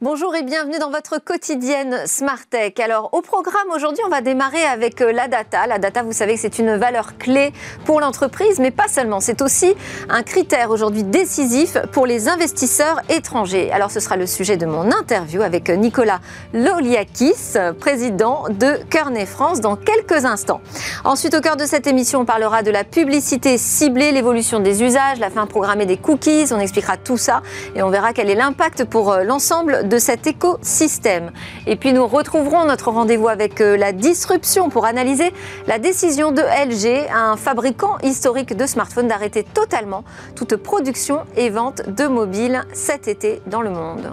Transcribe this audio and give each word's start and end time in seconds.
Bonjour 0.00 0.36
et 0.36 0.44
bienvenue 0.44 0.78
dans 0.78 0.92
votre 0.92 1.18
quotidienne 1.18 2.06
Smart 2.06 2.38
Tech. 2.48 2.74
Alors 2.78 3.08
au 3.10 3.20
programme 3.20 3.68
aujourd'hui, 3.74 4.04
on 4.06 4.08
va 4.08 4.20
démarrer 4.20 4.62
avec 4.62 5.00
euh, 5.00 5.10
la 5.10 5.26
data. 5.26 5.66
La 5.66 5.80
data, 5.80 6.04
vous 6.04 6.12
savez 6.12 6.34
que 6.34 6.40
c'est 6.40 6.60
une 6.60 6.76
valeur 6.76 7.18
clé 7.18 7.52
pour 7.84 7.98
l'entreprise, 7.98 8.60
mais 8.60 8.70
pas 8.70 8.86
seulement. 8.86 9.18
C'est 9.18 9.42
aussi 9.42 9.74
un 10.08 10.22
critère 10.22 10.70
aujourd'hui 10.70 11.02
décisif 11.02 11.78
pour 11.90 12.06
les 12.06 12.28
investisseurs 12.28 13.00
étrangers. 13.08 13.72
Alors 13.72 13.90
ce 13.90 13.98
sera 13.98 14.16
le 14.16 14.26
sujet 14.26 14.56
de 14.56 14.66
mon 14.66 14.92
interview 14.92 15.42
avec 15.42 15.68
Nicolas 15.68 16.20
Loliakis, 16.54 17.58
président 17.80 18.44
de 18.50 18.78
Kearney 18.90 19.26
France, 19.26 19.60
dans 19.60 19.74
quelques 19.74 20.24
instants. 20.24 20.60
Ensuite, 21.02 21.34
au 21.34 21.40
cœur 21.40 21.56
de 21.56 21.64
cette 21.64 21.88
émission, 21.88 22.20
on 22.20 22.24
parlera 22.24 22.62
de 22.62 22.70
la 22.70 22.84
publicité 22.84 23.58
ciblée, 23.58 24.12
l'évolution 24.12 24.60
des 24.60 24.84
usages, 24.84 25.18
la 25.18 25.30
fin 25.30 25.46
programmée 25.46 25.86
des 25.86 25.96
cookies. 25.96 26.52
On 26.52 26.60
expliquera 26.60 26.96
tout 26.96 27.18
ça 27.18 27.42
et 27.74 27.82
on 27.82 27.90
verra 27.90 28.12
quel 28.12 28.30
est 28.30 28.36
l'impact 28.36 28.84
pour 28.84 29.10
euh, 29.10 29.24
l'ensemble 29.24 29.88
de 29.88 29.97
cet 29.98 30.26
écosystème. 30.26 31.32
Et 31.66 31.76
puis 31.76 31.92
nous 31.92 32.06
retrouverons 32.06 32.64
notre 32.64 32.90
rendez-vous 32.90 33.28
avec 33.28 33.60
euh, 33.60 33.76
la 33.76 33.92
disruption 33.92 34.68
pour 34.70 34.84
analyser 34.84 35.32
la 35.66 35.78
décision 35.78 36.32
de 36.32 36.42
LG, 36.42 37.10
un 37.12 37.36
fabricant 37.36 37.98
historique 38.02 38.56
de 38.56 38.66
smartphones, 38.66 39.08
d'arrêter 39.08 39.44
totalement 39.44 40.04
toute 40.34 40.56
production 40.56 41.20
et 41.36 41.50
vente 41.50 41.82
de 41.88 42.06
mobiles 42.06 42.64
cet 42.72 43.08
été 43.08 43.40
dans 43.46 43.62
le 43.62 43.70
monde. 43.70 44.12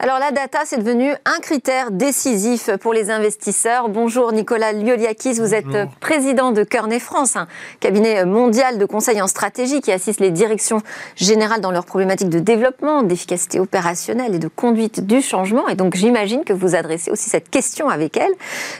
Alors 0.00 0.20
la 0.20 0.30
data, 0.30 0.60
c'est 0.64 0.78
devenu 0.78 1.10
un 1.24 1.40
critère 1.40 1.90
décisif 1.90 2.70
pour 2.80 2.92
les 2.92 3.10
investisseurs. 3.10 3.88
Bonjour 3.88 4.30
Nicolas 4.30 4.72
Lioliakis, 4.72 5.40
vous 5.40 5.54
êtes 5.54 5.66
président 5.98 6.52
de 6.52 6.62
Kearney 6.62 7.00
France, 7.00 7.34
un 7.34 7.48
cabinet 7.80 8.24
mondial 8.24 8.78
de 8.78 8.84
conseil 8.84 9.20
en 9.20 9.26
stratégie 9.26 9.80
qui 9.80 9.90
assiste 9.90 10.20
les 10.20 10.30
directions 10.30 10.82
générales 11.16 11.60
dans 11.60 11.72
leurs 11.72 11.84
problématiques 11.84 12.28
de 12.28 12.38
développement, 12.38 13.02
d'efficacité 13.02 13.58
opérationnelle 13.58 14.36
et 14.36 14.38
de 14.38 14.46
conduite 14.46 15.04
du 15.04 15.20
changement. 15.20 15.66
Et 15.66 15.74
donc 15.74 15.96
j'imagine 15.96 16.44
que 16.44 16.52
vous 16.52 16.76
adressez 16.76 17.10
aussi 17.10 17.28
cette 17.28 17.50
question 17.50 17.88
avec 17.88 18.16
elle. 18.16 18.32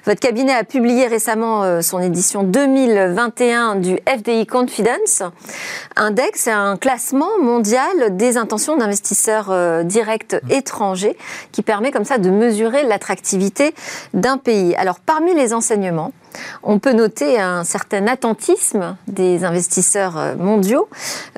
Votre 0.05 0.21
cabinet 0.21 0.55
a 0.55 0.63
publié 0.63 1.09
récemment 1.09 1.65
euh, 1.65 1.81
son 1.81 1.99
édition 1.99 2.45
2021 2.45 3.75
du 3.75 3.99
FDI 4.07 4.47
Confidence 4.47 5.25
Index, 5.97 6.47
un 6.47 6.77
classement 6.77 7.41
mondial 7.43 8.17
des 8.17 8.37
intentions 8.37 8.77
d'investisseurs 8.77 9.49
euh, 9.51 9.83
directs 9.83 10.37
étrangers 10.49 11.08
qui 11.53 11.63
permet 11.63 11.91
comme 11.91 12.05
ça 12.05 12.19
de 12.19 12.31
mesurer 12.31 12.83
l'attractivité 12.85 13.75
d'un 14.15 14.39
pays. 14.39 14.75
Alors 14.77 15.01
parmi 15.01 15.35
les 15.35 15.55
enseignements, 15.55 16.13
on 16.63 16.79
peut 16.79 16.93
noter 16.93 17.41
un 17.41 17.65
certain 17.65 18.07
attentisme 18.07 18.97
des 19.07 19.45
investisseurs 19.45 20.19
euh, 20.19 20.37
mondiaux 20.37 20.89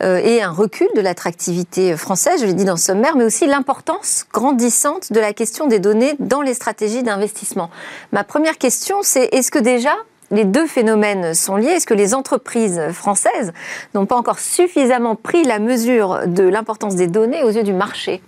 euh, 0.03 0.19
et 0.19 0.43
un 0.43 0.51
recul 0.51 0.89
de 0.95 1.01
l'attractivité 1.01 1.97
française, 1.97 2.41
je 2.41 2.47
l'ai 2.47 2.55
dit 2.55 2.65
dans 2.65 2.75
le 2.75 2.79
sommaire, 2.79 3.17
mais 3.17 3.25
aussi 3.25 3.47
l'importance 3.47 4.27
grandissante 4.33 5.13
de 5.13 5.21
la 5.21 5.33
question 5.33 5.67
des 5.67 5.79
données 5.79 6.15
dans 6.19 6.43
les 6.43 6.55
stratégies 6.55 7.03
d'investissement. 7.03 7.71
Ma 8.13 8.25
première 8.25 8.59
question, 8.59 8.99
c'est 9.03 9.29
est-ce 9.33 9.51
que 9.51 9.59
déjà 9.59 9.95
les 10.31 10.45
deux 10.45 10.67
phénomènes 10.67 11.35
sont 11.35 11.57
liés? 11.57 11.71
Est-ce 11.71 11.87
que 11.87 11.95
les 11.95 12.15
entreprises 12.15 12.81
françaises 12.93 13.53
n'ont 13.95 14.07
pas 14.07 14.17
encore 14.17 14.39
suffisamment 14.39 15.17
pris 15.17 15.43
la 15.45 15.59
mesure 15.59 16.21
de 16.27 16.45
l'importance 16.45 16.95
des 16.95 17.09
données 17.09 17.43
aux 17.43 17.51
yeux 17.51 17.65
du 17.65 17.73
marché? 17.73 18.23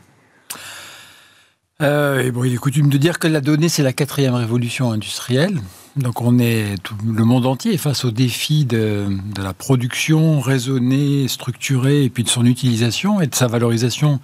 Euh, 1.83 2.30
bon, 2.30 2.44
il 2.44 2.55
est 2.55 2.58
coutume 2.58 2.88
de 2.88 2.98
dire 2.98 3.19
que 3.19 3.28
la 3.28 3.41
donnée, 3.41 3.69
c'est 3.69 3.83
la 3.83 3.92
quatrième 3.92 4.34
révolution 4.34 4.92
industrielle. 4.92 5.61
Donc 5.96 6.22
on 6.22 6.38
est 6.38 6.82
tout 6.82 6.94
le 7.06 7.24
monde 7.24 7.44
entier 7.44 7.76
face 7.76 8.06
au 8.06 8.10
défi 8.10 8.64
de, 8.64 9.08
la 9.42 9.53
production 9.53 10.41
raisonnée, 10.41 11.28
structurée, 11.28 12.04
et 12.04 12.08
puis 12.08 12.25
de 12.25 12.30
son 12.30 12.47
utilisation 12.47 13.20
et 13.20 13.26
de 13.26 13.34
sa 13.34 13.47
valorisation 13.47 14.19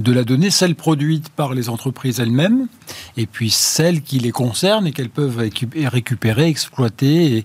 de 0.00 0.12
la 0.12 0.24
donnée, 0.24 0.50
celle 0.50 0.74
produite 0.74 1.28
par 1.28 1.54
les 1.54 1.68
entreprises 1.68 2.18
elles-mêmes, 2.18 2.66
et 3.16 3.26
puis 3.26 3.50
celles 3.50 4.02
qui 4.02 4.18
les 4.18 4.32
concernent 4.32 4.88
et 4.88 4.90
qu'elles 4.90 5.10
peuvent 5.10 5.36
récupérer, 5.38 6.48
exploiter, 6.48 7.36
et, 7.36 7.44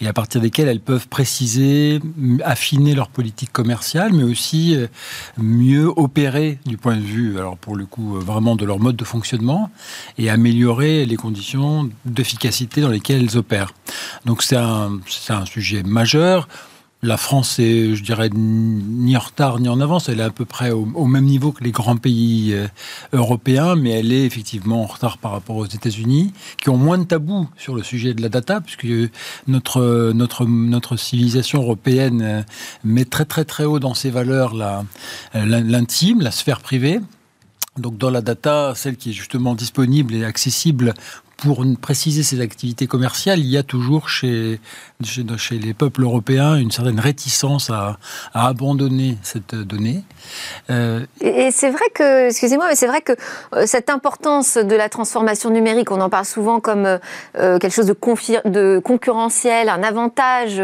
et, 0.00 0.08
à 0.08 0.14
partir 0.14 0.40
desquelles 0.40 0.68
elles 0.68 0.80
peuvent 0.80 1.08
préciser, 1.08 2.00
affiner 2.44 2.94
leur 2.94 3.10
politique 3.10 3.52
commerciale, 3.52 4.14
mais 4.14 4.24
aussi 4.24 4.74
euh, 4.74 4.86
mieux 5.36 5.92
opérer 5.96 6.58
du 6.64 6.78
point 6.78 6.96
de 6.96 7.02
vue, 7.02 7.38
alors 7.38 7.58
pour 7.58 7.76
le 7.76 7.84
coup, 7.84 8.16
euh, 8.16 8.20
vraiment 8.20 8.56
de 8.56 8.64
leur 8.64 8.78
mode 8.78 8.96
de 8.96 9.04
fonctionnement, 9.04 9.70
et 10.16 10.30
améliorer 10.30 11.04
les 11.04 11.16
conditions 11.16 11.90
d'efficacité 12.06 12.80
dans 12.80 12.88
lesquelles 12.88 13.17
elles 13.18 13.36
opèrent. 13.36 13.72
Donc 14.24 14.42
c'est 14.42 14.56
un, 14.56 15.00
un 15.28 15.46
sujet 15.46 15.82
majeur. 15.82 16.48
La 17.00 17.16
France 17.16 17.60
est, 17.60 17.94
je 17.94 18.02
dirais, 18.02 18.28
ni 18.34 19.16
en 19.16 19.20
retard 19.20 19.60
ni 19.60 19.68
en 19.68 19.80
avance. 19.80 20.08
Elle 20.08 20.18
est 20.18 20.24
à 20.24 20.30
peu 20.30 20.44
près 20.44 20.72
au, 20.72 21.04
même 21.04 21.26
niveau 21.26 21.52
que 21.52 21.62
les 21.62 21.70
grands 21.70 21.96
pays 21.96 22.52
euh, 22.52 22.66
européens, 23.12 23.76
mais 23.76 23.90
elle 23.90 24.12
est 24.12 24.24
effectivement 24.24 24.82
en 24.82 24.86
retard 24.86 25.18
par 25.18 25.30
rapport 25.30 25.54
aux 25.54 25.66
États-Unis, 25.66 26.32
qui 26.60 26.70
ont 26.70 26.76
moins 26.76 26.98
de 26.98 27.04
tabous 27.04 27.48
sur 27.56 27.76
le 27.76 27.84
sujet 27.84 28.14
de 28.14 28.22
la 28.22 28.28
data, 28.28 28.60
puisque 28.60 28.88
notre, 29.46 30.10
notre, 30.12 30.44
notre 30.44 30.96
civilisation 30.96 31.62
européenne 31.62 32.20
euh, 32.22 32.42
met 32.82 33.04
très 33.04 33.24
très 33.24 33.44
très 33.44 33.64
haut 33.64 33.78
dans 33.78 33.94
ses 33.94 34.10
valeurs 34.10 34.54
l'intime, 35.34 36.20
la 36.20 36.32
sphère 36.32 36.60
privée. 36.60 36.98
Donc 37.76 37.96
dans 37.96 38.10
la 38.10 38.22
data, 38.22 38.72
celle 38.74 38.96
qui 38.96 39.10
est 39.10 39.12
justement 39.12 39.54
disponible 39.54 40.14
et 40.14 40.24
accessible 40.24 40.94
pour 41.38 41.64
préciser 41.80 42.22
ses 42.24 42.40
activités 42.40 42.86
commerciales, 42.86 43.38
il 43.38 43.46
y 43.46 43.56
a 43.56 43.62
toujours 43.62 44.08
chez, 44.08 44.60
chez, 45.02 45.58
les 45.58 45.72
peuples 45.72 46.02
européens 46.02 46.56
une 46.56 46.72
certaine 46.72 46.98
réticence 46.98 47.70
à, 47.70 47.98
abandonner 48.34 49.16
cette 49.22 49.54
donnée. 49.54 50.02
Euh, 50.68 51.06
et, 51.20 51.50
c'est 51.52 51.70
vrai 51.70 51.84
que, 51.94 52.28
excusez-moi, 52.28 52.66
mais 52.68 52.74
c'est 52.74 52.88
vrai 52.88 53.02
que 53.02 53.12
euh, 53.54 53.66
cette 53.66 53.88
importance 53.88 54.56
de 54.56 54.74
la 54.74 54.88
transformation 54.88 55.50
numérique, 55.50 55.92
on 55.92 56.00
en 56.00 56.10
parle 56.10 56.24
souvent 56.24 56.58
comme 56.58 56.86
euh, 56.86 57.58
quelque 57.58 57.72
chose 57.72 57.86
de, 57.86 58.48
de, 58.48 58.80
concurrentiel, 58.80 59.68
un 59.68 59.82
avantage 59.82 60.60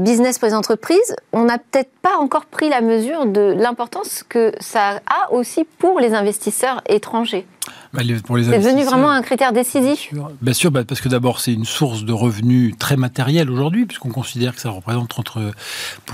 business 0.00 0.38
pour 0.38 0.48
les 0.48 0.54
entreprises, 0.54 1.16
on 1.32 1.44
n'a 1.44 1.58
peut-être 1.58 1.93
pas 2.04 2.18
encore 2.18 2.44
pris 2.44 2.68
la 2.68 2.82
mesure 2.82 3.24
de 3.24 3.54
l'importance 3.56 4.24
que 4.28 4.52
ça 4.60 5.00
a 5.06 5.32
aussi 5.32 5.64
pour 5.78 6.00
les 6.00 6.12
investisseurs 6.12 6.82
étrangers. 6.86 7.46
Bah, 7.94 8.02
c'est 8.02 8.58
devenu 8.58 8.84
vraiment 8.84 9.08
un 9.08 9.22
critère 9.22 9.52
décisif 9.52 10.12
Bien 10.42 10.52
sûr, 10.52 10.70
bah, 10.70 10.84
parce 10.84 11.00
que 11.00 11.08
d'abord, 11.08 11.40
c'est 11.40 11.54
une 11.54 11.64
source 11.64 12.04
de 12.04 12.12
revenus 12.12 12.76
très 12.76 12.96
matérielle 12.96 13.50
aujourd'hui, 13.50 13.86
puisqu'on 13.86 14.10
considère 14.10 14.54
que 14.54 14.60
ça 14.60 14.68
représente, 14.68 15.18
entre, 15.18 15.52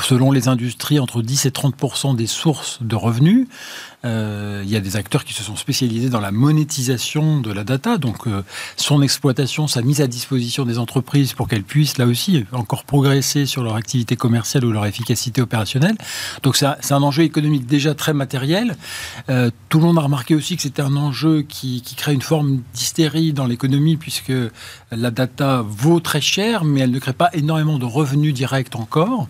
selon 0.01 0.31
les 0.31 0.47
industries, 0.47 1.01
entre 1.01 1.23
10 1.23 1.47
et 1.47 1.51
30 1.51 2.17
des 2.17 2.29
sources 2.29 2.79
de 2.83 2.95
revenus. 2.95 3.49
Euh, 4.05 4.63
il 4.65 4.71
y 4.71 4.77
a 4.77 4.81
des 4.81 4.97
acteurs 4.97 5.25
qui 5.25 5.35
se 5.35 5.43
sont 5.43 5.57
spécialisés 5.57 6.09
dans 6.09 6.21
la 6.21 6.33
monétisation 6.33 7.41
de 7.41 7.53
la 7.53 7.65
data, 7.65 7.99
donc 7.99 8.27
euh, 8.27 8.43
son 8.77 9.03
exploitation, 9.03 9.67
sa 9.67 9.83
mise 9.83 10.01
à 10.01 10.07
disposition 10.07 10.65
des 10.65 10.79
entreprises 10.79 11.35
pour 11.35 11.49
qu'elles 11.49 11.65
puissent 11.65 11.99
là 11.99 12.07
aussi 12.07 12.47
encore 12.53 12.85
progresser 12.85 13.45
sur 13.45 13.63
leur 13.63 13.77
activité 13.77 14.17
commerciale 14.17 14.65
ou 14.65 14.73
leur 14.73 14.87
efficacité 14.87 15.43
opérationnelle. 15.43 15.97
Donc 16.43 16.57
c'est 16.57 16.93
un, 16.93 17.03
enjeu 17.03 17.25
économique 17.25 17.67
déjà 17.67 17.95
très 17.95 18.15
matériel. 18.15 18.77
Euh, 19.29 19.51
tout 19.69 19.79
le 19.79 19.85
monde 19.85 19.99
a 19.99 20.03
remarqué 20.03 20.35
aussi 20.35 20.57
que 20.57 20.63
c'était 20.63 20.83
un 20.83 20.97
enjeu 20.97 21.43
qui, 21.43 21.83
qui 21.83 21.95
crée 21.95 22.15
une 22.15 22.23
forme 22.23 22.63
d'hystérie 22.73 23.33
dans 23.33 23.47
l'économie 23.47 23.97
puisque 23.97 24.33
la 24.93 25.11
data 25.11 25.63
vaut 25.67 26.01
très 26.01 26.21
cher, 26.21 26.65
mais 26.65 26.81
elle 26.81 26.91
ne 26.91 26.99
crée 26.99 27.13
pas 27.13 27.31
énormément 27.35 27.79
de 27.79 27.85
revenus 27.85 28.33
directs 28.33 28.77
encore. 28.77 29.29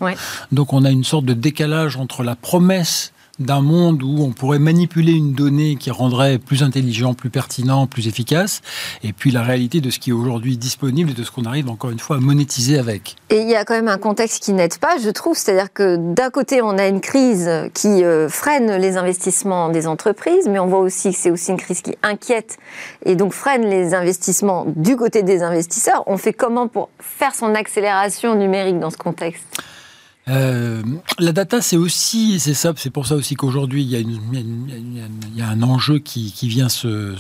Donc 0.53 0.73
on 0.73 0.85
a 0.85 0.91
une 0.91 1.05
sorte 1.05 1.25
de 1.25 1.35
décalage 1.35 1.97
entre 1.97 2.23
la 2.23 2.37
promesse 2.37 3.13
d'un 3.41 3.63
monde 3.63 4.03
où 4.03 4.23
on 4.23 4.31
pourrait 4.31 4.59
manipuler 4.59 5.13
une 5.13 5.33
donnée 5.33 5.77
qui 5.77 5.91
rendrait 5.91 6.39
plus 6.39 6.63
intelligent, 6.63 7.15
plus 7.15 7.31
pertinent, 7.31 7.87
plus 7.87 8.07
efficace, 8.07 8.61
et 9.03 9.13
puis 9.13 9.31
la 9.31 9.43
réalité 9.43 9.81
de 9.81 9.91
ce 9.91 9.99
qui 9.99 10.11
est 10.11 10.13
aujourd'hui 10.13 10.57
disponible 10.57 11.11
et 11.11 11.15
de 11.15 11.25
ce 11.25 11.31
qu'on 11.31 11.45
arrive 11.45 11.69
encore 11.69 11.91
une 11.91 11.99
fois 11.99 12.17
à 12.17 12.21
monétiser 12.21 12.79
avec. 12.79 13.17
Et 13.31 13.41
il 13.41 13.49
y 13.49 13.57
a 13.57 13.65
quand 13.65 13.75
même 13.75 13.89
un 13.89 13.99
contexte 13.99 14.43
qui 14.43 14.53
n'aide 14.53 14.79
pas, 14.79 14.99
je 15.03 15.11
trouve, 15.11 15.37
c'est-à-dire 15.37 15.73
que 15.73 15.97
d'un 15.97 16.31
côté 16.31 16.63
on 16.63 16.79
a 16.79 16.87
une 16.87 17.01
crise 17.01 17.51
qui 17.75 18.05
euh, 18.05 18.29
freine 18.29 18.77
les 18.77 18.97
investissements 18.97 19.71
des 19.71 19.87
entreprises, 19.87 20.49
mais 20.49 20.59
on 20.59 20.67
voit 20.67 20.81
aussi 20.81 21.11
que 21.11 21.17
c'est 21.17 21.31
aussi 21.31 21.51
une 21.51 21.57
crise 21.57 21.81
qui 21.81 21.95
inquiète 22.03 22.59
et 23.05 23.17
donc 23.17 23.33
freine 23.33 23.69
les 23.69 23.95
investissements 23.95 24.67
du 24.77 24.97
côté 24.97 25.23
des 25.23 25.43
investisseurs. 25.43 26.05
On 26.07 26.17
fait 26.17 26.33
comment 26.33 26.69
pour 26.69 26.91
faire 26.99 27.35
son 27.35 27.55
accélération 27.55 28.35
numérique 28.35 28.79
dans 28.79 28.91
ce 28.91 28.97
contexte? 28.97 29.47
Euh, 30.29 30.83
la 31.19 31.33
data, 31.33 31.61
c'est 31.61 31.77
aussi, 31.77 32.39
c'est 32.41 32.55
ça, 32.55 32.73
c'est 32.77 32.91
pour 32.91 33.07
ça 33.07 33.17
aussi 33.17 33.35
qu'aujourd'hui 33.35 33.83
il 33.83 33.91
y, 35.37 35.43
a 35.43 35.49
un 35.49 35.63
enjeu 35.63 35.99
qui, 35.99 36.33
vient 36.43 36.69
se, 36.69 37.15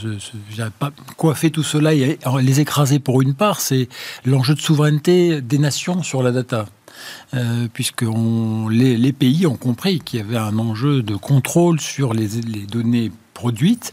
coiffer 1.16 1.50
tout 1.50 1.62
cela 1.62 1.94
et 1.94 2.18
les 2.42 2.60
écraser 2.60 2.98
pour 2.98 3.22
une 3.22 3.34
part, 3.34 3.60
c'est 3.60 3.88
l'enjeu 4.24 4.54
de 4.54 4.60
souveraineté 4.60 5.40
des 5.40 5.58
nations 5.58 6.02
sur 6.02 6.22
la 6.22 6.30
data. 6.30 6.66
Euh, 7.32 7.66
puisque 7.72 8.04
les, 8.70 9.12
pays 9.12 9.46
ont 9.46 9.56
compris 9.56 10.00
qu'il 10.00 10.18
y 10.18 10.22
avait 10.22 10.36
un 10.36 10.58
enjeu 10.58 11.02
de 11.02 11.16
contrôle 11.16 11.80
sur 11.80 12.12
les 12.12 12.28
données 12.66 13.10
produites 13.32 13.92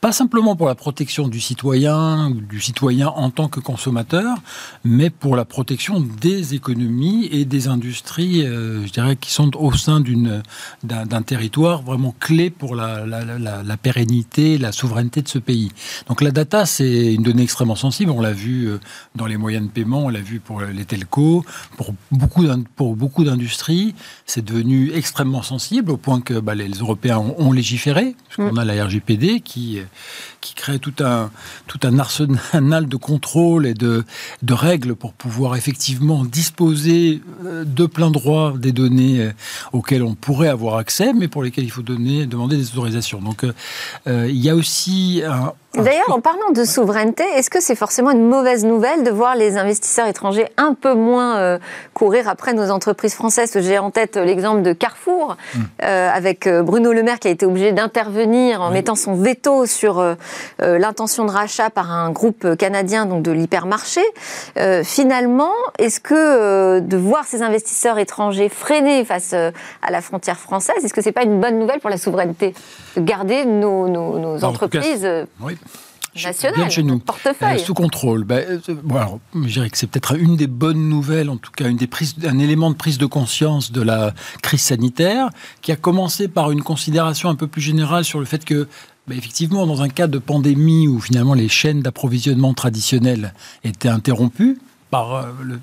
pas 0.00 0.12
simplement 0.12 0.56
pour 0.56 0.66
la 0.66 0.74
protection 0.74 1.28
du 1.28 1.40
citoyen, 1.40 2.30
du 2.30 2.60
citoyen 2.60 3.08
en 3.08 3.30
tant 3.30 3.48
que 3.48 3.60
consommateur, 3.60 4.38
mais 4.82 5.10
pour 5.10 5.36
la 5.36 5.44
protection 5.44 6.00
des 6.00 6.54
économies 6.54 7.28
et 7.30 7.44
des 7.44 7.68
industries, 7.68 8.46
euh, 8.46 8.86
je 8.86 8.92
dirais, 8.92 9.16
qui 9.16 9.30
sont 9.30 9.54
au 9.56 9.72
sein 9.72 10.02
d'un 10.82 11.22
territoire 11.22 11.82
vraiment 11.82 12.14
clé 12.18 12.48
pour 12.48 12.74
la, 12.74 13.04
la, 13.04 13.24
la, 13.24 13.62
la, 13.62 13.76
pérennité, 13.76 14.56
la 14.56 14.72
souveraineté 14.72 15.20
de 15.20 15.28
ce 15.28 15.38
pays. 15.38 15.70
Donc 16.08 16.22
la 16.22 16.30
data, 16.30 16.64
c'est 16.64 17.12
une 17.12 17.22
donnée 17.22 17.42
extrêmement 17.42 17.76
sensible. 17.76 18.10
On 18.10 18.22
l'a 18.22 18.32
vu 18.32 18.68
euh, 18.68 18.80
dans 19.16 19.26
les 19.26 19.36
moyens 19.36 19.66
de 19.66 19.70
paiement, 19.70 20.06
on 20.06 20.08
l'a 20.08 20.20
vu 20.20 20.40
pour 20.40 20.62
les 20.62 20.84
telcos, 20.86 21.44
pour 21.76 21.94
beaucoup, 22.10 22.46
pour 22.74 22.96
beaucoup 22.96 23.24
d'industries. 23.24 23.94
C'est 24.24 24.44
devenu 24.44 24.92
extrêmement 24.94 25.42
sensible 25.42 25.90
au 25.90 25.98
point 25.98 26.22
que 26.22 26.40
bah, 26.40 26.54
les 26.54 26.70
Européens 26.70 27.18
ont, 27.18 27.34
ont 27.36 27.52
légiféré. 27.52 28.16
Parce 28.24 28.48
qu'on 28.48 28.56
a 28.56 28.64
la 28.64 28.86
RGPD 28.86 29.40
qui 29.40 29.78
qui 30.40 30.54
crée 30.54 30.78
tout 30.78 30.94
un, 31.00 31.30
tout 31.66 31.78
un 31.82 31.98
arsenal 31.98 32.86
de 32.86 32.96
contrôle 32.96 33.66
et 33.66 33.74
de, 33.74 34.04
de 34.42 34.54
règles 34.54 34.94
pour 34.94 35.12
pouvoir 35.12 35.56
effectivement 35.56 36.24
disposer 36.24 37.22
euh, 37.44 37.64
de 37.64 37.86
plein 37.86 38.10
droit 38.10 38.54
des 38.56 38.72
données 38.72 39.20
euh, 39.20 39.32
auxquelles 39.72 40.02
on 40.02 40.14
pourrait 40.14 40.48
avoir 40.48 40.76
accès, 40.76 41.12
mais 41.12 41.28
pour 41.28 41.42
lesquelles 41.42 41.64
il 41.64 41.70
faut 41.70 41.82
donner, 41.82 42.26
demander 42.26 42.56
des 42.56 42.70
autorisations. 42.70 43.20
Donc 43.20 43.44
euh, 43.44 44.26
il 44.28 44.38
y 44.38 44.48
a 44.48 44.54
aussi 44.54 45.22
un, 45.26 45.52
D'ailleurs, 45.74 46.10
en 46.10 46.20
parlant 46.20 46.50
de 46.50 46.64
souveraineté, 46.64 47.22
est-ce 47.36 47.48
que 47.48 47.60
c'est 47.60 47.76
forcément 47.76 48.10
une 48.10 48.26
mauvaise 48.26 48.64
nouvelle 48.64 49.04
de 49.04 49.10
voir 49.10 49.36
les 49.36 49.56
investisseurs 49.56 50.08
étrangers 50.08 50.46
un 50.56 50.74
peu 50.74 50.94
moins 50.94 51.38
euh, 51.38 51.58
courir 51.94 52.28
après 52.28 52.54
nos 52.54 52.70
entreprises 52.70 53.14
françaises? 53.14 53.56
J'ai 53.60 53.78
en 53.78 53.92
tête 53.92 54.16
l'exemple 54.16 54.62
de 54.62 54.72
Carrefour, 54.72 55.36
euh, 55.84 56.10
avec 56.12 56.48
Bruno 56.48 56.92
Le 56.92 57.04
Maire 57.04 57.20
qui 57.20 57.28
a 57.28 57.30
été 57.30 57.46
obligé 57.46 57.70
d'intervenir 57.70 58.60
en 58.62 58.70
mettant 58.70 58.96
son 58.96 59.14
veto 59.14 59.64
sur 59.64 59.79
l'intention 60.58 61.24
de 61.24 61.30
rachat 61.30 61.70
par 61.70 61.90
un 61.90 62.10
groupe 62.10 62.56
canadien 62.56 63.06
donc 63.06 63.22
de 63.22 63.32
l'hypermarché. 63.32 64.02
finalement, 64.84 65.52
est-ce 65.78 66.00
que 66.00 66.80
de 66.80 66.96
voir 66.96 67.24
ces 67.24 67.42
investisseurs 67.42 67.98
étrangers 67.98 68.48
freiner 68.48 69.04
face 69.04 69.32
à 69.34 69.90
la 69.90 70.00
frontière 70.00 70.38
française, 70.38 70.84
est-ce 70.84 70.94
que 70.94 71.02
c'est 71.02 71.12
pas 71.12 71.24
une 71.24 71.40
bonne 71.40 71.58
nouvelle 71.58 71.80
pour 71.80 71.90
la 71.90 71.98
souveraineté 71.98 72.54
de 72.96 73.00
garder 73.00 73.44
nos, 73.44 73.88
nos, 73.88 74.44
entreprises 74.44 75.08
oui 75.40 75.56
national, 76.14 76.70
chez 76.70 76.82
nous. 76.82 76.98
portefeuille. 76.98 77.60
Euh, 77.60 77.64
sous 77.64 77.74
contrôle. 77.74 78.24
Ben, 78.24 78.60
euh, 78.68 78.74
je 79.34 79.52
dirais 79.52 79.70
que 79.70 79.78
c'est 79.78 79.86
peut-être 79.86 80.16
une 80.18 80.36
des 80.36 80.46
bonnes 80.46 80.88
nouvelles, 80.88 81.30
en 81.30 81.36
tout 81.36 81.50
cas 81.50 81.68
une 81.68 81.76
des 81.76 81.86
prises, 81.86 82.16
un 82.24 82.38
élément 82.38 82.70
de 82.70 82.76
prise 82.76 82.98
de 82.98 83.06
conscience 83.06 83.72
de 83.72 83.82
la 83.82 84.12
crise 84.42 84.62
sanitaire, 84.62 85.30
qui 85.62 85.72
a 85.72 85.76
commencé 85.76 86.28
par 86.28 86.50
une 86.50 86.62
considération 86.62 87.28
un 87.28 87.34
peu 87.34 87.46
plus 87.46 87.60
générale 87.60 88.04
sur 88.04 88.18
le 88.18 88.26
fait 88.26 88.44
que 88.44 88.68
ben, 89.10 89.18
effectivement, 89.18 89.66
dans 89.66 89.82
un 89.82 89.88
cas 89.88 90.06
de 90.06 90.18
pandémie 90.18 90.86
où 90.86 91.00
finalement 91.00 91.34
les 91.34 91.48
chaînes 91.48 91.80
d'approvisionnement 91.80 92.54
traditionnelles 92.54 93.34
étaient 93.64 93.88
interrompues 93.88 94.58
par 94.92 95.14
euh, 95.14 95.32
le 95.42 95.58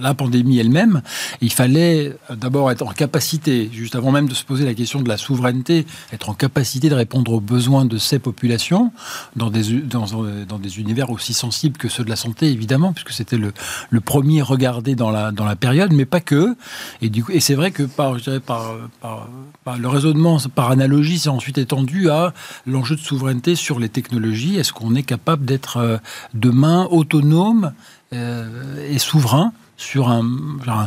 la 0.00 0.14
pandémie 0.14 0.58
elle-même, 0.58 1.02
il 1.40 1.52
fallait 1.52 2.16
d'abord 2.30 2.70
être 2.70 2.82
en 2.82 2.92
capacité, 2.92 3.70
juste 3.72 3.94
avant 3.94 4.12
même 4.12 4.28
de 4.28 4.34
se 4.34 4.44
poser 4.44 4.64
la 4.64 4.74
question 4.74 5.00
de 5.00 5.08
la 5.08 5.16
souveraineté, 5.16 5.86
être 6.12 6.28
en 6.28 6.34
capacité 6.34 6.88
de 6.88 6.94
répondre 6.94 7.32
aux 7.32 7.40
besoins 7.40 7.84
de 7.84 7.98
ces 7.98 8.18
populations 8.18 8.92
dans 9.36 9.50
des, 9.50 9.62
des 9.62 10.80
univers 10.80 11.10
aussi 11.10 11.34
sensibles 11.34 11.76
que 11.76 11.88
ceux 11.88 12.04
de 12.04 12.10
la 12.10 12.16
santé, 12.16 12.50
évidemment, 12.50 12.92
puisque 12.92 13.12
c'était 13.12 13.38
le, 13.38 13.52
premier 14.00 14.42
regardé 14.42 14.94
dans 14.94 15.10
la, 15.10 15.56
période, 15.56 15.92
mais 15.92 16.06
pas 16.06 16.20
que. 16.20 16.56
Et, 17.02 17.10
et 17.30 17.40
c'est 17.40 17.54
vrai 17.54 17.70
que 17.70 17.82
par, 17.84 18.16
le 18.16 19.88
raisonnement 19.88 20.38
par 20.54 20.70
analogie, 20.70 21.18
c'est 21.18 21.28
ensuite 21.28 21.58
étendu 21.58 22.10
à 22.10 22.32
l'enjeu 22.66 22.96
de 22.96 23.00
souveraineté 23.00 23.54
sur 23.54 23.78
les 23.78 23.88
technologies. 23.88 24.56
Est-ce 24.56 24.72
qu'on 24.72 24.94
est 24.94 25.02
capable 25.02 25.44
d'être 25.44 25.76
euh, 25.76 25.96
demain 26.34 26.86
autonome 26.90 27.72
euh, 28.12 28.88
et 28.90 28.98
souverain 28.98 29.52
sur 29.82 30.08
un, 30.08 30.22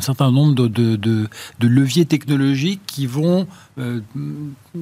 certain 0.02 0.32
nombre 0.32 0.68
de, 0.68 1.28
leviers 1.62 2.06
technologiques 2.06 2.82
qui 2.88 3.06
vont 3.06 3.46
euh, 3.78 4.00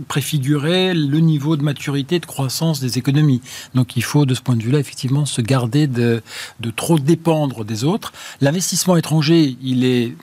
préfigurer 0.08 0.94
le 0.94 1.20
niveau 1.20 1.58
de 1.58 1.64
maturité, 1.64 2.20
de 2.20 2.26
croissance 2.26 2.80
des 2.80 2.98
économies. 2.98 3.42
Donc 3.74 3.98
il 3.98 4.04
faut, 4.04 4.26
de 4.26 4.36
ce 4.36 4.42
point 4.42 4.56
de 4.56 4.64
vue-là, 4.64 4.80
effectivement, 4.80 5.26
se 5.26 5.42
garder 5.42 5.88
de, 5.88 6.22
de 6.60 6.72
trop 6.72 7.00
dépendre 7.00 7.66
des 7.66 7.84
autres. 7.84 8.14
L'investissement 8.40 8.96
étranger, 8.98 9.58
il 9.62 9.84
est 9.84 10.14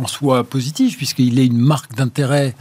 en 0.00 0.06
soi 0.06 0.44
positif, 0.44 0.96
puisqu'il 0.96 1.38
est 1.38 1.46
une 1.46 1.58
marque 1.58 1.94
d'intérêt 1.94 2.54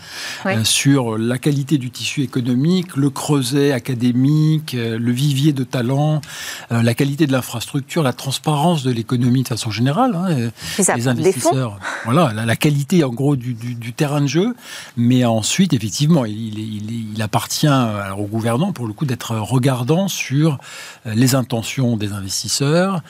euh, 0.45 0.63
sur 0.63 1.17
la 1.17 1.37
qualité 1.37 1.77
du 1.77 1.89
tissu 1.89 2.21
économique, 2.21 2.95
le 2.95 3.09
creuset 3.09 3.71
académique, 3.71 4.75
euh, 4.75 4.99
le 4.99 5.11
vivier 5.11 5.53
de 5.53 5.63
talent, 5.63 6.21
euh, 6.71 6.81
la 6.81 6.93
qualité 6.93 7.27
de 7.27 7.31
l'infrastructure, 7.31 8.03
la 8.03 8.13
transparence 8.13 8.83
de 8.83 8.91
l'économie 8.91 9.43
de 9.43 9.47
façon 9.47 9.71
générale. 9.71 10.15
Hein, 10.15 10.49
les 10.95 11.07
investisseurs, 11.07 11.79
voilà, 12.05 12.33
la, 12.33 12.55
qualité 12.55 13.03
en 13.03 13.09
gros 13.09 13.35
du, 13.35 13.55
terrain 13.93 14.21
de 14.21 14.27
jeu. 14.27 14.55
Mais 14.97 15.23
ensuite, 15.25 15.73
effectivement, 15.73 16.25
il, 16.25 16.59
il, 17.15 17.21
appartient 17.21 17.67
alors, 17.67 18.21
aux 18.21 18.27
gouvernants, 18.27 18.73
pour 18.73 18.87
le 18.87 18.93
coup, 18.93 19.05
d'être 19.05 19.35
regardant 19.35 20.07
sur 20.07 20.57
les 21.05 21.35
intentions 21.35 21.97
des 21.97 22.11
investisseurs, 22.11 23.01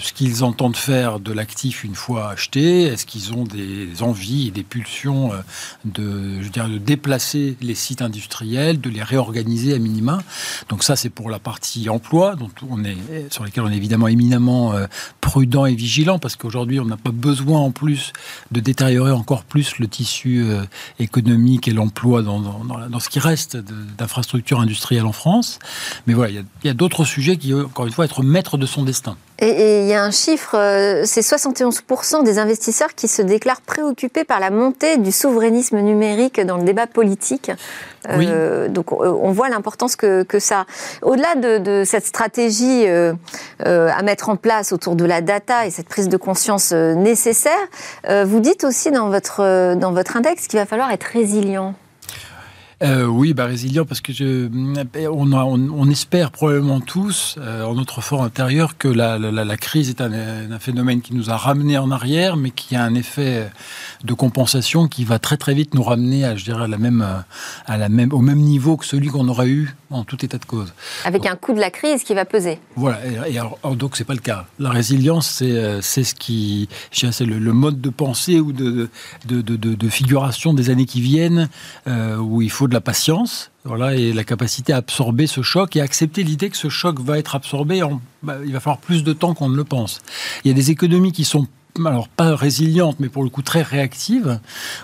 ce 0.00 0.12
qu'ils 0.12 0.44
entendent 0.44 0.76
faire 0.76 1.20
de 1.20 1.32
l'actif 1.32 1.84
une 1.84 1.94
fois 1.94 2.30
acheté, 2.30 2.82
est-ce 2.82 3.06
qu'ils 3.06 3.32
ont 3.32 3.44
des 3.44 3.77
des 3.86 4.02
envies 4.02 4.48
et 4.48 4.50
des 4.50 4.62
pulsions 4.62 5.32
euh, 5.32 5.36
de, 5.84 6.42
je 6.42 6.48
dirais, 6.48 6.68
de 6.68 6.78
déplacer 6.78 7.56
les 7.60 7.74
sites 7.74 8.02
industriels, 8.02 8.80
de 8.80 8.90
les 8.90 9.02
réorganiser 9.02 9.74
à 9.74 9.78
minima. 9.78 10.22
Donc 10.68 10.82
ça, 10.82 10.96
c'est 10.96 11.10
pour 11.10 11.30
la 11.30 11.38
partie 11.38 11.88
emploi, 11.88 12.36
dont 12.36 12.50
on 12.68 12.84
est, 12.84 12.96
sur 13.30 13.44
laquelle 13.44 13.64
on 13.64 13.70
est 13.70 13.76
évidemment 13.76 14.08
éminemment 14.08 14.72
euh, 14.72 14.86
prudent 15.20 15.66
et 15.66 15.74
vigilant, 15.74 16.18
parce 16.18 16.36
qu'aujourd'hui, 16.36 16.80
on 16.80 16.84
n'a 16.84 16.96
pas 16.96 17.10
besoin 17.10 17.60
en 17.60 17.70
plus 17.70 18.12
de 18.50 18.60
détériorer 18.60 19.12
encore 19.12 19.44
plus 19.44 19.78
le 19.78 19.88
tissu 19.88 20.42
euh, 20.42 20.62
économique 20.98 21.68
et 21.68 21.72
l'emploi 21.72 22.22
dans, 22.22 22.40
dans, 22.40 23.00
ce 23.00 23.08
qui 23.08 23.18
reste 23.18 23.56
d'infrastructures 23.56 24.60
industrielles 24.60 25.06
en 25.06 25.12
France. 25.12 25.58
Mais 26.06 26.14
voilà, 26.14 26.30
il 26.30 26.44
y 26.64 26.68
a, 26.68 26.70
a 26.70 26.74
d'autres 26.74 27.04
sujets 27.04 27.36
qui, 27.36 27.54
encore 27.54 27.86
une 27.86 27.92
fois, 27.92 28.04
être 28.04 28.22
maître 28.22 28.58
de 28.58 28.66
son 28.66 28.82
destin. 28.82 29.16
Et 29.40 29.82
il 29.82 29.86
y 29.86 29.94
a 29.94 30.02
un 30.02 30.10
chiffre, 30.10 30.56
euh, 30.56 31.02
c'est 31.04 31.20
71% 31.20 32.24
des 32.24 32.40
investisseurs 32.40 32.94
qui 32.96 33.06
se 33.06 33.22
déclarent 33.22 33.60
préoccupés 33.60 34.24
par 34.24 34.40
la 34.40 34.50
montée 34.50 34.96
du 34.96 35.12
souverainisme 35.12 35.78
numérique 35.78 36.40
dans 36.40 36.56
le 36.56 36.64
débat 36.64 36.88
politique. 36.88 37.52
Euh, 38.08 38.68
donc 38.68 38.92
on 38.92 39.30
voit 39.32 39.48
l'importance 39.48 39.94
que, 39.94 40.22
que, 40.24 40.38
ça. 40.38 40.66
Au-delà 41.02 41.34
de, 41.36 41.58
de, 41.58 41.84
cette 41.84 42.06
stratégie 42.06 42.86
euh, 42.86 43.12
euh, 43.66 43.90
à 43.94 44.02
mettre 44.02 44.28
en 44.28 44.36
place 44.36 44.72
autour 44.72 44.96
de 44.96 45.04
la 45.04 45.20
data 45.20 45.66
et 45.66 45.70
cette 45.70 45.88
prise 45.88 46.08
de 46.08 46.16
conscience 46.16 46.72
euh, 46.72 46.94
nécessaire, 46.94 47.52
vous 48.24 48.40
dites 48.40 48.64
aussi 48.64 48.90
dans 48.90 49.08
votre, 49.08 49.74
dans 49.74 49.92
votre 49.92 50.16
index 50.16 50.46
qu'il 50.46 50.58
va 50.58 50.66
falloir 50.66 50.90
être 50.90 51.04
résilient. 51.04 51.74
Euh, 52.80 53.06
oui, 53.06 53.34
bah, 53.34 53.46
résilient 53.46 53.84
parce 53.84 54.00
que 54.00 54.12
je, 54.12 54.48
on, 55.08 55.32
on, 55.32 55.90
espère 55.90 56.30
probablement 56.30 56.80
tous 56.80 57.34
euh, 57.38 57.64
en 57.64 57.74
notre 57.74 58.00
fort 58.00 58.22
intérieur 58.22 58.78
que 58.78 58.86
la, 58.86 59.18
la, 59.18 59.44
la 59.44 59.56
crise 59.56 59.90
est 59.90 60.00
un, 60.00 60.12
un, 60.12 60.58
phénomène 60.60 61.00
qui 61.00 61.12
nous 61.12 61.28
a 61.28 61.36
ramené 61.36 61.76
en 61.76 61.90
arrière, 61.90 62.36
mais 62.36 62.52
qui 62.52 62.76
a 62.76 62.84
un 62.84 62.94
effet 62.94 63.50
de 64.04 64.14
compensation 64.14 64.86
qui 64.86 65.02
va 65.02 65.18
très 65.18 65.36
très 65.36 65.54
vite 65.54 65.74
nous 65.74 65.82
ramener 65.82 66.24
à, 66.24 66.36
je 66.36 66.44
dirais, 66.44 66.64
à 66.64 66.68
la 66.68 66.78
même, 66.78 67.04
à 67.66 67.76
la 67.76 67.88
même, 67.88 68.12
au 68.12 68.20
même 68.20 68.38
niveau 68.38 68.76
que 68.76 68.84
celui 68.84 69.08
qu'on 69.08 69.26
aurait 69.26 69.48
eu 69.48 69.74
en 69.90 70.04
tout 70.04 70.22
état 70.24 70.38
de 70.38 70.44
cause. 70.44 70.72
Avec 71.04 71.26
un 71.26 71.36
coût 71.36 71.54
de 71.54 71.60
la 71.60 71.70
crise 71.70 72.02
qui 72.02 72.14
va 72.14 72.24
peser. 72.24 72.58
Voilà, 72.76 73.00
et, 73.06 73.34
et 73.34 73.38
alors, 73.38 73.58
donc 73.76 73.96
c'est 73.96 74.04
pas 74.04 74.14
le 74.14 74.20
cas. 74.20 74.46
La 74.58 74.70
résilience, 74.70 75.28
c'est 75.28 75.50
euh, 75.50 75.80
c'est 75.80 76.04
ce 76.04 76.14
qui, 76.14 76.68
c'est 76.92 77.24
le, 77.24 77.38
le, 77.38 77.52
mode 77.52 77.80
de 77.80 77.90
pensée 77.90 78.40
ou 78.40 78.52
de 78.52 78.90
de, 79.26 79.40
de, 79.40 79.56
de, 79.56 79.74
de, 79.74 79.88
figuration 79.88 80.52
des 80.54 80.70
années 80.70 80.86
qui 80.86 81.00
viennent, 81.00 81.48
euh, 81.86 82.16
où 82.16 82.42
il 82.42 82.50
faut 82.50 82.68
de 82.68 82.74
la 82.74 82.80
patience, 82.80 83.50
voilà, 83.64 83.94
et 83.94 84.12
la 84.12 84.24
capacité 84.24 84.72
à 84.72 84.76
absorber 84.76 85.26
ce 85.26 85.42
choc 85.42 85.76
et 85.76 85.80
accepter 85.80 86.22
l'idée 86.22 86.50
que 86.50 86.56
ce 86.56 86.68
choc 86.68 87.00
va 87.00 87.18
être 87.18 87.34
absorbé. 87.34 87.82
En, 87.82 88.00
bah, 88.22 88.36
il 88.44 88.52
va 88.52 88.60
falloir 88.60 88.78
plus 88.78 89.04
de 89.04 89.12
temps 89.12 89.34
qu'on 89.34 89.48
ne 89.48 89.56
le 89.56 89.64
pense. 89.64 90.00
Il 90.44 90.48
y 90.48 90.50
a 90.50 90.54
des 90.54 90.70
économies 90.70 91.12
qui 91.12 91.24
sont 91.24 91.46
alors 91.86 92.08
pas 92.08 92.34
résilientes, 92.34 92.96
mais 93.00 93.08
pour 93.08 93.22
le 93.22 93.30
coup 93.30 93.42
très 93.42 93.62
réactives, 93.62 94.40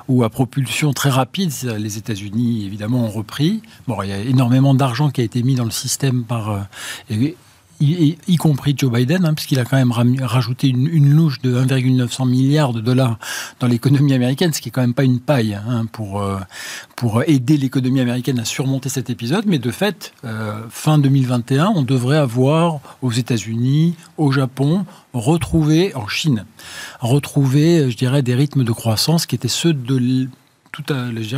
ou 0.09 0.25
à 0.25 0.31
propulsion 0.31 0.93
très 0.93 1.11
rapide. 1.11 1.53
Les 1.79 1.99
États-Unis, 1.99 2.65
évidemment, 2.65 3.05
ont 3.05 3.11
repris. 3.11 3.63
Bon, 3.89 4.03
il 4.03 4.11
y 4.11 4.13
a 4.13 4.19
énormément 4.19 4.75
d'argent 4.75 5.11
qui 5.11 5.21
a 5.21 5.25
été 5.25 5.43
mis 5.43 5.55
dans 5.55 5.65
le 5.65 5.71
système 5.71 6.25
par, 6.25 6.51
euh, 6.51 6.61
y, 7.81 8.37
compris 8.37 8.75
Joe 8.77 8.93
Biden, 8.93 9.25
hein, 9.25 9.35
puisqu'il 9.35 9.59
a 9.59 9.65
quand 9.65 9.77
même 9.77 9.93
rajouté 10.23 10.69
une, 10.69 11.11
louche 11.11 11.41
de 11.43 11.55
1,900 11.55 12.27
milliards 12.27 12.73
de 12.73 12.81
dollars 12.81 13.19
dans 13.61 13.67
l'économie 13.67 14.15
américaine, 14.15 14.53
ce 14.53 14.61
qui 14.61 14.69
est 14.69 14.73
quand 14.73 14.81
même 14.81 14.95
pas 14.95 15.05
une 15.05 15.21
paille 15.21 15.55
hein, 15.55 15.87
pour, 15.93 16.23
euh, 16.23 16.39
pour 16.97 17.23
aider 17.27 17.57
l'économie 17.57 18.01
américaine 18.01 18.39
à 18.39 18.45
surmonter 18.45 18.89
cet 18.89 19.11
épisode. 19.11 19.45
Mais 19.47 19.59
de 19.59 19.71
fait, 19.71 20.13
euh, 20.25 20.63
fin 20.71 20.99
2021, 20.99 21.73
on 21.75 21.83
devrait 21.83 22.19
avoir 22.19 22.81
aux 23.03 23.13
États-Unis, 23.13 23.95
au 24.17 24.33
Japon, 24.33 24.87
retrouvé 25.13 25.95
en 25.95 26.09
Chine, 26.09 26.45
retrouvé, 27.01 27.91
je 27.91 27.97
dirais, 27.97 28.23
des 28.23 28.35
rythmes 28.35 28.65
de 28.65 28.73
croissance 28.73 29.27
qui 29.27 29.35
étaient 29.35 29.49
ceux 29.49 29.73
de 29.73 30.29
tout 30.75 30.93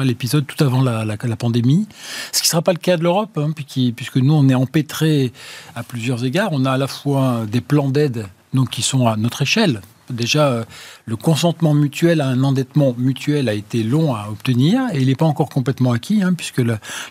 l'épisode 0.05 0.47
tout 0.47 0.65
avant 0.65 0.83
la, 0.83 1.37
pandémie, 1.37 1.87
ce 2.33 2.41
qui 2.41 2.47
ne 2.47 2.51
sera 2.51 2.63
pas 2.63 2.73
le 2.73 2.79
cas 2.79 2.97
de 2.97 3.03
l'Europe, 3.03 3.37
hein, 3.37 3.51
puisque 3.53 4.17
nous, 4.17 4.33
on 4.33 4.49
est 4.49 4.55
empêtrés 4.55 5.33
à 5.75 5.83
plusieurs 5.83 6.25
égards. 6.25 6.51
On 6.53 6.65
a 6.65 6.73
à 6.73 6.79
la 6.79 6.87
fois 6.87 7.45
des 7.47 7.61
plans 7.61 7.91
d'aide 7.91 8.27
qui 8.65 8.81
sont 8.81 9.07
à 9.07 9.17
notre 9.17 9.43
échelle, 9.43 9.83
Déjà, 10.11 10.49
euh, 10.49 10.65
le 11.05 11.17
consentement 11.17 11.75
mutuel 11.75 12.21
à 12.21 12.29
un 12.29 12.45
endettement 12.45 12.95
mutuel 12.97 13.49
a 13.49 13.55
été 13.55 13.83
long 13.83 14.15
à 14.15 14.29
obtenir 14.31 14.83
et 14.93 15.01
il 15.01 15.09
n'est 15.09 15.17
pas 15.17 15.27
encore 15.27 15.49
complètement 15.49 15.93
acquis, 15.93 16.23
hein, 16.23 16.33
puisque 16.33 16.63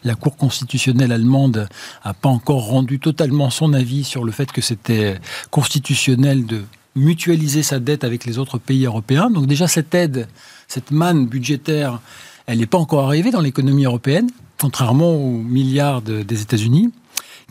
la, 0.03 0.15
Cour 0.15 0.37
constitutionnelle 0.37 1.11
allemande 1.11 1.67
n'a 2.05 2.13
pas 2.13 2.29
encore 2.29 2.67
rendu 2.67 2.99
totalement 2.99 3.49
son 3.49 3.73
avis 3.73 4.05
sur 4.05 4.23
le 4.23 4.31
fait 4.31 4.51
que 4.51 4.61
c'était 4.61 5.19
constitutionnel 5.51 6.45
de 6.45 6.63
mutualiser 6.95 7.63
sa 7.63 7.79
dette 7.79 8.05
avec 8.05 8.23
les 8.23 8.37
autres 8.37 8.57
pays 8.57 8.85
européens. 8.85 9.29
Donc 9.29 9.45
déjà, 9.45 9.67
cette 9.67 9.93
aide, 9.93 10.29
cette 10.67 10.91
manne 10.91 11.27
budgétaire, 11.27 11.99
elle 12.47 12.59
n'est 12.59 12.65
pas 12.65 12.77
encore 12.77 13.05
arrivée 13.05 13.31
dans 13.31 13.41
l'économie 13.41 13.85
européenne, 13.85 14.29
contrairement 14.59 15.13
aux 15.15 15.37
milliards 15.37 16.01
des 16.01 16.41
États-Unis 16.41 16.91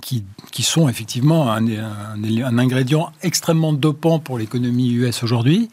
qui, 0.05 0.25
qui 0.51 0.63
sont 0.63 0.89
effectivement 0.89 1.51
un, 1.51 1.67
un, 1.67 2.59
ingrédient 2.59 3.11
extrêmement 3.23 3.73
dopant 3.73 4.19
pour 4.19 4.39
l'économie 4.39 4.93
US 4.93 5.23
aujourd'hui. 5.23 5.71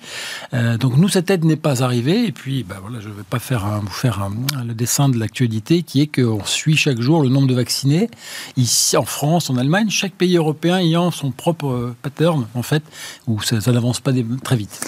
Euh, 0.53 0.77
donc 0.77 0.95
nous, 0.97 1.09
cette 1.09 1.29
aide 1.29 1.43
n'est 1.43 1.57
pas 1.57 1.83
arrivée. 1.83 2.25
Et 2.25 2.31
puis, 2.31 2.63
bah, 2.63 2.77
voilà, 2.81 2.99
je 2.99 3.09
ne 3.09 3.13
vais 3.13 3.23
pas 3.29 3.39
faire 3.39 3.81
vous 3.81 3.89
faire 3.89 4.29
le 4.65 4.73
dessin 4.73 5.09
de 5.09 5.17
l'actualité, 5.17 5.83
qui 5.83 6.01
est 6.01 6.07
qu'on 6.07 6.45
suit 6.45 6.77
chaque 6.77 7.01
jour 7.01 7.21
le 7.21 7.29
nombre 7.29 7.47
de 7.47 7.53
vaccinés. 7.53 8.09
Ici, 8.57 8.95
en 8.95 9.05
France, 9.05 9.49
en 9.49 9.57
Allemagne, 9.57 9.89
chaque 9.89 10.13
pays 10.13 10.37
européen 10.37 10.77
ayant 10.77 11.11
son 11.11 11.31
propre 11.31 11.93
pattern, 12.01 12.47
en 12.53 12.63
fait, 12.63 12.83
où 13.27 13.41
ça 13.41 13.59
n'avance 13.71 13.99
pas 13.99 14.11
très 14.43 14.55
vite. 14.55 14.79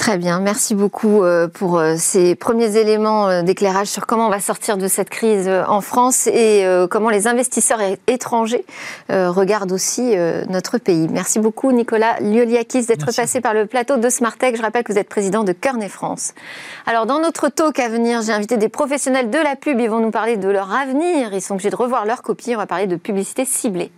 Très 0.00 0.16
bien, 0.16 0.40
merci 0.40 0.74
beaucoup 0.74 1.22
euh, 1.22 1.46
pour 1.46 1.78
euh, 1.78 1.96
ces 1.98 2.34
premiers 2.34 2.78
éléments 2.78 3.28
euh, 3.28 3.42
d'éclairage 3.42 3.88
sur 3.88 4.06
comment 4.06 4.28
on 4.28 4.30
va 4.30 4.40
sortir 4.40 4.78
de 4.78 4.88
cette 4.88 5.10
crise 5.10 5.46
en 5.46 5.82
France 5.82 6.26
et 6.26 6.64
comment 6.90 7.10
les 7.10 7.26
investisseurs 7.26 7.80
étrangers 8.06 8.64
regardent 9.10 9.72
aussi 9.72 10.16
notre 10.48 10.78
pays. 10.78 11.06
Merci 11.10 11.38
beaucoup 11.38 11.70
Nicolas 11.72 12.18
Lioliakis 12.20 12.86
d'être 12.86 13.14
passé 13.14 13.42
par 13.42 13.52
le 13.52 13.66
plateau 13.66 13.98
de 13.98 14.08
Smartech. 14.08 14.56
Je 14.56 14.62
rappelle 14.62 14.84
que 14.84 14.92
vous 14.92 14.98
êtes 14.98 15.08
président 15.08 15.44
de 15.44 15.52
Kearney 15.52 15.88
France. 15.88 16.32
Alors 16.86 17.04
dans 17.04 17.20
notre 17.20 17.48
talk 17.48 17.78
à 17.78 17.88
venir, 17.88 18.22
j'ai 18.22 18.32
invité 18.32 18.56
des 18.56 18.68
professionnels 18.68 19.28
de 19.28 19.38
la 19.38 19.54
pub, 19.54 19.78
ils 19.80 19.90
vont 19.90 20.00
nous 20.00 20.10
parler 20.10 20.38
de 20.38 20.48
leur 20.48 20.72
avenir, 20.74 21.34
ils 21.34 21.42
sont 21.42 21.54
obligés 21.54 21.70
de 21.70 21.76
revoir 21.76 22.06
leur 22.06 22.22
copie, 22.22 22.54
on 22.54 22.58
va 22.58 22.66
parler 22.66 22.86
de 22.86 22.96
publicité 22.96 23.44
ciblée. 23.44 23.92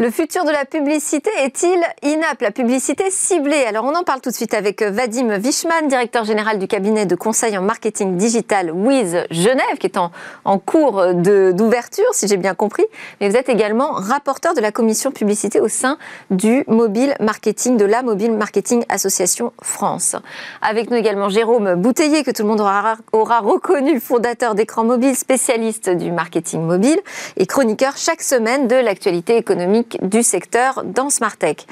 Le 0.00 0.10
futur 0.10 0.46
de 0.46 0.50
la 0.50 0.64
publicité 0.64 1.28
est-il 1.42 1.78
inapte? 2.02 2.40
La 2.40 2.52
publicité 2.52 3.10
ciblée 3.10 3.64
Alors 3.68 3.84
on 3.84 3.94
en 3.94 4.02
parle 4.02 4.22
tout 4.22 4.30
de 4.30 4.34
suite 4.34 4.54
avec 4.54 4.80
Vadim 4.82 5.36
Vichman, 5.36 5.88
directeur 5.88 6.24
général 6.24 6.58
du 6.58 6.66
cabinet 6.66 7.04
de 7.04 7.14
conseil 7.14 7.58
en 7.58 7.60
marketing 7.60 8.16
digital 8.16 8.70
Wiz 8.70 9.26
Genève, 9.30 9.76
qui 9.78 9.88
est 9.88 9.98
en, 9.98 10.58
cours 10.58 11.12
d'ouverture, 11.12 12.06
si 12.12 12.28
j'ai 12.28 12.38
bien 12.38 12.54
compris. 12.54 12.86
Mais 13.20 13.28
vous 13.28 13.36
êtes 13.36 13.50
également 13.50 13.92
rapporteur 13.92 14.54
de 14.54 14.62
la 14.62 14.72
commission 14.72 15.10
publicité 15.10 15.60
au 15.60 15.68
sein 15.68 15.98
du 16.30 16.64
Mobile 16.66 17.14
Marketing, 17.20 17.76
de 17.76 17.84
la 17.84 18.02
Mobile 18.02 18.32
Marketing 18.32 18.86
Association 18.88 19.52
France. 19.60 20.16
Avec 20.62 20.90
nous 20.90 20.96
également 20.96 21.28
Jérôme 21.28 21.74
Bouteiller, 21.74 22.24
que 22.24 22.30
tout 22.30 22.44
le 22.44 22.48
monde 22.48 22.62
aura, 22.62 22.96
aura 23.12 23.40
reconnu, 23.40 24.00
fondateur 24.00 24.54
d'écran 24.54 24.82
mobile, 24.82 25.14
spécialiste 25.14 25.90
du 25.90 26.10
marketing 26.10 26.62
mobile 26.62 27.00
et 27.36 27.44
chroniqueur 27.44 27.98
chaque 27.98 28.22
semaine 28.22 28.66
de 28.66 28.76
l'actualité 28.76 29.36
économique 29.36 29.89
du 30.02 30.22
secteur 30.22 30.82
dans 30.84 31.10
Smartech. 31.10 31.66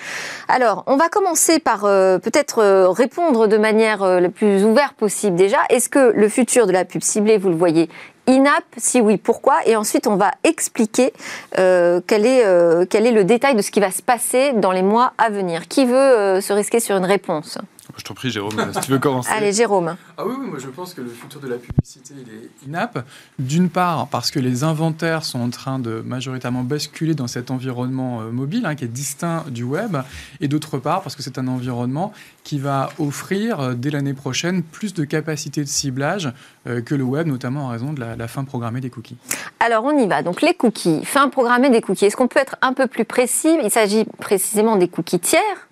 Alors, 0.48 0.84
on 0.87 0.96
va 0.96 1.08
commencer 1.08 1.58
par 1.58 1.84
euh, 1.84 2.18
peut-être 2.18 2.60
euh, 2.60 2.88
répondre 2.90 3.46
de 3.46 3.56
manière 3.56 4.02
euh, 4.02 4.20
la 4.20 4.28
plus 4.28 4.64
ouverte 4.64 4.94
possible 4.94 5.37
déjà. 5.37 5.58
Est-ce 5.70 5.88
que 5.88 6.12
le 6.14 6.28
futur 6.28 6.66
de 6.66 6.72
la 6.72 6.84
pub 6.84 7.02
ciblée, 7.02 7.38
vous 7.38 7.48
le 7.48 7.56
voyez 7.56 7.88
INAP 8.26 8.64
Si 8.76 9.00
oui, 9.00 9.16
pourquoi? 9.16 9.56
Et 9.64 9.75
ensuite, 9.76 10.06
on 10.06 10.16
va 10.16 10.32
expliquer 10.44 11.14
quel 11.54 12.26
est 12.26 12.42
le 12.44 13.22
détail 13.22 13.54
de 13.54 13.62
ce 13.62 13.70
qui 13.70 13.80
va 13.80 13.90
se 13.90 14.02
passer 14.02 14.52
dans 14.52 14.70
les 14.70 14.82
mois 14.82 15.14
à 15.16 15.30
venir. 15.30 15.66
Qui 15.66 15.87
veut 15.87 16.38
se 16.42 16.52
risquer 16.52 16.78
sur 16.78 16.96
une 16.98 17.06
réponse? 17.06 17.58
Je 17.99 18.05
t'en 18.05 18.14
prie, 18.14 18.31
Jérôme, 18.31 18.55
si 18.73 18.81
tu 18.81 18.93
veux 18.93 18.99
commencer. 18.99 19.31
Allez, 19.31 19.52
Jérôme. 19.52 19.97
Ah 20.17 20.23
oui, 20.25 20.35
oui, 20.38 20.47
moi 20.47 20.59
je 20.59 20.69
pense 20.69 20.95
que 20.95 21.00
le 21.00 21.11
futur 21.11 21.40
de 21.40 21.49
la 21.49 21.57
publicité, 21.57 22.14
il 22.17 22.33
est 22.33 22.67
inapte. 22.67 22.99
D'une 23.38 23.69
part, 23.69 24.07
parce 24.09 24.31
que 24.31 24.38
les 24.38 24.64
inventaires 24.64 25.25
sont 25.25 25.40
en 25.40 25.50
train 25.50 25.78
de 25.78 26.00
majoritairement 26.00 26.62
basculer 26.62 27.14
dans 27.14 27.26
cet 27.26 27.50
environnement 27.50 28.21
euh, 28.21 28.31
mobile, 28.31 28.67
hein, 28.67 28.75
qui 28.75 28.85
est 28.85 28.88
distinct 28.88 29.45
du 29.50 29.64
web. 29.64 29.97
Et 30.40 30.49
d'autre 30.49 30.78
part, 30.78 31.02
parce 31.02 31.17
que 31.17 31.23
c'est 31.23 31.38
un 31.38 31.49
environnement 31.49 32.12
qui 32.45 32.59
va 32.59 32.90
offrir, 32.99 33.61
euh, 33.61 33.75
dès 33.75 33.90
l'année 33.90 34.14
prochaine, 34.14 34.62
plus 34.62 34.95
de 34.95 35.05
capacité 35.05 35.62
de 35.62 35.69
ciblage 35.69 36.33
euh, 36.67 36.81
que 36.81 36.95
le 36.95 37.05
web, 37.05 37.26
notamment 37.26 37.67
en 37.67 37.69
raison 37.69 37.93
de 37.93 38.00
la, 38.00 38.17
la 38.17 38.28
fin 38.28 38.45
programmée 38.45 38.81
des 38.81 38.90
cookies. 38.90 39.17
Alors, 39.61 39.85
on 39.85 39.99
y 39.99 40.07
va. 40.07 40.23
Donc, 40.23 40.40
les 40.40 40.55
cookies, 40.55 41.05
fin 41.05 41.28
programmée 41.28 41.71
des 41.71 41.81
cookies. 41.81 42.07
Est-ce 42.07 42.17
qu'on 42.17 42.28
peut 42.28 42.40
être 42.40 42.57
un 42.62 42.73
peu 42.73 42.87
plus 42.87 43.05
précis? 43.05 43.57
Il 43.62 43.71
s'agit 43.71 44.05
précisément 44.19 44.76
des 44.76 44.88
cookies 44.88 45.21
tiers 45.21 45.67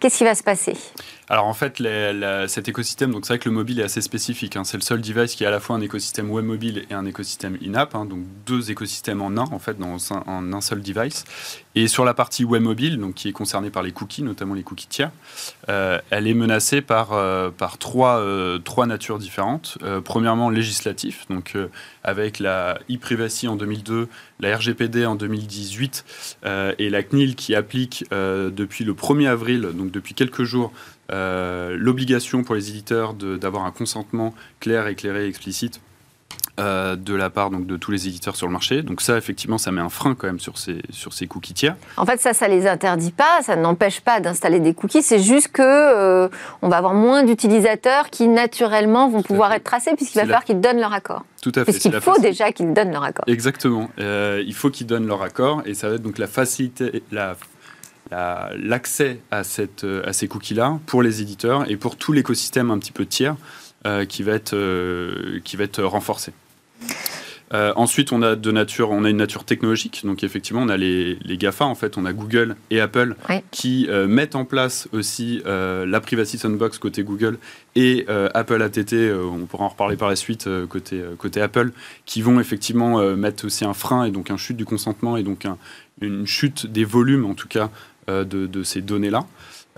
Qu'est-ce 0.00 0.18
qui 0.18 0.24
va 0.24 0.34
se 0.34 0.42
passer? 0.42 0.76
Alors 1.28 1.46
en 1.46 1.54
fait, 1.54 1.82
cet 2.48 2.68
écosystème, 2.68 3.12
c'est 3.22 3.28
vrai 3.28 3.38
que 3.38 3.48
le 3.48 3.54
mobile 3.54 3.80
est 3.80 3.84
assez 3.84 4.00
spécifique. 4.00 4.56
Hein. 4.56 4.64
c'est 4.64 4.76
le 4.76 4.82
seul 4.82 5.00
device 5.00 5.34
qui 5.34 5.44
a 5.44 5.48
à 5.48 5.50
la 5.50 5.60
fois 5.60 5.76
un 5.76 5.80
écosystème 5.80 6.30
web 6.30 6.44
mobile 6.44 6.84
et 6.90 6.94
un 6.94 7.06
écosystème 7.06 7.56
in-app, 7.64 7.94
hein. 7.94 8.04
donc 8.04 8.20
deux 8.46 8.70
écosystèmes 8.70 9.22
en 9.22 9.30
un 9.30 9.48
en 9.52 9.58
fait 9.58 9.78
dans 9.78 9.96
un, 10.12 10.52
un 10.52 10.60
seul 10.60 10.82
device. 10.82 11.24
Et 11.74 11.88
sur 11.88 12.04
la 12.04 12.12
partie 12.12 12.44
web 12.44 12.62
mobile, 12.62 12.98
donc 12.98 13.14
qui 13.14 13.28
est 13.28 13.32
concernée 13.32 13.70
par 13.70 13.82
les 13.82 13.92
cookies, 13.92 14.22
notamment 14.22 14.54
les 14.54 14.62
cookies 14.62 14.88
tiers, 14.88 15.10
euh, 15.70 15.98
elle 16.10 16.26
est 16.26 16.34
menacée 16.34 16.82
par 16.82 17.14
euh, 17.14 17.50
trois 17.78 18.18
euh, 18.18 18.58
trois 18.58 18.86
natures 18.86 19.18
différentes. 19.18 19.78
premièrement, 20.04 20.50
législatif, 20.50 21.26
donc 21.30 21.56
avec 22.04 22.38
la 22.38 22.78
e-privacy 22.90 23.48
en 23.48 23.56
2002, 23.56 24.08
la 24.40 24.56
RGPD 24.56 25.06
en 25.06 25.14
2018 25.14 26.04
et 26.78 26.90
la 26.90 27.02
CNIL 27.02 27.36
qui 27.36 27.54
applique 27.54 28.04
depuis 28.10 28.84
le 28.84 28.92
1er 28.92 29.28
avril, 29.28 29.68
donc 29.74 29.90
depuis 29.90 30.14
quelques 30.14 30.44
jours, 30.44 30.72
euh, 31.10 31.76
l'obligation 31.78 32.42
pour 32.44 32.54
les 32.54 32.70
éditeurs 32.70 33.14
d'avoir 33.14 33.64
un 33.64 33.72
consentement 33.72 34.34
clair, 34.60 34.86
éclairé, 34.86 35.26
explicite 35.26 35.80
euh, 36.60 36.96
de 36.96 37.14
la 37.14 37.28
part 37.28 37.50
donc, 37.50 37.66
de 37.66 37.76
tous 37.76 37.90
les 37.90 38.06
éditeurs 38.08 38.36
sur 38.36 38.46
le 38.46 38.52
marché. 38.52 38.82
Donc 38.82 39.00
ça, 39.00 39.16
effectivement, 39.18 39.58
ça 39.58 39.72
met 39.72 39.80
un 39.80 39.88
frein 39.88 40.14
quand 40.14 40.26
même 40.26 40.40
sur 40.40 40.58
ces, 40.58 40.80
sur 40.90 41.12
ces 41.12 41.26
cookies 41.26 41.54
tiers. 41.54 41.76
En 41.96 42.06
fait, 42.06 42.20
ça, 42.20 42.34
ça 42.34 42.46
les 42.46 42.66
interdit 42.66 43.10
pas, 43.10 43.42
ça 43.42 43.56
n'empêche 43.56 44.00
pas 44.00 44.20
d'installer 44.20 44.60
des 44.60 44.74
cookies, 44.74 45.02
c'est 45.02 45.18
juste 45.18 45.48
que 45.48 45.62
euh, 45.62 46.28
on 46.62 46.68
va 46.68 46.76
avoir 46.76 46.94
moins 46.94 47.24
d'utilisateurs 47.24 48.08
qui, 48.10 48.28
naturellement, 48.28 49.08
vont 49.08 49.22
pouvoir 49.22 49.52
être 49.52 49.64
tracés 49.64 49.94
puisqu'il 49.96 50.18
va 50.18 50.24
falloir 50.24 50.44
qu'ils 50.44 50.60
donnent 50.60 50.80
leur 50.80 50.92
accord. 50.92 51.24
Tout 51.42 51.52
à 51.54 51.64
fait. 51.64 51.72
Parce 51.72 51.78
qu'il 51.78 52.00
faut 52.00 52.18
déjà 52.20 52.52
qu'ils 52.52 52.72
donnent 52.72 52.92
leur 52.92 53.04
accord. 53.04 53.24
Exactement. 53.26 53.90
il 53.98 54.54
faut 54.54 54.70
qu'ils 54.70 54.86
donnent 54.86 55.06
leur 55.06 55.22
accord 55.22 55.62
et 55.66 55.74
ça 55.74 55.88
va 55.88 55.96
être 55.96 56.02
donc 56.02 56.18
la 56.18 56.28
facilité, 56.28 57.02
la 57.10 57.34
l'accès 58.56 59.20
à, 59.30 59.44
cette, 59.44 59.86
à 60.04 60.12
ces 60.12 60.28
cookies-là 60.28 60.78
pour 60.86 61.02
les 61.02 61.22
éditeurs 61.22 61.70
et 61.70 61.76
pour 61.76 61.96
tout 61.96 62.12
l'écosystème 62.12 62.70
un 62.70 62.78
petit 62.78 62.92
peu 62.92 63.06
tiers 63.06 63.36
euh, 63.84 64.04
qui, 64.04 64.22
va 64.22 64.34
être, 64.34 64.54
euh, 64.54 65.40
qui 65.42 65.56
va 65.56 65.64
être 65.64 65.82
renforcé. 65.82 66.32
Euh, 67.52 67.72
ensuite, 67.74 68.12
on 68.12 68.22
a 68.22 68.36
de 68.36 68.52
nature, 68.52 68.92
on 68.92 69.02
a 69.02 69.10
une 69.10 69.16
nature 69.16 69.42
technologique. 69.42 70.02
Donc 70.04 70.22
effectivement, 70.22 70.62
on 70.62 70.68
a 70.68 70.76
les, 70.76 71.16
les 71.24 71.36
Gafa. 71.36 71.64
En 71.64 71.74
fait, 71.74 71.98
on 71.98 72.04
a 72.04 72.12
Google 72.12 72.54
et 72.70 72.80
Apple 72.80 73.16
qui 73.50 73.88
mettent 74.06 74.36
en 74.36 74.44
place 74.44 74.88
aussi 74.92 75.42
la 75.44 76.00
Privacy 76.00 76.38
Sandbox 76.38 76.78
côté 76.78 77.02
Google 77.02 77.38
et 77.74 78.06
Apple 78.08 78.62
ATT. 78.62 78.94
on 79.12 79.46
pourra 79.46 79.64
en 79.64 79.68
reparler 79.68 79.96
par 79.96 80.08
la 80.08 80.16
suite 80.16 80.48
côté 80.68 81.02
côté 81.18 81.42
Apple, 81.42 81.72
qui 82.06 82.22
vont 82.22 82.38
effectivement 82.38 83.02
mettre 83.16 83.44
aussi 83.44 83.64
un 83.64 83.74
frein 83.74 84.04
et 84.04 84.12
donc 84.12 84.30
un 84.30 84.38
chute 84.38 84.56
du 84.56 84.64
consentement 84.64 85.16
et 85.16 85.24
donc 85.24 85.44
une 86.00 86.26
chute 86.26 86.66
des 86.66 86.84
volumes 86.84 87.26
en 87.26 87.34
tout 87.34 87.48
cas 87.48 87.68
euh, 88.08 88.24
de, 88.24 88.62
ces 88.62 88.80
données-là. 88.80 89.26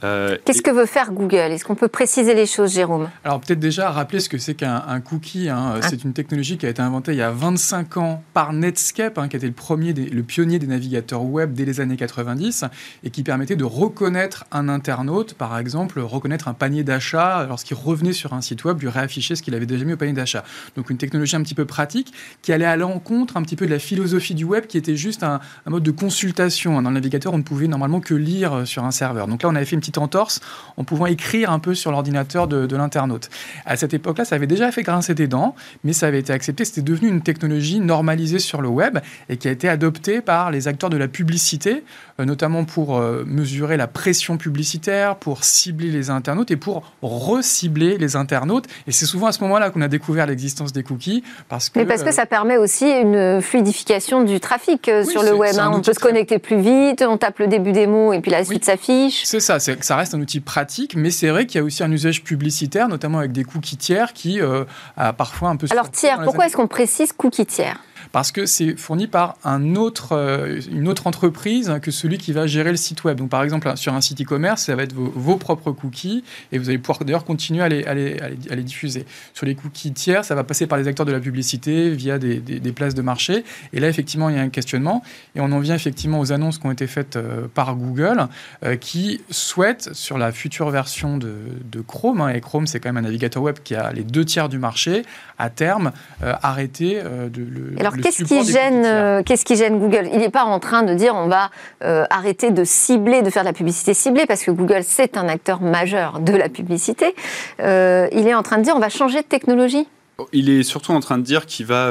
Euh, 0.02 0.36
Qu'est-ce 0.44 0.62
que 0.62 0.72
veut 0.72 0.86
faire 0.86 1.12
Google? 1.12 1.52
Est-ce 1.52 1.64
qu'on 1.64 1.76
peut 1.76 1.88
préciser 1.88 2.34
les 2.34 2.46
choses, 2.46 2.72
Jérôme? 2.72 3.08
Alors 3.22 3.40
peut-être 3.40 3.60
déjà 3.60 3.90
rappeler 3.90 4.18
ce 4.18 4.28
que 4.28 4.38
c'est 4.38 4.54
qu'un 4.54 5.00
cookie. 5.00 5.48
Hein. 5.48 5.74
Ah. 5.76 5.88
C'est 5.88 6.02
une 6.02 6.12
technologie 6.12 6.58
qui 6.58 6.66
a 6.66 6.68
été 6.68 6.82
inventée 6.82 7.12
il 7.12 7.18
y 7.18 7.22
a 7.22 7.30
25 7.30 7.96
ans 7.98 8.22
par 8.32 8.52
Netscape, 8.52 9.18
hein, 9.18 9.28
qui 9.28 9.36
était 9.36 9.46
le, 9.46 9.52
premier 9.52 9.92
le 9.92 10.22
pionnier 10.22 10.58
des 10.58 10.66
navigateurs 10.66 11.22
web 11.22 11.52
dès 11.52 11.64
les 11.64 11.80
années 11.80 11.96
90, 11.96 12.64
et 13.04 13.10
qui 13.10 13.22
permettait 13.22 13.56
de 13.56 13.64
reconnaître 13.64 14.46
un 14.50 14.68
internaute, 14.68 15.34
par 15.34 15.56
exemple, 15.58 16.00
reconnaître 16.00 16.48
un 16.48 16.54
panier 16.54 16.82
d'achat 16.82 17.46
lorsqu'il 17.48 17.76
revenait 17.76 18.12
sur 18.12 18.32
un 18.32 18.40
site 18.40 18.64
web, 18.64 18.80
lui 18.80 18.88
réafficher 18.88 19.36
ce 19.36 19.42
qu'il 19.42 19.54
avait 19.54 19.66
déjà 19.66 19.84
mis 19.84 19.92
au 19.92 19.96
panier 19.96 20.12
d'achat. 20.12 20.44
Donc 20.76 20.90
une 20.90 20.98
technologie 20.98 21.36
un 21.36 21.42
petit 21.42 21.54
peu 21.54 21.66
pratique 21.66 22.12
qui 22.42 22.52
allait 22.52 22.64
à 22.64 22.76
l'encontre 22.76 23.36
un 23.36 23.42
petit 23.42 23.56
peu 23.56 23.66
de 23.66 23.70
la 23.70 23.78
philosophie 23.78 24.34
du 24.34 24.44
web, 24.44 24.66
qui 24.66 24.76
était 24.76 24.96
juste 24.96 25.22
un, 25.22 25.40
mode 25.66 25.84
de 25.84 25.92
consultation. 25.92 26.82
Dans 26.82 26.90
le 26.90 26.94
navigateur, 26.94 27.32
on 27.32 27.38
ne 27.38 27.42
pouvait 27.42 27.68
normalement 27.68 28.00
que 28.00 28.14
lire 28.14 28.66
sur 28.66 28.84
un 28.84 28.90
serveur. 28.90 29.28
Donc 29.28 29.42
là, 29.42 29.48
on 29.48 29.54
avait 29.54 29.64
fait 29.64 29.76
une 29.76 29.83
petite 29.84 29.98
entorse 29.98 30.40
en 30.76 30.84
pouvant 30.84 31.06
écrire 31.06 31.50
un 31.50 31.58
peu 31.58 31.74
sur 31.74 31.90
l'ordinateur 31.90 32.48
de, 32.48 32.66
de 32.66 32.76
l'internaute. 32.76 33.28
À 33.66 33.76
cette 33.76 33.92
époque-là, 33.92 34.24
ça 34.24 34.36
avait 34.36 34.46
déjà 34.46 34.72
fait 34.72 34.82
grincer 34.82 35.14
des 35.14 35.26
dents, 35.26 35.54
mais 35.84 35.92
ça 35.92 36.06
avait 36.06 36.20
été 36.20 36.32
accepté. 36.32 36.64
C'était 36.64 36.82
devenu 36.82 37.08
une 37.08 37.20
technologie 37.20 37.80
normalisée 37.80 38.38
sur 38.38 38.62
le 38.62 38.68
web 38.68 38.98
et 39.28 39.36
qui 39.36 39.48
a 39.48 39.50
été 39.50 39.68
adoptée 39.68 40.20
par 40.20 40.50
les 40.50 40.68
acteurs 40.68 40.90
de 40.90 40.96
la 40.96 41.08
publicité, 41.08 41.84
euh, 42.18 42.24
notamment 42.24 42.64
pour 42.64 42.96
euh, 42.96 43.24
mesurer 43.26 43.76
la 43.76 43.86
pression 43.86 44.38
publicitaire, 44.38 45.16
pour 45.16 45.44
cibler 45.44 45.90
les 45.90 46.08
internautes 46.10 46.50
et 46.50 46.56
pour 46.56 46.84
recibler 47.02 47.98
les 47.98 48.16
internautes. 48.16 48.66
Et 48.86 48.92
c'est 48.92 49.06
souvent 49.06 49.26
à 49.26 49.32
ce 49.32 49.42
moment-là 49.42 49.70
qu'on 49.70 49.82
a 49.82 49.88
découvert 49.88 50.26
l'existence 50.26 50.72
des 50.72 50.82
cookies. 50.82 51.22
Parce 51.48 51.68
que, 51.68 51.78
Mais 51.78 51.84
parce 51.84 52.02
que 52.02 52.12
ça 52.12 52.24
permet 52.24 52.56
aussi 52.56 52.86
une 52.88 53.42
fluidification 53.42 54.22
du 54.24 54.40
trafic 54.40 54.90
sur 55.10 55.22
le 55.22 55.34
web. 55.34 55.54
Hein. 55.58 55.70
On 55.74 55.82
peut 55.82 55.92
se 55.92 56.00
connecter 56.00 56.38
plus 56.38 56.60
vite, 56.60 57.04
on 57.06 57.18
tape 57.18 57.38
le 57.38 57.48
début 57.48 57.72
des 57.72 57.86
mots 57.86 58.12
et 58.12 58.20
puis 58.20 58.30
la 58.30 58.44
suite 58.44 58.64
s'affiche. 58.64 59.24
C'est 59.24 59.40
ça, 59.40 59.58
ça 59.82 59.96
reste 59.96 60.14
un 60.14 60.20
outil 60.20 60.40
pratique, 60.40 60.94
mais 60.96 61.10
c'est 61.10 61.28
vrai 61.28 61.46
qu'il 61.46 61.58
y 61.58 61.62
a 61.62 61.64
aussi 61.64 61.82
un 61.82 61.90
usage 61.90 62.22
publicitaire, 62.22 62.88
notamment 62.88 63.18
avec 63.18 63.32
des 63.32 63.44
cookies 63.44 63.76
tiers 63.76 64.12
qui 64.12 64.40
euh, 64.40 64.64
a 64.96 65.12
parfois 65.12 65.48
un 65.48 65.56
peu... 65.56 65.66
Alors 65.70 65.90
tiers, 65.90 66.22
pourquoi 66.22 66.46
est-ce 66.46 66.56
qu'on 66.56 66.68
précise 66.68 67.12
cookies 67.12 67.46
tiers? 67.46 67.80
Parce 68.14 68.30
que 68.30 68.46
c'est 68.46 68.76
fourni 68.76 69.08
par 69.08 69.34
un 69.42 69.74
autre, 69.74 70.12
euh, 70.12 70.60
une 70.70 70.86
autre 70.86 71.08
entreprise 71.08 71.80
que 71.82 71.90
celui 71.90 72.16
qui 72.16 72.30
va 72.32 72.46
gérer 72.46 72.70
le 72.70 72.76
site 72.76 73.02
web. 73.02 73.18
Donc, 73.18 73.28
par 73.28 73.42
exemple, 73.42 73.72
sur 73.74 73.92
un 73.92 74.00
site 74.00 74.20
e-commerce, 74.20 74.62
ça 74.62 74.76
va 74.76 74.84
être 74.84 74.94
vos, 74.94 75.36
propres 75.36 75.72
cookies 75.72 76.22
et 76.52 76.58
vous 76.58 76.68
allez 76.68 76.78
pouvoir 76.78 77.04
d'ailleurs 77.04 77.24
continuer 77.24 77.64
à 77.64 77.68
les, 77.68 77.82
à, 77.82 77.92
les, 77.92 78.20
à 78.20 78.54
les, 78.54 78.62
diffuser. 78.62 79.04
Sur 79.32 79.46
les 79.46 79.56
cookies 79.56 79.92
tiers, 79.92 80.24
ça 80.24 80.36
va 80.36 80.44
passer 80.44 80.68
par 80.68 80.78
les 80.78 80.86
acteurs 80.86 81.06
de 81.06 81.10
la 81.10 81.18
publicité 81.18 81.90
via 81.90 82.20
des, 82.20 82.38
des, 82.38 82.72
places 82.72 82.94
de 82.94 83.02
marché. 83.02 83.42
Et 83.72 83.80
là, 83.80 83.88
effectivement, 83.88 84.28
il 84.28 84.36
y 84.36 84.38
a 84.38 84.42
un 84.42 84.48
questionnement. 84.48 85.02
Et 85.34 85.40
on 85.40 85.50
en 85.50 85.58
vient 85.58 85.74
effectivement 85.74 86.20
aux 86.20 86.30
annonces 86.30 86.58
qui 86.58 86.66
ont 86.66 86.70
été 86.70 86.86
faites 86.86 87.16
euh, 87.16 87.48
par 87.52 87.74
Google 87.74 88.28
euh, 88.62 88.76
qui 88.76 89.22
souhaitent, 89.28 89.92
sur 89.92 90.18
la 90.18 90.30
future 90.30 90.70
version 90.70 91.18
de, 91.18 91.34
de 91.64 91.80
Chrome, 91.80 92.20
hein, 92.20 92.28
et 92.28 92.40
Chrome, 92.40 92.68
c'est 92.68 92.78
quand 92.78 92.90
même 92.90 92.98
un 92.98 93.08
navigateur 93.08 93.42
web 93.42 93.56
qui 93.64 93.74
a 93.74 93.92
les 93.92 94.04
deux 94.04 94.24
tiers 94.24 94.48
du 94.48 94.58
marché, 94.58 95.02
à 95.36 95.50
terme, 95.50 95.90
arrêter 96.22 97.02
de 97.02 97.42
le. 97.42 97.74
Alors, 97.80 97.96
qu'est-ce 98.04 98.24
qui, 98.24 98.44
gêne, 98.44 98.84
euh, 98.84 99.22
qu'est-ce 99.22 99.44
qui 99.44 99.56
gêne 99.56 99.78
Google? 99.78 100.08
Il 100.12 100.18
n'est 100.18 100.30
pas 100.30 100.44
en 100.44 100.60
train 100.60 100.82
de 100.82 100.94
dire 100.94 101.14
on 101.14 101.26
va 101.26 101.50
euh, 101.82 102.04
arrêter 102.10 102.50
de 102.50 102.64
cibler, 102.64 103.22
de 103.22 103.30
faire 103.30 103.42
de 103.42 103.48
la 103.48 103.52
publicité 103.52 103.94
ciblée, 103.94 104.26
parce 104.26 104.44
que 104.44 104.50
Google, 104.50 104.82
c'est 104.82 105.16
un 105.16 105.28
acteur 105.28 105.60
majeur 105.60 106.20
de 106.20 106.32
la 106.32 106.48
publicité. 106.48 107.14
Euh, 107.60 108.08
il 108.12 108.28
est 108.28 108.34
en 108.34 108.42
train 108.42 108.58
de 108.58 108.62
dire 108.62 108.74
on 108.76 108.80
va 108.80 108.90
changer 108.90 109.22
de 109.22 109.26
technologie? 109.26 109.86
Il 110.32 110.50
est 110.50 110.62
surtout 110.62 110.92
en 110.92 111.00
train 111.00 111.18
de 111.18 111.24
dire 111.24 111.46
qu'il 111.46 111.66
va... 111.66 111.90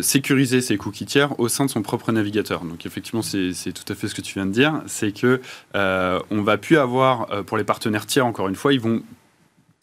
sécuriser 0.00 0.62
ses 0.62 0.78
cookies 0.78 1.04
tiers 1.04 1.38
au 1.38 1.48
sein 1.48 1.66
de 1.66 1.70
son 1.70 1.82
propre 1.82 2.10
navigateur. 2.10 2.64
Donc 2.64 2.86
effectivement, 2.86 3.20
c'est 3.20 3.72
tout 3.72 3.92
à 3.92 3.94
fait 3.94 4.08
ce 4.08 4.14
que 4.14 4.22
tu 4.22 4.32
viens 4.32 4.46
de 4.46 4.50
dire, 4.50 4.80
c'est 4.86 5.12
que 5.12 5.42
on 5.74 6.42
va 6.42 6.56
plus 6.56 6.78
avoir 6.78 7.26
pour 7.44 7.58
les 7.58 7.64
partenaires 7.64 8.06
tiers 8.06 8.24
encore 8.24 8.48
une 8.48 8.54
fois, 8.54 8.72
ils 8.72 8.80
vont 8.80 9.02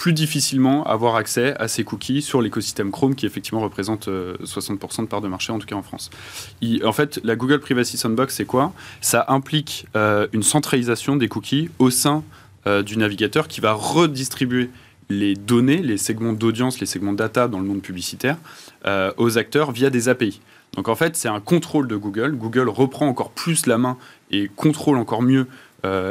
plus 0.02 0.14
difficilement 0.14 0.84
avoir 0.86 1.16
accès 1.16 1.54
à 1.60 1.68
ces 1.68 1.84
cookies 1.84 2.24
sur 2.24 2.42
l'écosystème 2.42 2.90
Chrome 2.90 3.14
qui 3.14 3.28
effectivement 3.28 3.60
représente 3.62 4.08
60% 4.08 4.10
euh, 4.10 5.04
de 5.04 5.08
part 5.08 5.22
de 5.22 5.28
marché, 5.28 5.54
en 5.54 5.60
tout 5.60 5.68
cas 5.68 5.76
en 5.76 5.84
France. 5.84 6.10
en 6.84 6.92
fait, 6.92 7.20
la 7.24 7.36
Google 7.36 7.60
Privacy 7.60 7.98
Sandbox, 7.98 8.34
c'est 8.34 8.46
quoi? 8.46 8.74
Ça 9.02 9.26
implique 9.28 9.86
euh, 9.96 10.26
une 10.34 10.42
centralisation 10.42 11.18
des 11.18 11.28
cookies 11.28 11.70
au 11.78 11.92
sein 11.92 12.24
euh, 12.66 12.82
du 12.82 12.98
navigateur 12.98 13.48
qui 13.48 13.62
va 13.62 13.74
redistribuer 13.74 14.72
les 15.12 15.36
données, 15.36 15.84
les 15.84 15.98
segments 15.98 16.34
d'audience, 16.34 16.80
les 16.80 16.88
segments 16.88 17.14
data 17.14 17.48
dans 17.48 17.60
le 17.60 17.66
monde 17.66 17.84
publicitaire 17.84 18.38
aux 19.18 19.38
acteurs 19.38 19.72
via 19.72 19.92
des 19.92 20.10
API. 20.10 20.42
Donc 20.76 20.88
en 20.88 20.96
fait, 20.96 21.16
c'est 21.16 21.28
un 21.28 21.42
contrôle 21.42 21.88
de 21.88 21.96
Google. 21.96 22.36
Google 22.36 22.70
reprend 22.70 23.08
encore 23.08 23.30
plus 23.30 23.68
la 23.68 23.78
main 23.78 23.98
et 24.32 24.50
contrôle 24.56 24.98
encore 24.98 25.22
mieux 25.22 25.48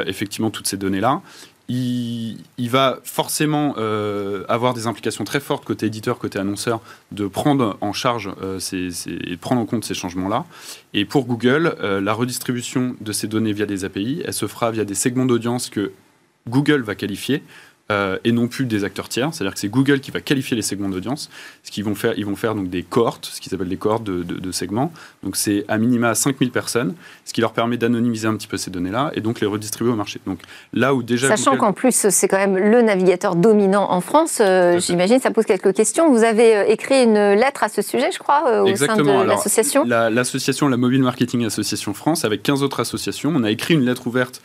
effectivement 0.06 0.50
toutes 0.50 0.66
ces 0.66 0.76
données-là 0.76 1.22
il, 1.72 2.68
va 2.68 2.98
forcément 3.04 3.74
euh, 3.78 4.44
avoir 4.48 4.74
des 4.74 4.88
implications 4.88 5.22
très 5.24 5.38
fortes 5.38 5.64
côté 5.64 5.86
éditeur, 5.86 6.18
côté 6.18 6.38
annonceur, 6.38 6.80
de 7.12 7.28
prendre 7.28 7.78
en 7.80 7.92
charge 7.92 8.30
euh, 8.42 8.58
prendre 9.40 9.60
en 9.60 9.66
compte 9.66 9.84
ces 9.84 9.94
changements-là. 9.94 10.44
Et 10.94 11.04
pour 11.04 11.26
Google, 11.26 11.76
euh, 11.80 12.00
la 12.00 12.12
redistribution 12.12 12.96
de 13.00 13.12
ces 13.12 13.28
données 13.28 13.52
via 13.52 13.66
des 13.66 13.84
API, 13.84 14.22
elle 14.24 14.32
se 14.32 14.46
fera 14.48 14.72
via 14.72 14.84
des 14.84 14.94
segments 14.94 15.26
d'audience 15.26 15.70
que 15.70 15.92
Google 16.48 16.82
va 16.82 16.96
qualifier 16.96 17.42
euh, 17.90 18.18
et 18.22 18.30
non 18.30 18.46
plus 18.46 18.66
des 18.66 18.84
acteurs 18.84 19.08
tiers. 19.08 19.30
C'est-à-dire 19.32 19.54
que 19.54 19.58
c'est 19.58 19.68
Google 19.68 19.98
qui 19.98 20.12
va 20.12 20.20
qualifier 20.20 20.56
les 20.56 20.62
segments 20.62 20.88
d'audience. 20.88 21.28
Ce 21.64 21.72
qu'ils 21.72 21.82
vont 21.82 21.96
faire, 21.96 22.14
ils 22.16 22.24
vont 22.24 22.36
faire 22.36 22.54
donc 22.54 22.70
des 22.70 22.84
cohortes, 22.84 23.26
ce 23.32 23.40
qu'ils 23.40 23.52
appellent 23.54 23.68
des 23.68 23.76
cohortes 23.76 24.04
de, 24.04 24.52
segments. 24.52 24.92
Donc 25.22 25.36
c'est 25.36 25.64
à 25.66 25.76
minima 25.78 26.14
5000 26.14 26.50
personnes, 26.52 26.94
ce 27.24 27.32
qui 27.32 27.40
leur 27.40 27.52
permet 27.52 27.76
d'anonymiser 27.78 28.28
un 28.28 28.36
petit 28.36 28.46
peu 28.46 28.56
ces 28.56 28.70
données-là 28.70 29.10
et 29.14 29.20
donc 29.20 29.40
les 29.40 29.46
redistribuer 29.46 29.92
au 29.92 29.96
marché. 29.96 30.20
Donc 30.26 30.40
là 30.72 30.94
où 30.94 31.02
déjà 31.02 31.28
sachant 31.28 31.56
qu'en 31.56 31.72
plus 31.72 32.08
c'est 32.10 32.28
quand 32.28 32.36
même 32.36 32.56
le 32.56 32.82
navigateur 32.82 33.34
dominant 33.34 33.90
en 33.90 34.00
France, 34.00 34.38
euh, 34.40 34.78
j'imagine 34.78 35.18
ça 35.18 35.30
pose 35.30 35.44
quelques 35.44 35.74
questions. 35.74 36.12
Vous 36.12 36.22
avez 36.22 36.56
euh, 36.56 36.64
écrit 36.66 37.02
une 37.02 37.14
lettre 37.14 37.64
à 37.64 37.68
ce 37.68 37.82
sujet, 37.82 38.10
je 38.12 38.18
crois, 38.18 38.62
au 38.62 38.76
sein 38.76 38.96
de 38.96 39.26
l'association. 39.26 39.84
L'association, 39.84 40.68
la, 40.68 40.76
Mobile 40.76 41.02
Marketing 41.02 41.44
Association 41.44 41.92
France, 41.94 42.24
avec 42.24 42.42
15 42.42 42.62
autres 42.62 42.80
associations, 42.80 43.32
on 43.34 43.42
a 43.42 43.50
écrit 43.50 43.74
une 43.74 43.84
lettre 43.84 44.06
ouverte 44.06 44.42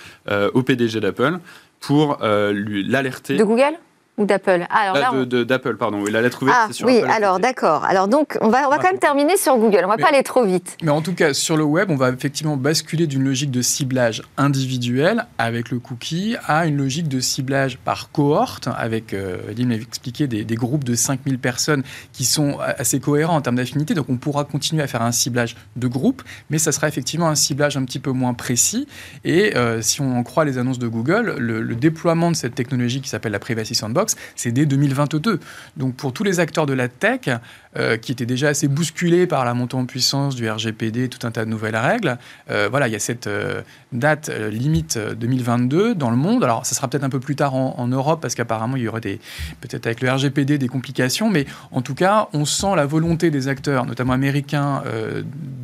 au 0.54 0.64
PDG 0.64 1.00
d'Apple 1.00 1.40
pour 1.80 2.18
euh, 2.22 2.54
l'alerter. 2.88 3.38
De 3.38 3.44
Google? 3.44 3.78
Ou 4.18 4.26
d'Apple 4.26 4.66
ah, 4.70 4.92
alors 4.92 5.14
ah, 5.14 5.44
D'Apple, 5.44 5.76
pardon. 5.76 6.02
Oui, 6.02 6.12
la 6.12 6.22
lettre 6.22 6.44
ouverte, 6.44 6.58
ah, 6.70 6.74
sur 6.74 6.88
oui, 6.88 7.02
alors 7.02 7.40
d'accord. 7.40 7.84
Alors 7.84 8.08
donc, 8.08 8.38
on 8.42 8.50
va, 8.50 8.66
on 8.68 8.70
va 8.70 8.78
quand 8.78 8.90
même 8.90 9.00
terminer 9.00 9.36
sur 9.36 9.58
Google. 9.58 9.82
On 9.84 9.90
va 9.90 9.98
pas 9.98 10.10
aller 10.10 10.24
trop 10.24 10.46
vite. 10.46 10.78
Mais 10.84 10.92
en 10.92 11.02
tout 11.02 11.14
cas, 11.14 11.34
sur 11.34 11.58
le 11.58 11.64
web, 11.64 11.92
on 11.92 11.96
va 11.96 12.10
effectivement 12.10 12.56
basculer 12.56 13.08
d'une 13.08 13.24
logique 13.24 13.52
de 13.52 13.62
ciblage 13.62 14.24
individuel 14.38 15.26
avec 15.38 15.70
le 15.70 15.80
cookie 15.80 16.38
à 16.46 16.66
une 16.66 16.78
logique 16.78 17.10
de 17.10 17.20
ciblage 17.20 17.78
par 17.78 18.12
cohorte 18.12 18.70
avec, 18.78 19.14
euh, 19.14 19.38
Eline 19.50 19.72
expliqué, 19.72 20.28
des, 20.28 20.46
des, 20.46 20.56
groupes 20.56 20.86
de 20.86 20.96
5000 20.96 21.38
personnes 21.38 21.84
qui 22.14 22.24
sont 22.24 22.58
assez 22.60 23.00
cohérents 23.00 23.36
en 23.36 23.42
termes 23.42 23.58
d'affinité. 23.58 23.94
Donc 23.94 24.08
on 24.10 24.18
pourra 24.18 24.46
continuer 24.46 24.84
à 24.84 24.88
faire 24.88 25.02
un 25.02 25.12
ciblage 25.12 25.56
de 25.76 25.88
groupe, 25.88 26.24
mais 26.50 26.58
ça 26.58 26.72
sera 26.72 26.88
effectivement 26.88 27.28
un 27.28 27.36
ciblage 27.36 27.76
un 27.76 27.84
petit 27.84 28.00
peu 28.00 28.12
moins 28.12 28.34
précis. 28.34 28.88
Et 29.26 29.58
euh, 29.58 29.82
si 29.82 30.00
on 30.02 30.18
en 30.18 30.24
croit 30.24 30.46
les 30.46 30.58
annonces 30.58 30.80
de 30.80 30.88
Google, 30.88 31.36
le, 31.38 31.62
le 31.62 31.76
déploiement 31.76 32.32
de 32.32 32.36
cette 32.36 32.56
technologie 32.56 33.02
qui 33.02 33.10
s'appelle 33.10 33.34
la 33.34 33.40
Privacy 33.40 33.76
Sandbox, 33.76 34.05
c'est 34.36 34.52
dès 34.52 34.66
2022. 34.66 35.40
Donc 35.78 35.96
pour 35.96 36.14
tous 36.14 36.24
les 36.24 36.40
acteurs 36.40 36.66
de 36.66 36.74
la 36.74 36.88
tech, 36.88 37.30
euh, 37.78 37.98
qui 37.98 38.12
étaient 38.12 38.26
déjà 38.26 38.48
assez 38.48 38.68
bousculés 38.68 39.28
par 39.28 39.44
la 39.44 39.54
montée 39.54 39.76
en 39.76 39.86
puissance 39.86 40.36
du 40.36 40.50
RGPD, 40.50 41.10
tout 41.10 41.28
un 41.28 41.32
tas 41.32 41.44
de 41.44 41.50
nouvelles 41.50 41.76
règles, 41.76 42.18
euh, 42.50 42.68
voilà, 42.70 42.88
il 42.88 42.94
y 42.94 42.96
a 42.96 43.00
cette 43.00 43.28
euh, 43.28 43.62
date 43.92 44.30
limite 44.30 44.98
2022 44.98 45.94
dans 45.94 46.10
le 46.10 46.16
monde. 46.16 46.44
Alors 46.44 46.66
ça 46.66 46.74
sera 46.74 46.88
peut-être 46.88 47.04
un 47.04 47.10
peu 47.10 47.20
plus 47.20 47.36
tard 47.36 47.54
en, 47.54 47.88
Europe, 47.88 48.22
parce 48.22 48.34
qu'apparemment 48.34 48.78
il 48.78 48.84
y 48.84 48.88
aurait 48.88 49.02
peut-être 49.02 49.86
avec 49.86 50.02
le 50.02 50.10
RGPD 50.10 50.58
des 50.58 50.68
complications, 50.68 51.30
mais 51.30 51.46
en 51.72 51.82
tout 51.82 51.96
cas, 51.96 52.30
on 52.34 52.46
sent 52.46 52.76
la 52.76 52.86
volonté 52.86 53.30
des 53.30 53.48
acteurs, 53.48 53.86
notamment 53.86 54.14
américains, 54.14 54.82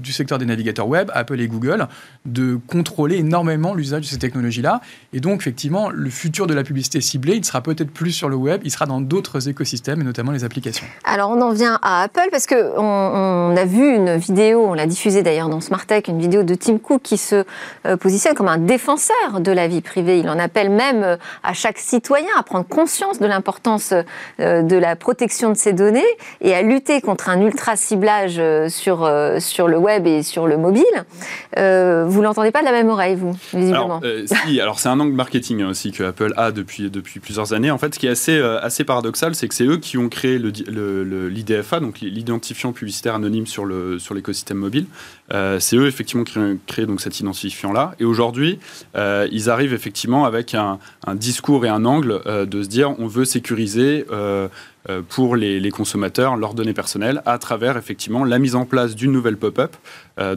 du 0.01 0.13
secteur 0.13 0.37
des 0.37 0.45
navigateurs 0.45 0.87
web, 0.87 1.09
Apple 1.13 1.39
et 1.39 1.47
Google, 1.47 1.87
de 2.25 2.59
contrôler 2.67 3.17
énormément 3.17 3.73
l'usage 3.73 4.01
de 4.01 4.05
ces 4.05 4.19
technologies-là. 4.19 4.81
Et 5.13 5.19
donc, 5.19 5.41
effectivement, 5.41 5.89
le 5.89 6.09
futur 6.09 6.47
de 6.47 6.53
la 6.53 6.63
publicité 6.63 7.01
ciblée, 7.01 7.35
il 7.35 7.45
sera 7.45 7.61
peut-être 7.61 7.91
plus 7.91 8.11
sur 8.11 8.29
le 8.29 8.35
web, 8.35 8.61
il 8.63 8.71
sera 8.71 8.85
dans 8.85 9.01
d'autres 9.01 9.49
écosystèmes, 9.49 10.01
et 10.01 10.03
notamment 10.03 10.31
les 10.31 10.43
applications. 10.43 10.85
Alors, 11.03 11.31
on 11.31 11.41
en 11.41 11.53
vient 11.53 11.79
à 11.81 12.00
Apple, 12.01 12.29
parce 12.31 12.47
qu'on 12.47 12.55
on 12.77 13.55
a 13.55 13.65
vu 13.65 13.95
une 13.95 14.15
vidéo, 14.15 14.65
on 14.67 14.73
l'a 14.73 14.87
diffusée 14.87 15.21
d'ailleurs 15.21 15.49
dans 15.49 15.59
Tech, 15.59 16.05
une 16.07 16.19
vidéo 16.19 16.41
de 16.41 16.55
Tim 16.55 16.79
Cook 16.79 17.01
qui 17.03 17.17
se 17.17 17.43
euh, 17.85 17.95
positionne 17.95 18.33
comme 18.33 18.47
un 18.47 18.57
défenseur 18.57 19.39
de 19.39 19.51
la 19.51 19.67
vie 19.67 19.81
privée. 19.81 20.17
Il 20.17 20.27
en 20.27 20.39
appelle 20.39 20.71
même 20.71 21.03
euh, 21.03 21.17
à 21.43 21.53
chaque 21.53 21.77
citoyen 21.77 22.29
à 22.37 22.43
prendre 22.43 22.65
conscience 22.65 23.19
de 23.19 23.27
l'importance 23.27 23.93
euh, 24.39 24.63
de 24.63 24.75
la 24.75 24.95
protection 24.95 25.49
de 25.49 25.55
ses 25.55 25.73
données 25.73 26.01
et 26.41 26.55
à 26.55 26.63
lutter 26.63 27.01
contre 27.01 27.29
un 27.29 27.39
ultra-ciblage 27.39 28.41
sur, 28.69 29.09
sur 29.39 29.67
le 29.67 29.77
web 29.77 30.07
et 30.07 30.23
sur 30.23 30.47
le 30.47 30.57
mobile. 30.57 30.83
vous 31.55 32.21
l'entendez 32.21 32.51
pas 32.51 32.61
de 32.61 32.65
la 32.65 32.71
même 32.71 32.89
oreille, 32.89 33.15
vous, 33.15 33.35
visiblement 33.53 33.99
Alors, 33.99 34.27
si, 34.47 34.59
alors 34.59 34.79
c'est 34.79 34.89
un 34.89 34.99
angle 34.99 35.13
marketing 35.13 35.61
hein, 35.61 35.69
aussi 35.69 35.91
que 35.91 36.03
Apple 36.03 36.33
a 36.37 36.51
depuis, 36.51 36.89
depuis 36.89 37.19
plusieurs 37.19 37.53
années. 37.53 37.69
En 37.69 37.77
fait, 37.77 37.93
ce 37.93 37.99
qui 37.99 38.07
est 38.07 38.11
assez, 38.11 38.41
assez 38.41 38.83
paradoxal, 38.83 39.35
c'est 39.35 39.47
que 39.47 39.53
c'est 39.53 39.65
eux 39.65 39.77
qui 39.77 39.97
ont 39.97 40.09
créé 40.09 40.39
l'IDFA, 40.39 41.79
le, 41.79 41.85
donc 41.85 41.90
l'identifiant 41.99 42.71
publicitaire 42.71 43.15
anonyme 43.15 43.45
sur 43.45 43.65
l'écosystème 43.65 44.57
sur 44.57 44.61
mobile. 44.61 44.85
Euh, 45.33 45.59
c'est 45.59 45.77
eux 45.77 45.87
effectivement 45.87 46.23
qui 46.23 46.37
ont 46.37 46.57
créé 46.67 46.85
donc 46.85 47.01
cet 47.01 47.19
identifiant-là. 47.19 47.95
Et 47.99 48.05
aujourd'hui, 48.05 48.59
euh, 48.95 49.27
ils 49.31 49.49
arrivent 49.49 49.73
effectivement 49.73 50.25
avec 50.25 50.55
un, 50.55 50.79
discours 51.15 51.65
et 51.65 51.69
un 51.69 51.85
angle 51.85 52.21
euh, 52.25 52.45
de 52.45 52.63
se 52.63 52.67
dire 52.67 52.95
on 52.99 53.07
veut 53.07 53.25
sécuriser 53.25 54.05
pour 55.09 55.35
les, 55.35 55.71
consommateurs 55.71 56.37
leurs 56.37 56.53
données 56.53 56.73
personnelles 56.73 57.21
à 57.25 57.37
travers 57.37 57.77
effectivement 57.77 58.23
la 58.23 58.39
mise 58.39 58.55
en 58.55 58.65
place 58.65 58.95
d'une 58.95 59.11
nouvelle 59.11 59.37
pop-up. 59.37 59.75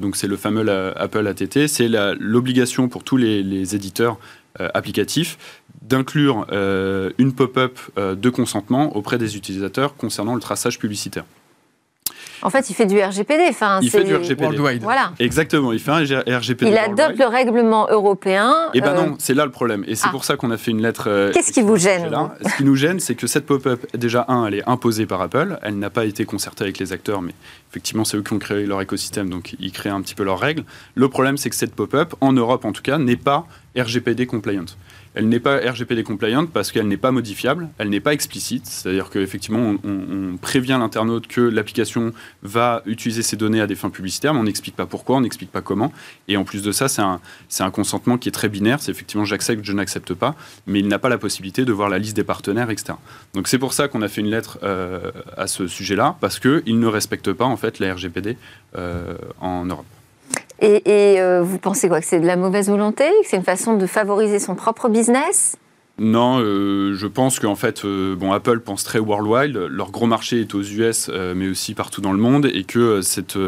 donc 0.00 0.16
c'est 0.16 0.26
le 0.26 0.36
fameux 0.36 0.68
Apple 0.98 1.26
ATT, 1.26 1.66
c'est 1.66 1.88
l'obligation 2.18 2.88
pour 2.88 3.04
tous 3.04 3.16
les 3.16 3.74
éditeurs 3.74 4.18
applicatifs 4.58 5.38
d'inclure 5.82 6.46
une 7.18 7.32
pop-up 7.32 7.78
de 7.96 8.30
consentement 8.30 8.96
auprès 8.96 9.18
des 9.18 9.36
utilisateurs 9.36 9.96
concernant 9.96 10.34
le 10.34 10.40
traçage 10.40 10.78
publicitaire. 10.78 11.24
En 12.42 12.50
fait, 12.50 12.68
il 12.70 12.74
fait 12.74 12.86
du 12.86 13.00
RGPD. 13.00 13.46
Enfin, 13.48 13.80
il 13.82 13.90
fait 13.90 14.04
du 14.04 14.14
RGPD. 14.14 14.78
Voilà. 14.82 15.12
Exactement, 15.18 15.72
il 15.72 15.78
fait 15.78 15.90
un 15.90 16.38
RGPD. 16.38 16.70
Il 16.70 16.78
adopte 16.78 17.18
le 17.18 17.26
règlement 17.26 17.88
européen. 17.90 18.54
Eh 18.74 18.80
bien 18.80 18.94
non, 18.94 19.16
c'est 19.18 19.34
là 19.34 19.44
le 19.44 19.50
problème. 19.50 19.84
Et 19.86 19.94
c'est 19.94 20.08
ah. 20.08 20.10
pour 20.10 20.24
ça 20.24 20.36
qu'on 20.36 20.50
a 20.50 20.56
fait 20.56 20.70
une 20.70 20.82
lettre. 20.82 21.30
Qu'est-ce 21.32 21.52
qui 21.52 21.62
vous 21.62 21.76
gêne 21.76 22.10
Ce 22.44 22.56
qui 22.56 22.64
nous 22.64 22.76
gêne, 22.76 23.00
c'est 23.00 23.14
que 23.14 23.26
cette 23.26 23.46
pop-up, 23.46 23.86
déjà, 23.96 24.24
un, 24.28 24.46
elle 24.46 24.54
est 24.54 24.68
imposée 24.68 25.06
par 25.06 25.20
Apple. 25.22 25.58
Elle 25.62 25.78
n'a 25.78 25.90
pas 25.90 26.04
été 26.04 26.24
concertée 26.24 26.64
avec 26.64 26.78
les 26.78 26.92
acteurs, 26.92 27.22
mais 27.22 27.34
effectivement, 27.70 28.04
c'est 28.04 28.16
eux 28.16 28.22
qui 28.22 28.32
ont 28.32 28.38
créé 28.38 28.66
leur 28.66 28.80
écosystème, 28.80 29.30
donc 29.30 29.56
ils 29.58 29.72
créent 29.72 29.90
un 29.90 30.00
petit 30.00 30.14
peu 30.14 30.24
leurs 30.24 30.38
règles. 30.38 30.64
Le 30.94 31.08
problème, 31.08 31.36
c'est 31.36 31.50
que 31.50 31.56
cette 31.56 31.74
pop-up, 31.74 32.14
en 32.20 32.32
Europe 32.32 32.64
en 32.64 32.72
tout 32.72 32.82
cas, 32.82 32.98
n'est 32.98 33.16
pas 33.16 33.46
RGPD 33.76 34.26
compliant. 34.26 34.64
Elle 35.14 35.28
n'est 35.28 35.40
pas 35.40 35.58
RGPD 35.58 36.02
compliant 36.02 36.46
parce 36.46 36.72
qu'elle 36.72 36.88
n'est 36.88 36.96
pas 36.96 37.12
modifiable, 37.12 37.68
elle 37.78 37.88
n'est 37.88 38.00
pas 38.00 38.12
explicite, 38.12 38.66
c'est-à-dire 38.66 39.10
qu'effectivement 39.10 39.76
on, 39.84 39.90
on, 39.90 40.36
prévient 40.36 40.76
l'internaute 40.78 41.28
que 41.28 41.40
l'application 41.40 42.12
va 42.42 42.82
utiliser 42.84 43.22
ces 43.22 43.36
données 43.36 43.60
à 43.60 43.68
des 43.68 43.76
fins 43.76 43.90
publicitaires, 43.90 44.34
mais 44.34 44.40
on 44.40 44.44
n'explique 44.44 44.74
pas 44.74 44.86
pourquoi, 44.86 45.16
on 45.16 45.20
n'explique 45.20 45.52
pas 45.52 45.60
comment. 45.60 45.92
Et 46.26 46.36
en 46.36 46.42
plus 46.42 46.62
de 46.62 46.72
ça, 46.72 46.88
c'est 46.88 47.02
un, 47.02 47.70
consentement 47.70 48.18
qui 48.18 48.28
est 48.28 48.32
très 48.32 48.48
binaire, 48.48 48.82
c'est 48.82 48.90
effectivement 48.90 49.24
j'accepte, 49.24 49.64
je 49.64 49.72
n'accepte 49.72 50.14
pas, 50.14 50.34
mais 50.66 50.80
il 50.80 50.88
n'a 50.88 50.98
pas 50.98 51.08
la 51.08 51.18
possibilité 51.18 51.64
de 51.64 51.72
voir 51.72 51.88
la 51.88 51.98
liste 51.98 52.16
des 52.16 52.24
partenaires, 52.24 52.70
etc. 52.70 52.94
Donc 53.34 53.46
c'est 53.46 53.58
pour 53.58 53.72
ça 53.72 53.86
qu'on 53.86 54.02
a 54.02 54.08
fait 54.08 54.20
une 54.20 54.30
lettre 54.30 54.58
euh, 54.64 55.12
à 55.36 55.46
ce 55.46 55.68
sujet-là, 55.68 56.16
parce 56.20 56.40
qu'il 56.40 56.78
ne 56.78 56.86
respecte 56.86 57.32
pas 57.32 57.44
en 57.44 57.56
fait 57.56 57.78
la 57.78 57.94
RGPD 57.94 58.36
euh, 58.76 59.14
en 59.40 59.64
Europe. 59.64 59.86
Et, 60.64 61.20
euh, 61.20 61.42
vous 61.42 61.58
pensez 61.58 61.88
quoi 61.88 62.00
Que 62.00 62.06
c'est 62.06 62.20
de 62.20 62.26
la 62.26 62.36
mauvaise 62.36 62.68
volonté 62.68 63.04
Que 63.22 63.28
c'est 63.28 63.36
une 63.36 63.44
façon 63.44 63.76
de 63.76 63.86
favoriser 63.86 64.38
son 64.38 64.54
propre 64.54 64.88
business? 64.88 65.56
Non, 65.98 66.40
euh, 66.40 66.94
je 66.94 67.06
pense 67.06 67.38
qu'en 67.38 67.54
fait, 67.54 67.84
euh, 67.84 68.16
bon, 68.16 68.32
Apple 68.32 68.60
pense 68.60 68.82
très 68.82 68.98
worldwide. 68.98 69.56
Leur 69.56 69.90
gros 69.92 70.06
marché 70.06 70.40
est 70.40 70.54
aux 70.54 70.62
US, 70.62 71.08
mais 71.36 71.48
aussi 71.48 71.74
partout 71.74 72.00
dans 72.00 72.12
le 72.12 72.18
monde, 72.18 72.46
et 72.52 72.64
que 72.64 73.00
cette 73.00 73.38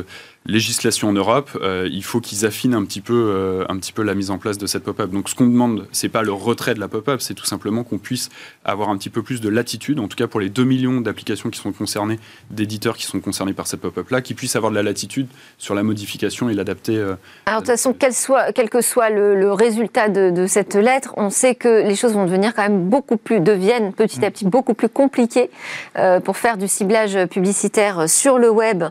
législation 0.48 1.09
en 1.09 1.12
Europe, 1.12 1.50
euh, 1.61 1.88
il 1.90 2.04
faut 2.04 2.20
qu'ils 2.20 2.46
affinent 2.46 2.74
un 2.74 2.85
petit, 2.85 3.00
peu, 3.00 3.14
euh, 3.14 3.64
un 3.68 3.76
petit 3.76 3.92
peu 3.92 4.02
la 4.02 4.14
mise 4.14 4.30
en 4.30 4.38
place 4.38 4.59
de 4.59 4.66
cette 4.66 4.85
pop-up. 4.85 5.11
Donc 5.11 5.28
ce 5.28 5.35
qu'on 5.35 5.46
demande, 5.46 5.87
c'est 5.92 6.09
pas 6.09 6.22
le 6.22 6.32
retrait 6.32 6.74
de 6.74 6.80
la 6.80 6.88
pop-up, 6.88 7.20
c'est 7.20 7.35
tout 7.35 7.44
simplement 7.44 7.85
qu'on 7.85 7.98
puisse 7.98 8.28
avoir 8.64 8.88
un 8.88 8.96
petit 8.96 9.11
peu 9.11 9.22
plus 9.22 9.40
de 9.40 9.48
latitude, 9.48 9.98
en 9.98 10.09
tout 10.09 10.16
cas 10.16 10.26
pour 10.26 10.40
les 10.40 10.48
2 10.48 10.64
millions 10.64 11.00
d'applications 11.00 11.50
qui 11.50 11.59
sont 11.59 11.72
concernées, 11.72 12.18
d'éditeurs 12.50 12.96
qui 12.96 13.04
sont 13.04 13.20
concernés 13.20 13.54
par 13.54 13.66
cette 13.66 13.80
pop-up-là, 13.80 14.20
qui 14.20 14.35
puissent 14.35 14.56
avoir 14.56 14.70
de 14.70 14.76
la 14.76 14.82
latitude 14.82 15.28
sur 15.59 15.74
la 15.74 15.82
modification 15.82 16.48
et 16.48 16.54
l'adapter. 16.54 16.96
Euh, 16.96 17.14
Alors 17.46 17.62
de 17.62 17.66
toute 17.66 17.74
façon, 17.74 17.94
quel, 17.94 18.70
que 18.70 18.80
soit 18.80 19.11
le, 19.11 19.52
résultat 19.52 20.09
de, 20.09 20.46
cette 20.46 20.74
lettre, 20.74 21.14
on 21.16 21.30
sait 21.30 21.54
que 21.54 21.87
les 21.87 21.96
choses 21.96 22.12
vont 22.12 22.24
devenir 22.24 22.54
quand 22.54 22.62
même 22.62 22.88
beaucoup 22.88 23.16
plus, 23.16 23.40
deviennent 23.40 23.92
petit 23.92 24.24
à 24.24 24.30
petit 24.30 24.44
beaucoup 24.44 24.74
plus 24.74 24.88
compliquées 24.88 25.50
pour 26.24 26.37
faire 26.37 26.56
du 26.56 26.68
ciblage 26.68 27.26
publicitaire 27.26 28.09
sur 28.09 28.38
le 28.38 28.50
web. 28.50 28.85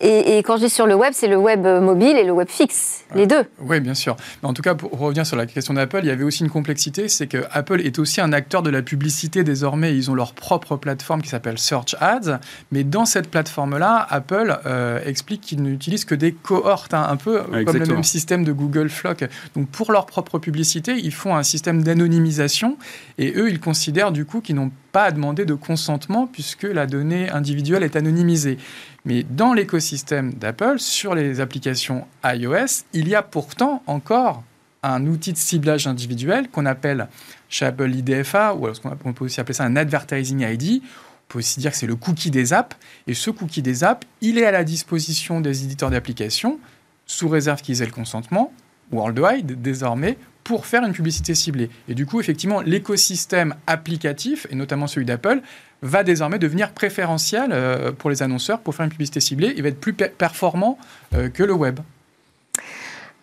Et, 0.00 0.38
et 0.38 0.42
quand 0.42 0.56
je 0.56 0.64
dis 0.64 0.70
sur 0.70 0.86
le 0.86 0.94
web, 0.94 0.99
c'est 1.12 1.28
le 1.28 1.36
web 1.36 1.66
mobile 1.66 2.16
et 2.16 2.24
le 2.24 2.32
web 2.32 2.48
fixe, 2.48 3.04
les 3.14 3.26
deux. 3.26 3.44
Oui, 3.60 3.80
bien 3.80 3.94
sûr. 3.94 4.16
Mais 4.42 4.48
en 4.48 4.54
tout 4.54 4.62
cas, 4.62 4.74
pour 4.74 4.90
revenir 4.98 5.26
sur 5.26 5.36
la 5.36 5.46
question 5.46 5.74
d'Apple, 5.74 6.00
il 6.02 6.06
y 6.06 6.10
avait 6.10 6.24
aussi 6.24 6.42
une 6.42 6.50
complexité, 6.50 7.08
c'est 7.08 7.26
que 7.26 7.44
Apple 7.52 7.80
est 7.80 7.98
aussi 7.98 8.20
un 8.20 8.32
acteur 8.32 8.62
de 8.62 8.70
la 8.70 8.82
publicité 8.82 9.44
désormais. 9.44 9.94
Ils 9.96 10.10
ont 10.10 10.14
leur 10.14 10.32
propre 10.32 10.76
plateforme 10.76 11.22
qui 11.22 11.28
s'appelle 11.28 11.58
Search 11.58 11.94
Ads, 12.00 12.40
mais 12.72 12.84
dans 12.84 13.04
cette 13.04 13.30
plateforme-là, 13.30 14.06
Apple 14.10 14.58
euh, 14.66 15.00
explique 15.04 15.40
qu'ils 15.40 15.62
n'utilisent 15.62 16.04
que 16.04 16.14
des 16.14 16.32
cohortes, 16.32 16.94
hein, 16.94 17.06
un 17.08 17.16
peu 17.16 17.42
comme 17.64 17.76
le 17.76 17.86
même 17.86 18.04
système 18.04 18.44
de 18.44 18.52
Google 18.52 18.88
Flock. 18.88 19.24
Donc 19.54 19.68
pour 19.68 19.92
leur 19.92 20.06
propre 20.06 20.38
publicité, 20.38 20.96
ils 20.96 21.14
font 21.14 21.36
un 21.36 21.42
système 21.42 21.82
d'anonymisation 21.82 22.76
et 23.18 23.32
eux, 23.36 23.50
ils 23.50 23.60
considèrent 23.60 24.12
du 24.12 24.24
coup 24.24 24.40
qu'ils 24.40 24.56
n'ont 24.56 24.70
pas 24.92 25.04
à 25.04 25.10
demander 25.10 25.44
de 25.44 25.54
consentement 25.54 26.26
puisque 26.26 26.64
la 26.64 26.86
donnée 26.86 27.30
individuelle 27.30 27.82
est 27.82 27.96
anonymisée. 27.96 28.58
Mais 29.04 29.22
dans 29.22 29.52
l'écosystème 29.52 30.34
d'Apple, 30.34 30.78
sur 30.78 31.14
les 31.14 31.40
applications 31.40 32.06
iOS, 32.24 32.84
il 32.92 33.08
y 33.08 33.14
a 33.14 33.22
pourtant 33.22 33.82
encore 33.86 34.42
un 34.82 35.06
outil 35.06 35.32
de 35.32 35.38
ciblage 35.38 35.86
individuel 35.86 36.48
qu'on 36.48 36.66
appelle 36.66 37.08
chez 37.48 37.66
Apple 37.66 37.92
IDFA, 37.94 38.54
ou 38.54 38.68
on 39.04 39.12
peut 39.12 39.24
aussi 39.24 39.40
appeler 39.40 39.54
ça 39.54 39.64
un 39.64 39.76
Advertising 39.76 40.40
ID. 40.40 40.82
On 40.82 41.32
peut 41.32 41.38
aussi 41.38 41.60
dire 41.60 41.70
que 41.70 41.76
c'est 41.76 41.86
le 41.86 41.96
cookie 41.96 42.30
des 42.30 42.52
apps. 42.52 42.76
Et 43.06 43.14
ce 43.14 43.30
cookie 43.30 43.62
des 43.62 43.84
apps, 43.84 44.06
il 44.20 44.38
est 44.38 44.46
à 44.46 44.50
la 44.50 44.64
disposition 44.64 45.40
des 45.40 45.64
éditeurs 45.64 45.90
d'applications, 45.90 46.58
sous 47.06 47.28
réserve 47.28 47.60
qu'ils 47.60 47.82
aient 47.82 47.86
le 47.86 47.92
consentement, 47.92 48.52
worldwide 48.90 49.60
désormais, 49.60 50.16
pour 50.50 50.66
faire 50.66 50.84
une 50.84 50.92
publicité 50.92 51.36
ciblée. 51.36 51.70
Et 51.88 51.94
du 51.94 52.06
coup, 52.06 52.18
effectivement, 52.18 52.60
l'écosystème 52.60 53.54
applicatif, 53.68 54.48
et 54.50 54.56
notamment 54.56 54.88
celui 54.88 55.06
d'Apple, 55.06 55.42
va 55.80 56.02
désormais 56.02 56.40
devenir 56.40 56.72
préférentiel 56.72 57.50
euh, 57.52 57.92
pour 57.92 58.10
les 58.10 58.24
annonceurs 58.24 58.58
pour 58.58 58.74
faire 58.74 58.82
une 58.82 58.90
publicité 58.90 59.20
ciblée. 59.20 59.54
Il 59.56 59.62
va 59.62 59.68
être 59.68 59.78
plus 59.78 59.92
performant 59.92 60.76
euh, 61.14 61.28
que 61.28 61.44
le 61.44 61.52
web. 61.52 61.78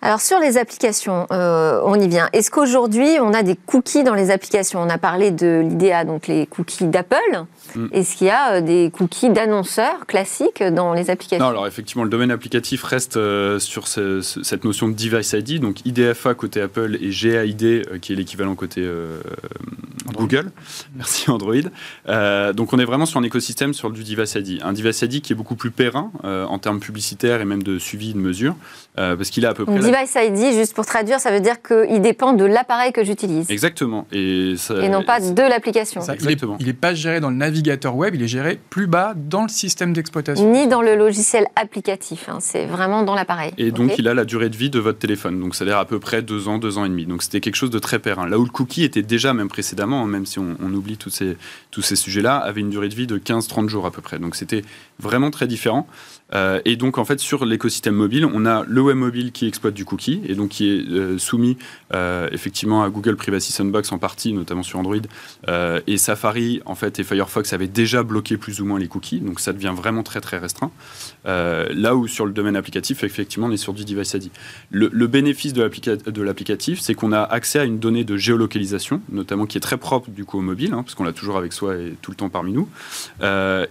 Alors 0.02 0.22
sur 0.22 0.40
les 0.40 0.58
applications, 0.58 1.26
euh, 1.32 1.82
on 1.84 2.00
y 2.00 2.08
vient. 2.08 2.30
Est-ce 2.32 2.52
qu'aujourd'hui 2.52 3.18
on 3.20 3.34
a 3.34 3.42
des 3.42 3.56
cookies 3.56 4.04
dans 4.04 4.14
les 4.14 4.30
applications? 4.30 4.80
On 4.82 4.90
a 4.90 4.98
parlé 4.98 5.32
de 5.32 5.66
l'IDEA, 5.68 6.04
donc 6.06 6.28
les 6.28 6.46
cookies 6.46 6.86
d'Apple. 6.86 7.46
Mm. 7.76 7.88
Est-ce 7.92 8.16
qu'il 8.16 8.28
y 8.28 8.30
a 8.30 8.54
euh, 8.54 8.62
des 8.62 8.92
cookies 8.92 9.30
d'annonceurs 9.30 10.06
classiques 10.06 10.64
dans 10.64 10.94
les 10.94 11.10
applications? 11.10 11.44
Non, 11.44 11.50
alors 11.50 11.68
effectivement, 11.68 12.04
le 12.04 12.10
domaine 12.10 12.32
applicatif 12.32 12.84
reste 12.84 13.18
euh, 13.18 13.60
sur 13.60 13.88
cette 13.88 14.64
notion 14.64 14.88
de 14.88 14.94
device 14.94 15.34
ID, 15.34 15.60
donc 15.60 15.86
IDFA 15.86 16.34
côté 16.34 16.62
Apple 16.62 16.98
et 17.02 17.10
GAID 17.10 17.64
euh, 17.64 17.98
qui 18.00 18.14
est 18.14 18.16
l'équivalent 18.16 18.56
côté 18.56 18.88
Google. 20.14 20.52
Merci 20.96 21.30
Android. 21.30 21.56
donc 22.54 22.74
on 22.74 22.80
est 22.80 22.86
vraiment 22.86 23.06
sur 23.06 23.20
un 23.20 23.24
écosystème 23.24 23.74
sur 23.74 23.92
du 23.92 24.04
device 24.04 24.36
ID. 24.36 24.62
Un 24.64 24.74
device 24.74 25.02
ID 25.02 25.22
qui 25.22 25.34
est 25.34 25.36
beaucoup 25.36 25.56
plus 25.56 25.72
périn 25.72 26.12
en 26.24 26.60
termes 26.60 26.80
publicitaires 26.80 27.42
et 27.42 27.46
même 27.46 27.64
de 27.64 27.80
suivi 27.80 28.14
de 28.14 28.20
mesure, 28.20 28.56
parce 28.96 29.30
qu'il 29.30 29.46
a 29.46 29.50
à 29.50 29.54
peu 29.54 29.66
près. 29.66 29.87
Device 29.92 30.16
ID, 30.16 30.54
juste 30.54 30.74
pour 30.74 30.86
traduire, 30.86 31.20
ça 31.20 31.32
veut 31.32 31.42
dire 31.42 31.62
qu'il 31.62 32.02
dépend 32.02 32.34
de 32.34 32.46
l'appareil 32.46 32.92
que 32.92 33.04
j'utilise. 33.04 33.50
Exactement. 33.50 34.08
Et, 34.12 34.54
et 34.82 34.90
non 34.90 35.04
pas 35.04 35.20
de 35.20 35.42
l'application. 35.42 36.02
Il 36.60 36.66
n'est 36.66 36.74
pas 36.74 36.94
géré 36.94 37.20
dans 37.20 37.30
le 37.30 37.36
navigateur 37.36 37.58
navigateur 37.58 37.96
web, 37.96 38.16
il 38.16 38.24
est 38.24 38.28
géré 38.28 38.60
plus 38.70 38.88
bas 38.88 39.14
dans 39.16 39.44
le 39.44 39.50
système 39.50 39.94
d'exploitation. 39.94 40.52
Ni 40.52 40.68
dans 40.68 40.82
le 40.82 40.96
logiciel 40.96 41.48
applicatif, 41.56 42.30
hein, 42.30 42.38
c'est 42.40 42.66
vraiment 42.66 43.04
dans 43.04 43.16
l'appareil. 43.16 43.52
Et 43.58 43.72
donc 43.72 43.98
il 43.98 44.08
a 44.08 44.14
la 44.14 44.26
durée 44.26 44.50
de 44.50 44.56
vie 44.56 44.70
de 44.70 44.80
votre 44.80 45.00
téléphone, 45.00 45.40
donc 45.40 45.56
c'est-à-dire 45.56 45.78
à 45.78 45.86
peu 45.86 46.00
près 46.00 46.22
deux 46.22 46.48
ans, 46.48 46.58
deux 46.60 46.78
ans 46.78 46.86
et 46.86 46.90
demi. 46.90 47.06
Donc 47.06 47.24
c'était 47.24 47.40
quelque 47.40 47.56
chose 47.56 47.70
de 47.70 47.80
très 47.80 48.00
périn. 48.00 48.28
Là 48.28 48.38
où 48.38 48.44
le 48.44 48.50
cookie 48.50 48.84
était 48.84 49.02
déjà, 49.02 49.34
même 49.34 49.50
précédemment, 49.50 50.04
hein, 50.04 50.08
même 50.08 50.26
si 50.26 50.40
on, 50.40 50.56
oublie 50.74 50.98
tous 50.98 51.10
ces, 51.10 51.38
tous 51.72 51.82
ces 51.82 51.96
sujets-là, 51.96 52.38
avait 52.38 52.62
une 52.62 52.70
durée 52.70 52.90
de 52.90 52.96
vie 52.96 53.08
de 53.08 53.18
15-30 53.18 53.68
jours 53.68 53.86
à 53.86 53.92
peu 53.92 54.02
près. 54.02 54.20
Donc 54.20 54.36
c'était 54.36 54.64
vraiment 55.00 55.32
très 55.32 55.48
différent. 55.48 55.88
Euh, 56.34 56.60
et 56.66 56.76
donc, 56.76 56.98
en 56.98 57.06
fait, 57.06 57.20
sur 57.20 57.46
l'écosystème 57.46 57.96
mobile, 57.96 58.26
on 58.26 58.46
a 58.46 58.64
le 58.68 58.82
web 58.82 58.98
mobile 58.98 59.32
qui 59.32 59.48
exploite 59.48 59.74
du 59.78 59.86
cookie 59.86 60.22
et 60.26 60.36
donc 60.36 60.50
qui 60.50 60.70
est 60.70 60.90
euh, 60.90 61.18
soumis 61.18 61.58
euh, 61.94 62.28
effectivement 62.32 62.84
à 62.84 62.90
Google 62.90 63.16
Privacy 63.16 63.54
Sandbox 63.54 63.92
en 63.92 64.00
partie, 64.00 64.34
notamment 64.34 64.64
sur 64.64 64.80
Android. 64.80 64.98
et 65.88 65.98
Safari, 65.98 66.62
en 66.66 66.76
fait, 66.76 67.00
et 67.00 67.04
Firefox 67.04 67.54
avaient 67.54 67.68
déjà 67.68 68.04
bloqué 68.04 68.38
plus 68.38 68.60
ou 68.60 68.66
moins 68.66 68.80
les 68.80 68.88
cookies, 68.88 69.20
donc 69.20 69.40
ça 69.40 69.54
devient 69.54 69.74
vraiment 69.76 70.04
très 70.04 70.20
très 70.20 70.38
restreint. 70.38 70.72
là 71.26 71.96
où 71.96 72.08
sur 72.08 72.26
le 72.26 72.34
domaine 72.34 72.56
applicatif, 72.56 73.04
effectivement, 73.04 73.48
on 73.48 73.52
est 73.52 73.58
sur 73.58 73.74
du 73.74 73.86
device 73.86 74.14
ID. 74.14 74.30
Le, 74.72 75.08
bénéfice 75.08 75.54
de 75.54 76.22
l'applicatif, 76.22 76.80
c'est 76.80 76.94
qu'on 76.94 77.12
a 77.12 77.22
accès 77.22 77.60
à 77.60 77.64
une 77.64 77.80
donnée 77.80 78.04
de 78.04 78.18
géolocalisation, 78.18 79.02
notamment 79.10 79.46
qui 79.46 79.58
est 79.58 79.62
très 79.62 79.78
propre 79.78 80.10
du 80.10 80.26
coup 80.26 80.40
au 80.40 80.42
mobile, 80.42 80.74
hein, 80.74 80.84
parce 80.84 80.96
qu'on 80.96 81.04
l'a 81.04 81.14
toujours 81.14 81.38
avec 81.38 81.54
soi 81.54 81.76
et 81.76 81.96
tout 82.02 82.12
le 82.12 82.18
temps 82.18 82.30
parmi 82.30 82.52
nous. 82.52 82.68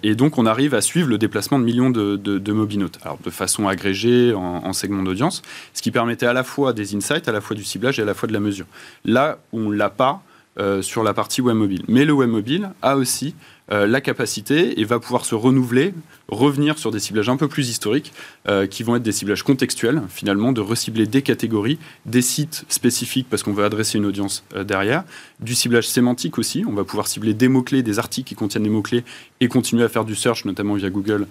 et 0.03 0.15
donc, 0.15 0.39
on 0.39 0.47
arrive 0.47 0.75
à 0.75 0.81
suivre 0.81 1.09
le 1.09 1.19
déplacement 1.19 1.59
de 1.59 1.65
millions 1.65 1.91
de, 1.91 2.17
de 2.17 2.53
mobinotes, 2.53 2.99
alors 3.03 3.19
de 3.25 3.31
façon 3.31 3.69
agrégée 3.69 4.33
en, 4.35 4.73
segments 4.73 5.03
d'audience, 5.03 5.43
ce 5.75 5.83
qui 5.83 5.91
permettait 5.97 6.27
à 6.27 6.35
la 6.35 6.45
fois 6.45 6.75
des 6.75 6.95
insights, 6.95 7.27
à 7.27 7.33
la 7.33 7.41
fois 7.41 7.57
du 7.57 7.65
ciblage 7.65 7.99
et 7.99 8.03
à 8.03 8.05
la 8.05 8.13
fois 8.13 8.27
de 8.29 8.35
la 8.35 8.41
mesure. 8.41 8.67
Là 9.07 9.39
on 9.55 9.71
ne 9.71 9.75
l'a 9.75 9.89
pas 9.89 10.21
euh, 10.59 10.83
sur 10.83 11.03
la 11.03 11.15
partie 11.15 11.41
web 11.41 11.57
mobile. 11.57 11.85
Mais 11.89 12.05
le 12.05 12.13
web 12.13 12.29
mobile 12.29 12.69
a 12.83 12.99
aussi 12.99 13.35
euh, 13.73 13.87
la 13.87 14.01
capacité 14.01 14.81
et 14.81 14.85
va 14.85 15.01
pouvoir 15.01 15.25
se 15.25 15.35
renouveler, 15.35 15.93
revenir 16.29 16.79
sur 16.79 16.93
des 16.93 17.01
ciblages 17.01 17.29
un 17.29 17.37
peu 17.37 17.49
plus 17.49 17.69
historiques, 17.69 18.13
euh, 18.49 18.67
qui 18.69 18.85
vont 18.85 18.95
être 18.95 19.03
des 19.03 19.13
ciblages 19.13 19.43
contextuels, 19.43 20.03
finalement, 20.09 20.53
de 20.53 20.61
recibler 20.61 21.07
des 21.07 21.23
catégories, 21.23 21.79
des 22.05 22.23
sites 22.23 22.65
spécifiques, 22.69 23.27
parce 23.29 23.43
qu'on 23.43 23.53
veut 23.53 23.65
adresser 23.65 23.99
une 23.99 24.07
audience 24.07 24.45
euh, 24.55 24.63
derrière, 24.63 25.03
du 25.41 25.57
ciblage 25.57 25.89
sémantique 25.89 26.39
aussi, 26.39 26.65
on 26.67 26.75
va 26.75 26.85
pouvoir 26.85 27.09
cibler 27.09 27.35
des 27.35 27.49
mots-clés, 27.49 27.83
des 27.83 27.99
articles 27.99 28.29
qui 28.29 28.37
contiennent 28.37 28.63
des 28.63 28.71
mots-clés, 28.71 29.03
et 29.41 29.49
continuer 29.49 29.83
à 29.83 29.89
faire 29.89 30.05
du 30.05 30.15
search, 30.15 30.45
notamment 30.45 30.75
via 30.75 30.89
Google, 30.89 31.27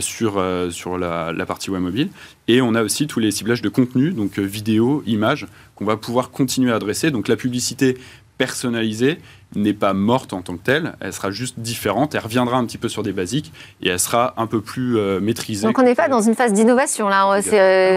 sur, 0.00 0.44
sur 0.70 0.98
la, 0.98 1.32
la, 1.32 1.46
partie 1.46 1.70
web 1.70 1.82
mobile. 1.82 2.08
Et 2.48 2.60
on 2.60 2.74
a 2.74 2.82
aussi 2.82 3.06
tous 3.06 3.20
les 3.20 3.30
ciblages 3.30 3.62
de 3.62 3.68
contenu, 3.68 4.10
donc 4.10 4.38
vidéo, 4.38 5.04
images, 5.06 5.46
qu'on 5.76 5.84
va 5.84 5.96
pouvoir 5.96 6.30
continuer 6.30 6.72
à 6.72 6.76
adresser. 6.76 7.12
Donc 7.12 7.28
la 7.28 7.36
publicité 7.36 7.96
personnalisée 8.38 9.18
n'est 9.56 9.74
pas 9.74 9.92
morte 9.92 10.32
en 10.32 10.42
tant 10.42 10.56
que 10.56 10.62
telle, 10.62 10.94
elle 11.00 11.12
sera 11.12 11.30
juste 11.30 11.58
différente, 11.58 12.14
elle 12.14 12.20
reviendra 12.20 12.56
un 12.56 12.64
petit 12.64 12.78
peu 12.78 12.88
sur 12.88 13.02
des 13.02 13.12
basiques 13.12 13.52
et 13.82 13.88
elle 13.88 14.00
sera 14.00 14.34
un 14.36 14.46
peu 14.46 14.60
plus 14.60 14.98
euh, 14.98 15.20
maîtrisée. 15.20 15.66
Donc 15.66 15.78
on 15.78 15.82
n'est 15.82 15.94
pas 15.94 16.08
dans 16.08 16.20
une 16.20 16.34
phase 16.34 16.52
d'innovation 16.52 17.08
là. 17.08 17.40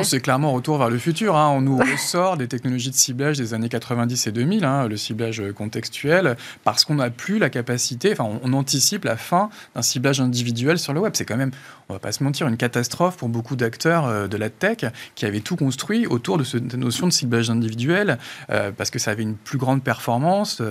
C'est 0.03 0.19
clairement 0.19 0.51
retour 0.51 0.77
vers 0.77 0.89
le 0.89 0.97
futur. 0.97 1.35
Hein. 1.35 1.49
On 1.55 1.61
nous 1.61 1.77
ressort 1.77 2.37
des 2.37 2.47
technologies 2.47 2.89
de 2.89 2.95
ciblage 2.95 3.37
des 3.37 3.53
années 3.53 3.69
90 3.69 4.27
et 4.27 4.31
2000, 4.31 4.65
hein, 4.65 4.87
le 4.87 4.97
ciblage 4.97 5.41
contextuel, 5.55 6.37
parce 6.63 6.85
qu'on 6.85 6.95
n'a 6.95 7.09
plus 7.09 7.39
la 7.39 7.49
capacité, 7.49 8.11
enfin 8.11 8.27
on, 8.43 8.53
anticipe 8.53 9.05
la 9.05 9.17
fin 9.17 9.49
d'un 9.75 9.81
ciblage 9.81 10.19
individuel 10.19 10.79
sur 10.79 10.93
le 10.93 10.99
web. 10.99 11.13
C'est 11.15 11.25
quand 11.25 11.37
même, 11.37 11.51
on 11.89 11.93
va 11.93 11.99
pas 11.99 12.11
se 12.11 12.23
mentir, 12.23 12.47
une 12.47 12.57
catastrophe 12.57 13.17
pour 13.17 13.29
beaucoup 13.29 13.55
d'acteurs 13.55 14.05
euh, 14.05 14.27
de 14.27 14.37
la 14.37 14.49
tech 14.49 14.85
qui 15.15 15.25
avaient 15.25 15.41
tout 15.41 15.55
construit 15.55 16.07
autour 16.07 16.37
de 16.37 16.43
cette 16.43 16.73
notion 16.73 17.07
de 17.07 17.11
ciblage 17.11 17.49
individuel, 17.49 18.17
euh, 18.49 18.71
parce 18.75 18.89
que 18.89 18.99
ça 18.99 19.11
avait 19.11 19.23
une 19.23 19.35
plus 19.35 19.57
grande 19.57 19.83
performance 19.83 20.61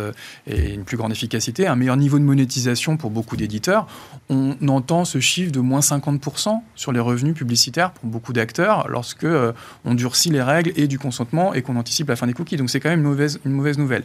et 0.46 0.76
une 0.77 0.85
plus 0.85 0.97
grande 0.97 1.12
efficacité, 1.12 1.67
un 1.67 1.77
meilleur 1.77 1.97
niveau 1.97 2.19
de 2.19 2.25
monétisation 2.25 2.97
pour 2.97 3.11
beaucoup 3.11 3.37
d'éditeurs. 3.37 3.87
On 4.29 4.57
entend 4.69 5.05
ce 5.05 5.19
chiffre 5.21 5.51
de 5.51 5.61
moins 5.61 5.81
50% 5.81 6.61
sur 6.75 6.93
les 6.93 7.01
revenus 7.01 7.35
publicitaires 7.35 7.93
pour 7.93 8.09
beaucoup 8.09 8.33
d'acteurs 8.33 8.89
lorsque 8.89 9.25
euh, 9.25 9.53
on 9.85 9.95
durcit 9.95 10.31
les 10.31 10.43
règles 10.43 10.73
et 10.77 10.87
du 10.87 10.99
consentement 10.99 11.55
et 11.55 11.62
qu'on 11.62 11.77
anticipe 11.77 12.09
la 12.09 12.17
fin 12.17 12.27
des 12.27 12.33
cookies. 12.33 12.57
Donc 12.57 12.71
c'est 12.71 12.81
quand 12.81 12.91
même 12.91 13.01
une 13.01 13.07
mauvaise, 13.07 13.41
une 13.45 13.53
mauvaise 13.53 13.79
nouvelle. 13.79 14.05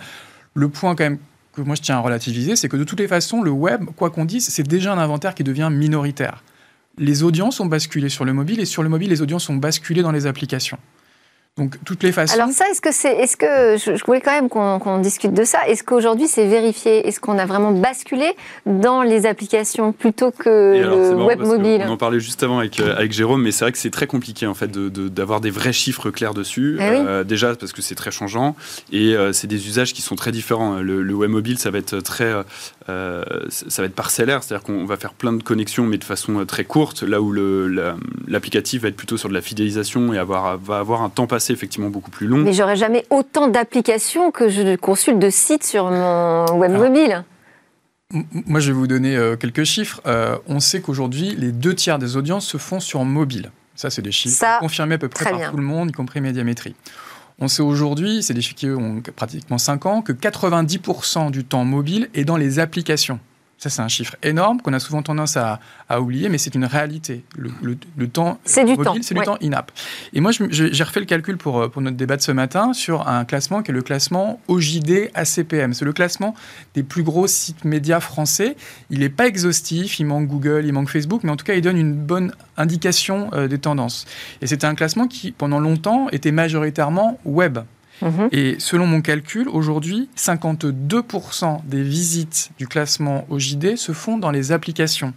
Le 0.53 0.69
point 0.69 0.95
quand 0.95 1.03
même 1.03 1.19
que 1.53 1.61
moi 1.61 1.75
je 1.75 1.81
tiens 1.81 1.97
à 1.97 1.99
relativiser, 1.99 2.55
c'est 2.55 2.69
que 2.69 2.77
de 2.77 2.83
toutes 2.83 2.99
les 2.99 3.07
façons, 3.07 3.41
le 3.41 3.51
web, 3.51 3.85
quoi 3.95 4.09
qu'on 4.09 4.25
dise, 4.25 4.47
c'est 4.47 4.67
déjà 4.67 4.93
un 4.93 4.97
inventaire 4.97 5.35
qui 5.35 5.43
devient 5.43 5.69
minoritaire. 5.71 6.43
Les 6.97 7.23
audiences 7.23 7.59
ont 7.59 7.65
basculé 7.65 8.09
sur 8.09 8.25
le 8.25 8.33
mobile 8.33 8.59
et 8.59 8.65
sur 8.65 8.83
le 8.83 8.89
mobile, 8.89 9.09
les 9.09 9.21
audiences 9.21 9.49
ont 9.49 9.55
basculé 9.55 10.01
dans 10.01 10.11
les 10.11 10.25
applications. 10.25 10.77
Donc 11.57 11.75
toutes 11.83 12.01
les 12.03 12.13
façons. 12.13 12.33
Alors 12.33 12.49
ça, 12.51 12.63
est-ce 12.71 12.79
que 12.79 12.93
c'est, 12.93 13.11
est-ce 13.11 13.35
que 13.35 13.75
je, 13.75 14.01
voulais 14.05 14.21
quand 14.21 14.31
même 14.31 14.47
qu'on, 14.47 14.99
discute 14.99 15.33
de 15.33 15.43
ça. 15.43 15.59
Est-ce 15.67 15.83
qu'aujourd'hui 15.83 16.29
c'est 16.29 16.47
vérifié? 16.47 17.05
Est-ce 17.05 17.19
qu'on 17.19 17.37
a 17.37 17.45
vraiment 17.45 17.73
basculé 17.73 18.25
dans 18.65 19.01
les 19.01 19.25
applications 19.25 19.91
plutôt 19.91 20.31
que 20.31 20.81
le 20.81 21.13
web 21.21 21.41
mobile? 21.41 21.83
On 21.85 21.91
en 21.91 21.97
parlait 21.97 22.21
juste 22.21 22.41
avant 22.41 22.59
avec, 22.59 22.79
euh, 22.79 22.95
avec 22.95 23.11
Jérôme, 23.11 23.41
mais 23.41 23.51
c'est 23.51 23.65
vrai 23.65 23.73
que 23.73 23.77
c'est 23.77 23.89
très 23.89 24.07
compliqué 24.07 24.47
en 24.47 24.53
fait 24.53 24.71
d'avoir 24.71 25.41
des 25.41 25.49
vrais 25.49 25.73
chiffres 25.73 26.09
clairs 26.09 26.33
dessus. 26.33 26.77
Eh 26.79 26.83
euh, 26.83 27.25
déjà 27.25 27.53
parce 27.53 27.73
que 27.73 27.81
c'est 27.81 27.95
très 27.95 28.11
changeant 28.11 28.55
et 28.93 29.13
euh, 29.17 29.33
c'est 29.33 29.47
des 29.47 29.67
usages 29.67 29.93
qui 29.93 30.01
sont 30.01 30.15
très 30.15 30.31
différents. 30.31 30.77
Le, 30.77 31.13
web 31.13 31.31
mobile, 31.31 31.59
ça 31.59 31.69
va 31.69 31.79
être 31.79 31.99
très, 31.99 32.31
ça 32.87 33.81
va 33.81 33.83
être 33.83 33.93
parcellaire, 33.95 34.41
c'est-à-dire 34.41 34.63
qu'on 34.63 34.85
va 34.85 34.95
faire 34.95 35.13
plein 35.13 35.33
de 35.33 35.43
connexions 35.43 35.85
mais 35.85 35.97
de 35.97 36.05
façon 36.05 36.45
très 36.45 36.63
courte, 36.63 37.03
là 37.03 37.21
où 37.21 37.33
l'applicatif 37.33 38.83
va 38.83 38.87
être 38.87 38.95
plutôt 38.95 39.17
sur 39.17 39.27
de 39.27 39.33
la 39.33 39.41
fidélisation 39.41 40.13
et 40.13 40.17
avoir, 40.17 40.57
va 40.57 40.79
avoir 40.79 41.01
un 41.01 41.09
temps 41.09 41.27
passé 41.27 41.40
effectivement 41.49 41.89
beaucoup 41.89 42.11
plus 42.11 42.27
long. 42.27 42.37
Mais 42.37 42.53
j'aurais 42.53 42.75
jamais 42.75 43.05
autant 43.09 43.47
d'applications 43.47 44.31
que 44.31 44.49
je 44.49 44.75
consulte 44.75 45.19
de 45.19 45.29
sites 45.29 45.63
sur 45.63 45.89
mon 45.89 46.45
web 46.57 46.71
mobile. 46.71 47.23
Moi, 48.11 48.59
je 48.59 48.67
vais 48.67 48.77
vous 48.77 48.87
donner 48.87 49.15
euh, 49.15 49.35
quelques 49.35 49.63
chiffres. 49.63 50.01
Euh, 50.05 50.37
on 50.47 50.59
sait 50.59 50.81
qu'aujourd'hui, 50.81 51.35
les 51.37 51.51
deux 51.51 51.73
tiers 51.73 51.97
des 51.97 52.17
audiences 52.17 52.45
se 52.45 52.57
font 52.57 52.79
sur 52.79 53.05
mobile. 53.05 53.51
Ça, 53.75 53.89
c'est 53.89 54.01
des 54.01 54.11
chiffres 54.11 54.59
confirmés 54.59 54.95
à 54.95 54.97
peu 54.97 55.07
près 55.07 55.31
par 55.31 55.51
tout 55.51 55.57
le 55.57 55.63
monde, 55.63 55.89
y 55.89 55.93
compris 55.93 56.19
Médiamétrie. 56.21 56.75
On 57.39 57.47
sait 57.47 57.63
aujourd'hui, 57.63 58.21
c'est 58.21 58.33
des 58.33 58.41
chiffres 58.41 58.55
qui 58.55 58.69
ont 58.69 59.01
pratiquement 59.15 59.57
5 59.57 59.85
ans, 59.85 60.01
que 60.01 60.13
90% 60.13 61.31
du 61.31 61.43
temps 61.43 61.65
mobile 61.65 62.09
est 62.13 62.25
dans 62.25 62.37
les 62.37 62.59
applications. 62.59 63.19
Ça, 63.61 63.69
c'est 63.69 63.83
un 63.83 63.87
chiffre 63.87 64.15
énorme 64.23 64.59
qu'on 64.59 64.73
a 64.73 64.79
souvent 64.79 65.03
tendance 65.03 65.37
à, 65.37 65.59
oublier, 65.99 66.29
mais 66.29 66.39
c'est 66.39 66.55
une 66.55 66.65
réalité. 66.65 67.23
Le, 67.37 68.07
temps 68.07 68.39
c'est 68.43 68.65
du 68.65 68.75
temps, 68.75 68.95
c'est 69.03 69.13
du 69.13 69.21
temps 69.21 69.37
inap. 69.39 69.71
Et 70.13 70.19
moi, 70.19 70.31
j'ai 70.31 70.83
refait 70.83 70.99
le 70.99 71.05
calcul 71.05 71.37
pour, 71.37 71.69
pour 71.69 71.79
notre 71.83 71.95
débat 71.95 72.17
de 72.17 72.23
ce 72.23 72.31
matin 72.31 72.73
sur 72.73 73.07
un 73.07 73.23
classement 73.23 73.61
qui 73.61 73.69
est 73.69 73.73
le 73.75 73.83
classement 73.83 74.39
OJD 74.47 75.11
ACPM. 75.13 75.75
C'est 75.75 75.85
le 75.85 75.93
classement 75.93 76.33
des 76.73 76.81
plus 76.81 77.03
gros 77.03 77.27
sites 77.27 77.63
médias 77.63 77.99
français. 77.99 78.55
Il 78.89 79.01
n'est 79.01 79.09
pas 79.09 79.27
exhaustif, 79.27 79.99
il 79.99 80.05
manque 80.05 80.25
Google, 80.25 80.63
il 80.65 80.73
manque 80.73 80.89
Facebook, 80.89 81.21
mais 81.23 81.29
en 81.29 81.35
tout 81.35 81.45
cas, 81.45 81.53
il 81.53 81.61
donne 81.61 81.77
une 81.77 81.93
bonne 81.93 82.33
indication 82.57 83.29
euh, 83.33 83.47
des 83.47 83.59
tendances. 83.59 84.07
Et 84.41 84.47
c'était 84.47 84.65
un 84.65 84.73
classement 84.73 85.07
qui, 85.07 85.33
pendant 85.33 85.59
longtemps, 85.59 86.09
était 86.09 86.31
majoritairement 86.31 87.19
web. 87.25 87.59
Mhm. 88.01 88.29
Et 88.31 88.55
selon 88.59 88.87
mon 88.87 89.01
calcul, 89.01 89.47
aujourd'hui, 89.49 90.09
52% 90.15 91.61
des 91.65 91.83
visites 91.83 92.51
du 92.57 92.67
classement 92.67 93.25
OJD 93.29 93.75
se 93.75 93.91
font 93.91 94.17
dans 94.17 94.31
les 94.31 94.51
applications. 94.51 95.13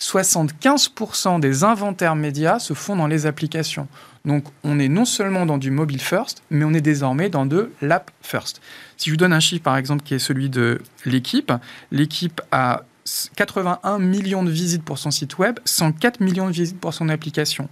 75% 0.00 1.40
des 1.40 1.62
inventaires 1.62 2.16
médias 2.16 2.58
se 2.58 2.72
font 2.72 2.96
dans 2.96 3.06
les 3.06 3.26
applications. 3.26 3.86
Donc 4.24 4.44
on 4.64 4.78
est 4.78 4.88
non 4.88 5.04
seulement 5.04 5.46
dans 5.46 5.58
du 5.58 5.70
mobile 5.70 6.00
first, 6.00 6.42
mais 6.50 6.64
on 6.64 6.72
est 6.72 6.80
désormais 6.80 7.28
dans 7.28 7.46
de 7.46 7.70
l'app 7.82 8.10
first. 8.22 8.60
Si 8.96 9.06
je 9.08 9.12
vous 9.12 9.18
donne 9.18 9.32
un 9.32 9.40
chiffre 9.40 9.62
par 9.62 9.76
exemple 9.76 10.02
qui 10.02 10.14
est 10.14 10.18
celui 10.18 10.48
de 10.48 10.80
l'équipe, 11.04 11.52
l'équipe 11.90 12.40
a 12.50 12.84
81 13.36 13.98
millions 13.98 14.42
de 14.42 14.50
visites 14.50 14.84
pour 14.84 14.98
son 14.98 15.10
site 15.10 15.38
web, 15.38 15.58
104 15.64 16.20
millions 16.20 16.46
de 16.46 16.52
visites 16.52 16.78
pour 16.78 16.94
son 16.94 17.08
application. 17.08 17.68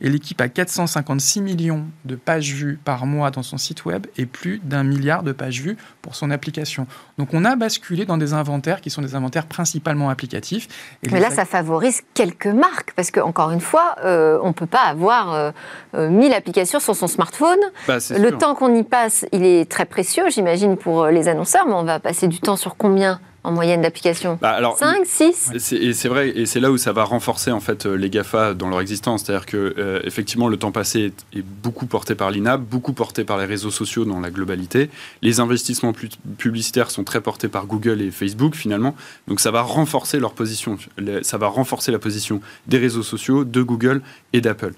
Et 0.00 0.10
l'équipe 0.10 0.40
a 0.40 0.48
456 0.48 1.40
millions 1.40 1.86
de 2.04 2.16
pages 2.16 2.52
vues 2.52 2.78
par 2.84 3.06
mois 3.06 3.30
dans 3.30 3.42
son 3.42 3.58
site 3.58 3.84
web 3.84 4.06
et 4.16 4.26
plus 4.26 4.58
d'un 4.58 4.82
milliard 4.82 5.22
de 5.22 5.32
pages 5.32 5.60
vues 5.60 5.76
pour 6.02 6.14
son 6.14 6.30
application. 6.30 6.86
Donc 7.18 7.28
on 7.32 7.44
a 7.44 7.56
basculé 7.56 8.04
dans 8.04 8.16
des 8.16 8.32
inventaires 8.32 8.80
qui 8.80 8.90
sont 8.90 9.02
des 9.02 9.14
inventaires 9.14 9.46
principalement 9.46 10.10
applicatifs. 10.10 10.68
Mais 11.10 11.20
là, 11.20 11.30
ça 11.30 11.44
favorise 11.44 12.02
quelques 12.14 12.46
marques, 12.46 12.92
parce 12.94 13.10
qu'encore 13.10 13.50
une 13.50 13.60
fois, 13.60 13.96
euh, 14.04 14.38
on 14.42 14.48
ne 14.48 14.52
peut 14.52 14.66
pas 14.66 14.82
avoir 14.82 15.32
euh, 15.34 15.50
1000 15.94 16.32
euh, 16.32 16.36
applications 16.36 16.80
sur 16.80 16.96
son 16.96 17.06
smartphone. 17.06 17.58
Bah, 17.86 17.98
le 18.10 18.30
temps 18.30 18.54
qu'on 18.54 18.74
y 18.74 18.82
passe, 18.82 19.24
il 19.32 19.44
est 19.44 19.70
très 19.70 19.84
précieux, 19.84 20.24
j'imagine, 20.30 20.76
pour 20.76 21.06
les 21.06 21.28
annonceurs, 21.28 21.66
mais 21.66 21.74
on 21.74 21.84
va 21.84 22.00
passer 22.00 22.28
du 22.28 22.40
temps 22.40 22.56
sur 22.56 22.76
combien 22.76 23.20
en 23.44 23.52
moyenne 23.52 23.82
d'application 23.82 24.38
bah, 24.40 24.60
5, 24.76 25.04
6 25.04 25.52
Et 25.72 25.92
c'est 25.92 26.08
vrai, 26.08 26.30
et 26.30 26.46
c'est 26.46 26.60
là 26.60 26.70
où 26.70 26.76
ça 26.76 26.92
va 26.92 27.04
renforcer 27.04 27.50
en 27.50 27.60
fait 27.60 27.86
euh, 27.86 27.94
les 27.94 28.08
GAFA 28.08 28.54
dans 28.54 28.68
leur 28.68 28.80
existence. 28.80 29.24
C'est-à-dire 29.24 29.46
que 29.46 29.74
euh, 29.78 30.00
effectivement 30.04 30.48
le 30.48 30.56
temps 30.56 30.72
passé 30.72 31.12
est, 31.34 31.42
beaucoup 31.42 31.86
porté 31.86 32.14
par 32.14 32.30
l'INAP, 32.30 32.60
beaucoup 32.60 32.92
porté 32.92 33.24
par 33.24 33.38
les 33.38 33.44
réseaux 33.44 33.70
sociaux 33.70 34.04
dans 34.04 34.20
la 34.20 34.30
globalité. 34.30 34.90
Les 35.22 35.40
investissements 35.40 35.92
publicitaires 36.38 36.90
sont 36.90 37.04
très 37.04 37.20
portés 37.20 37.48
par 37.48 37.66
Google 37.66 38.00
et 38.00 38.10
Facebook 38.10 38.54
finalement. 38.54 38.94
Donc 39.26 39.40
ça 39.40 39.50
va 39.50 39.62
renforcer 39.62 40.20
leur 40.20 40.34
position. 40.34 40.76
Ça 41.22 41.38
va 41.38 41.48
renforcer 41.48 41.90
la 41.90 41.98
position 41.98 42.40
des 42.66 42.78
réseaux 42.78 43.02
sociaux, 43.02 43.44
de 43.44 43.62
Google 43.62 44.02
et 44.32 44.40
d'Apple. 44.40 44.72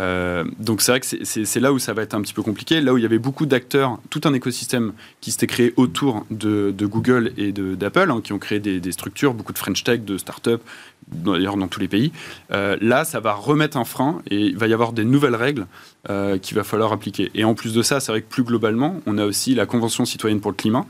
Euh, 0.00 0.44
donc 0.58 0.80
c'est 0.80 0.92
vrai 0.92 1.00
que 1.00 1.06
c'est 1.06 1.60
là 1.60 1.72
où 1.72 1.78
ça 1.78 1.92
va 1.92 2.02
être 2.02 2.14
un 2.14 2.22
petit 2.22 2.32
peu 2.32 2.42
compliqué. 2.42 2.80
Là 2.80 2.92
où 2.92 2.98
il 2.98 3.02
y 3.02 3.06
avait 3.06 3.18
beaucoup 3.18 3.46
d'acteurs, 3.46 3.98
tout 4.08 4.22
un 4.24 4.32
écosystème 4.32 4.92
qui 5.20 5.30
s'était 5.30 5.46
créé 5.46 5.74
autour 5.76 6.26
de, 6.30 6.74
Google 6.80 7.32
et 7.36 7.52
d'Apple, 7.52 8.10
hein, 8.10 8.20
qui 8.22 8.32
ont 8.32 8.38
créé 8.38 8.58
des, 8.60 8.92
structures, 8.92 9.34
beaucoup 9.34 9.52
de 9.52 9.58
French 9.58 9.84
Tech, 9.84 10.00
de 10.00 10.16
start-up, 10.16 10.62
d'ailleurs 11.08 11.56
dans 11.56 11.68
tous 11.68 11.80
les 11.80 11.88
pays. 11.88 12.12
Euh, 12.52 12.76
là, 12.80 13.04
ça 13.04 13.20
va 13.20 13.32
remettre 13.32 13.76
un 13.76 13.84
frein 13.84 14.22
et 14.30 14.46
il 14.46 14.56
va 14.56 14.66
y 14.66 14.72
avoir 14.72 14.92
des 14.92 15.04
nouvelles 15.04 15.34
règles 15.34 15.66
euh, 16.08 16.38
qu'il 16.38 16.56
va 16.56 16.64
falloir 16.64 16.92
appliquer. 16.92 17.30
Et 17.34 17.44
en 17.44 17.54
plus 17.54 17.74
de 17.74 17.82
ça, 17.82 18.00
c'est 18.00 18.10
vrai 18.10 18.22
que 18.22 18.28
plus 18.28 18.42
globalement, 18.42 19.00
on 19.06 19.18
a 19.18 19.24
aussi 19.24 19.54
la 19.54 19.66
Convention 19.66 20.04
citoyenne 20.04 20.40
pour 20.40 20.50
le 20.50 20.56
climat, 20.56 20.86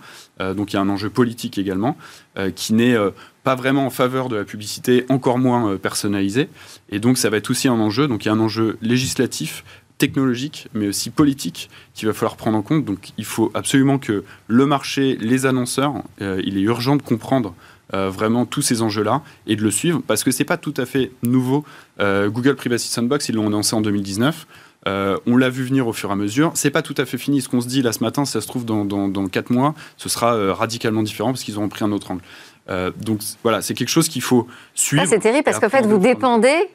donc 0.54 0.72
il 0.72 0.76
y 0.76 0.78
a 0.78 0.82
un 0.82 0.88
enjeu 0.88 1.10
politique 1.10 1.58
également, 1.58 1.96
qui 2.54 2.72
n'est 2.72 2.96
pas 3.42 3.54
vraiment 3.54 3.86
en 3.86 3.90
faveur 3.90 4.28
de 4.28 4.36
la 4.36 4.44
publicité, 4.44 5.06
encore 5.08 5.38
moins 5.38 5.72
euh, 5.72 5.78
personnalisée. 5.78 6.48
Et 6.90 6.98
donc 6.98 7.18
ça 7.18 7.30
va 7.30 7.38
être 7.38 7.50
aussi 7.50 7.68
un 7.68 7.80
enjeu. 7.80 8.06
Donc 8.06 8.24
il 8.24 8.28
y 8.28 8.30
a 8.30 8.34
un 8.34 8.40
enjeu 8.40 8.76
législatif, 8.82 9.64
technologique, 9.98 10.68
mais 10.74 10.88
aussi 10.88 11.10
politique 11.10 11.70
qu'il 11.94 12.08
va 12.08 12.14
falloir 12.14 12.36
prendre 12.36 12.56
en 12.58 12.62
compte. 12.62 12.84
Donc 12.84 13.10
il 13.18 13.24
faut 13.24 13.50
absolument 13.54 13.98
que 13.98 14.24
le 14.46 14.66
marché, 14.66 15.16
les 15.20 15.46
annonceurs, 15.46 15.94
euh, 16.20 16.40
il 16.44 16.58
est 16.58 16.62
urgent 16.62 16.96
de 16.96 17.02
comprendre 17.02 17.54
euh, 17.92 18.08
vraiment 18.08 18.46
tous 18.46 18.62
ces 18.62 18.82
enjeux-là 18.82 19.22
et 19.46 19.56
de 19.56 19.62
le 19.62 19.70
suivre 19.70 20.00
parce 20.06 20.22
que 20.22 20.30
c'est 20.30 20.44
pas 20.44 20.56
tout 20.56 20.74
à 20.76 20.86
fait 20.86 21.10
nouveau. 21.22 21.64
Google 21.98 22.56
Privacy 22.56 22.88
Sandbox, 22.88 23.28
ils 23.28 23.34
l'ont 23.34 23.46
annoncé 23.46 23.76
en 23.76 23.82
2019. 23.82 24.46
On 24.86 25.36
l'a 25.36 25.50
vu 25.50 25.64
venir 25.64 25.86
au 25.86 25.92
fur 25.92 26.10
et 26.10 26.12
à 26.12 26.16
mesure. 26.16 26.52
C'est 26.54 26.70
pas 26.70 26.82
tout 26.82 26.94
à 26.96 27.04
fait 27.04 27.18
fini. 27.18 27.40
Ce 27.42 27.48
qu'on 27.48 27.60
se 27.60 27.68
dit 27.68 27.82
là 27.82 27.92
ce 27.92 28.02
matin, 28.02 28.24
ça 28.24 28.40
se 28.40 28.46
trouve 28.46 28.64
dans, 28.64 28.84
dans, 28.84 29.08
dans 29.08 29.26
4 29.26 29.50
mois, 29.50 29.74
ce 29.96 30.08
sera 30.08 30.54
radicalement 30.54 31.02
différent 31.02 31.30
parce 31.30 31.44
qu'ils 31.44 31.56
auront 31.58 31.68
pris 31.68 31.84
un 31.84 31.92
autre 31.92 32.10
angle. 32.10 32.22
Euh, 32.70 32.90
donc 32.96 33.20
voilà, 33.42 33.62
c'est 33.62 33.74
quelque 33.74 33.88
chose 33.88 34.08
qu'il 34.08 34.22
faut 34.22 34.46
suivre. 34.74 35.04
c'est 35.06 35.18
terrible 35.18 35.44
parce 35.44 35.58
qu'en 35.58 35.68
fait, 35.68 35.86
vous 35.86 35.98
dépendez 35.98 36.68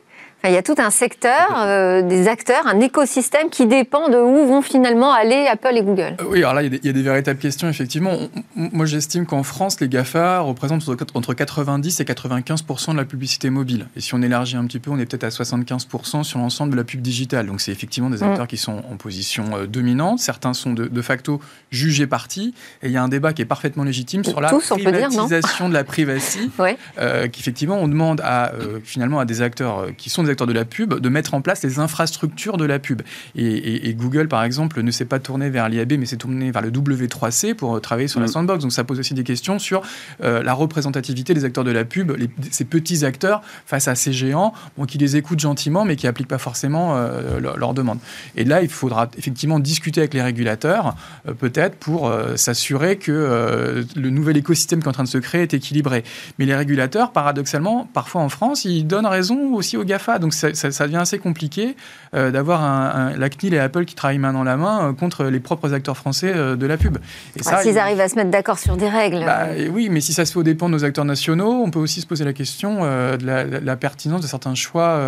il 0.50 0.54
y 0.54 0.58
a 0.58 0.64
tout 0.64 0.76
un 0.78 0.90
secteur, 0.90 1.56
euh, 1.58 2.02
des 2.02 2.28
acteurs, 2.28 2.68
un 2.68 2.80
écosystème 2.80 3.50
qui 3.50 3.66
dépend 3.66 4.10
de 4.10 4.18
où 4.18 4.48
vont 4.48 4.62
finalement 4.62 5.12
aller 5.12 5.48
Apple 5.52 5.76
et 5.76 5.82
Google. 5.82 6.16
Euh, 6.20 6.26
oui, 6.30 6.40
alors 6.40 6.54
là, 6.54 6.64
il 6.64 6.80
y, 6.84 6.90
a 6.90 6.94
des, 6.94 7.02
véritables 7.02 7.40
questions, 7.40 7.68
effectivement. 7.68 8.18
moi, 8.56 8.86
j'estime 8.86 9.26
qu'en 9.26 9.44
France, 9.44 9.80
les 9.80 9.88
GAFA 9.88 10.40
représentent 10.40 10.88
entre 11.14 11.34
90 11.34 12.00
et 12.00 12.06
95 12.06 12.64
de 12.90 12.98
la 12.98 13.06
publicité 13.06 13.50
mobile. 13.50 13.88
Et 13.96 14.02
si 14.02 14.14
on 14.14 14.22
élargit 14.22 14.58
un 14.58 14.66
petit 14.66 14.80
peu, 14.80 14.92
on 14.92 15.00
est 15.00 15.06
peut-être 15.06 15.24
à 15.24 15.32
75 15.32 15.88
sur 16.24 16.40
l'ensemble 16.40 16.72
de 16.72 16.78
la 16.78 16.84
pub 16.84 17.02
digitale. 17.02 17.48
Donc, 17.48 17.62
c'est 17.62 17.72
effectivement 17.72 18.10
des 18.10 18.20
mm. 18.20 18.30
acteurs 18.30 18.48
qui 18.48 18.58
sont 18.58 18.84
en 18.92 18.98
position 18.98 19.46
euh, 19.56 19.66
dominante. 19.66 20.20
Certains 20.20 20.54
sont 20.54 20.74
de, 20.74 21.02
facto 21.02 21.40
jugés 21.72 22.08
partis. 22.08 22.54
Et 22.82 22.88
il 22.88 22.92
y 22.92 22.98
a 22.98 23.04
un 23.04 23.08
débat 23.08 23.34
qui 23.34 23.42
est 23.42 23.46
parfaitement 23.46 23.84
légitime 23.84 24.24
sur 24.24 24.42
la 24.42 24.50
privatisation 24.50 25.70
de 25.70 25.74
la 25.74 25.84
privacy. 25.84 26.52
qui, 27.32 27.40
effectivement, 27.40 27.78
on 27.78 27.88
demande 27.88 28.22
à, 28.22 28.52
finalement, 28.84 29.20
à 29.20 29.26
des 29.26 29.42
acteurs 29.42 29.88
qui 29.98 30.10
sont 30.10 30.24
des 30.24 30.35
de 30.46 30.54
la 30.54 30.66
pub 30.66 31.00
de 31.00 31.10
mettre 31.10 31.34
en 31.34 31.42
place 31.42 31.64
les 31.64 31.80
infrastructures 31.80 32.58
de 32.58 32.66
la 32.66 32.80
pub. 32.80 33.02
Et, 33.36 33.94
Google, 33.94 34.28
par 34.28 34.44
exemple, 34.44 34.82
ne 34.82 34.92
s'est 34.92 35.06
pas 35.06 35.20
tourné 35.20 35.50
vers 35.50 35.70
l'IAB, 35.70 35.94
mais 35.94 36.06
s'est 36.06 36.18
tourné 36.18 36.52
vers 36.52 36.62
le 36.62 36.72
W3C 36.72 37.54
pour 37.54 37.80
travailler 37.80 38.10
sur 38.10 38.20
la 38.20 38.26
mm. 38.26 38.30
sandbox. 38.30 38.62
Donc 38.64 38.74
ça 38.74 38.84
pose 38.84 39.00
aussi 39.00 39.14
des 39.14 39.24
questions 39.24 39.60
sur 39.60 39.82
la 40.22 40.54
représentativité 40.54 41.34
des 41.34 41.46
acteurs 41.46 41.64
de 41.64 41.72
la 41.72 41.86
pub, 41.86 42.12
ces 42.52 42.66
petits 42.66 43.06
acteurs 43.06 43.42
face 43.66 43.88
à 43.88 43.96
ces 43.96 44.12
géants, 44.12 44.54
bon, 44.78 44.86
qui 44.86 44.98
les 44.98 45.16
écoutent 45.16 45.40
gentiment, 45.40 45.86
mais 45.86 45.96
qui 45.96 46.06
n'appliquent 46.06 46.28
pas 46.28 46.38
forcément 46.38 46.96
leurs 47.40 47.74
demandes. 47.74 48.00
Et 48.36 48.44
là, 48.44 48.62
il 48.62 48.70
faudra 48.70 49.10
effectivement 49.18 49.60
discuter 49.60 50.02
avec 50.02 50.14
les 50.14 50.22
régulateurs, 50.22 50.96
peut-être, 51.40 51.76
pour 51.76 52.12
s'assurer 52.36 52.98
que 52.98 53.86
le 53.96 54.10
nouvel 54.10 54.38
écosystème 54.38 54.80
qui 54.80 54.86
est 54.86 54.90
en 54.90 54.94
train 54.94 55.04
de 55.04 55.10
se 55.10 55.18
créer 55.18 55.44
est 55.44 55.54
équilibré. 55.54 56.04
Mais 56.40 56.46
les 56.46 56.56
régulateurs, 56.56 57.12
paradoxalement, 57.12 57.88
parfois 57.94 58.22
en 58.22 58.30
France, 58.30 58.66
ils 58.66 58.86
donnent 58.86 59.06
raison 59.06 59.54
aussi 59.54 59.78
aux 59.78 59.84
GAFA. 59.84 60.15
Donc 60.20 60.34
ça, 60.34 60.50
devient 60.52 60.98
assez 60.98 61.20
compliqué 61.20 61.76
euh, 62.14 62.32
d'avoir 62.32 62.64
un, 62.64 63.16
la 63.18 63.30
CNIL 63.30 63.54
et 63.54 63.60
Apple 63.60 63.86
qui 63.86 63.96
travaillent 63.96 64.20
main 64.20 64.34
dans 64.34 64.44
la 64.44 64.58
main 64.58 64.90
euh, 64.90 64.94
contre 64.94 65.26
les 65.26 65.40
propres 65.40 65.74
acteurs 65.74 65.98
français 65.98 66.32
euh, 66.34 66.56
de 66.56 66.66
la 66.66 66.78
pub. 66.78 66.98
Et 67.36 67.44
S'ils 67.44 67.78
arrivent 67.78 68.00
à 68.00 68.08
se 68.08 68.16
mettre 68.16 68.32
d'accord 68.32 68.60
sur 68.60 68.78
des 68.78 68.90
règles. 68.90 69.26
Bah, 69.26 69.48
oui, 69.72 69.90
mais 69.90 70.02
si 70.02 70.14
ça 70.14 70.26
se 70.26 70.32
fait 70.32 70.40
au 70.40 70.44
dépens 70.44 70.68
de 70.68 70.74
nos 70.74 70.86
acteurs 70.86 71.06
nationaux, 71.06 71.62
on 71.64 71.72
peut 71.72 71.80
aussi 71.80 72.02
se 72.02 72.08
poser 72.08 72.24
la 72.24 72.34
question 72.34 72.84
de, 72.84 73.26
la, 73.26 73.76
pertinence 73.76 74.22
de 74.22 74.28
certains 74.28 74.56
choix 74.56 75.00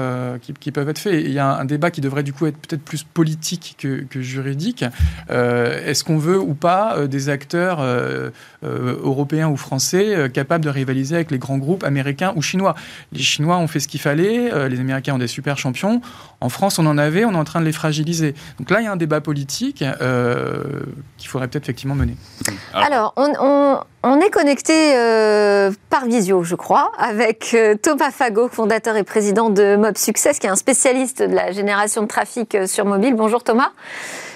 qui, 0.41 0.71
peuvent 0.71 0.89
être 0.89 0.99
faits. 0.99 1.13
il 1.25 1.31
y 1.31 1.39
a 1.39 1.57
un, 1.57 1.65
débat 1.65 1.91
qui 1.91 2.01
devrait 2.01 2.23
du 2.23 2.33
coup 2.33 2.45
être 2.45 2.57
peut-être 2.57 2.83
plus 2.83 3.03
politique 3.03 3.75
que, 3.77 4.03
que 4.03 4.21
juridique. 4.21 4.83
Est-ce 5.29 6.03
qu'on 6.03 6.17
veut 6.17 6.39
ou 6.39 6.53
pas 6.53 7.07
des 7.07 7.29
acteurs 7.29 7.81
européens 8.63 9.47
ou 9.47 9.57
français 9.57 10.29
capables 10.33 10.63
de 10.63 10.69
rivaliser 10.69 11.15
avec 11.15 11.31
les 11.31 11.39
grands 11.39 11.57
groupes 11.57 11.83
américains 11.83 12.33
ou 12.35 12.41
chinois? 12.41 12.75
Les 13.11 13.19
Chinois 13.19 13.57
ont 13.57 13.67
fait 13.67 13.79
ce 13.79 13.87
qu'il 13.87 14.01
fallait, 14.01 14.69
les 14.69 14.79
Américains 14.79 14.96
ont 15.11 15.17
des 15.17 15.27
super 15.27 15.57
champions. 15.57 16.01
En 16.41 16.49
France, 16.49 16.79
on 16.79 16.85
en 16.85 16.97
avait, 16.97 17.25
on 17.25 17.33
est 17.33 17.37
en 17.37 17.43
train 17.43 17.59
de 17.59 17.65
les 17.65 17.71
fragiliser. 17.71 18.35
Donc 18.59 18.69
là, 18.69 18.81
il 18.81 18.85
y 18.85 18.87
a 18.87 18.91
un 18.91 18.97
débat 18.97 19.21
politique 19.21 19.83
euh, 20.01 20.63
qu'il 21.17 21.29
faudrait 21.29 21.47
peut-être 21.47 21.65
effectivement 21.65 21.95
mener. 21.95 22.15
Alors, 22.73 23.13
on, 23.17 24.21
est 24.21 24.29
connecté 24.29 24.95
euh, 24.95 25.71
par 25.89 26.05
visio, 26.05 26.43
je 26.43 26.55
crois, 26.55 26.91
avec 26.97 27.55
Thomas 27.81 28.11
Fago, 28.11 28.47
fondateur 28.49 28.95
et 28.97 29.03
président 29.03 29.49
de 29.49 29.75
Mob 29.75 29.97
Success, 29.97 30.39
qui 30.39 30.47
est 30.47 30.49
un 30.49 30.55
spécialiste 30.55 31.21
de 31.21 31.33
la 31.33 31.51
génération 31.51 32.01
de 32.03 32.07
trafic 32.07 32.57
sur 32.67 32.85
mobile. 32.85 33.15
Bonjour 33.15 33.43
Thomas. 33.43 33.71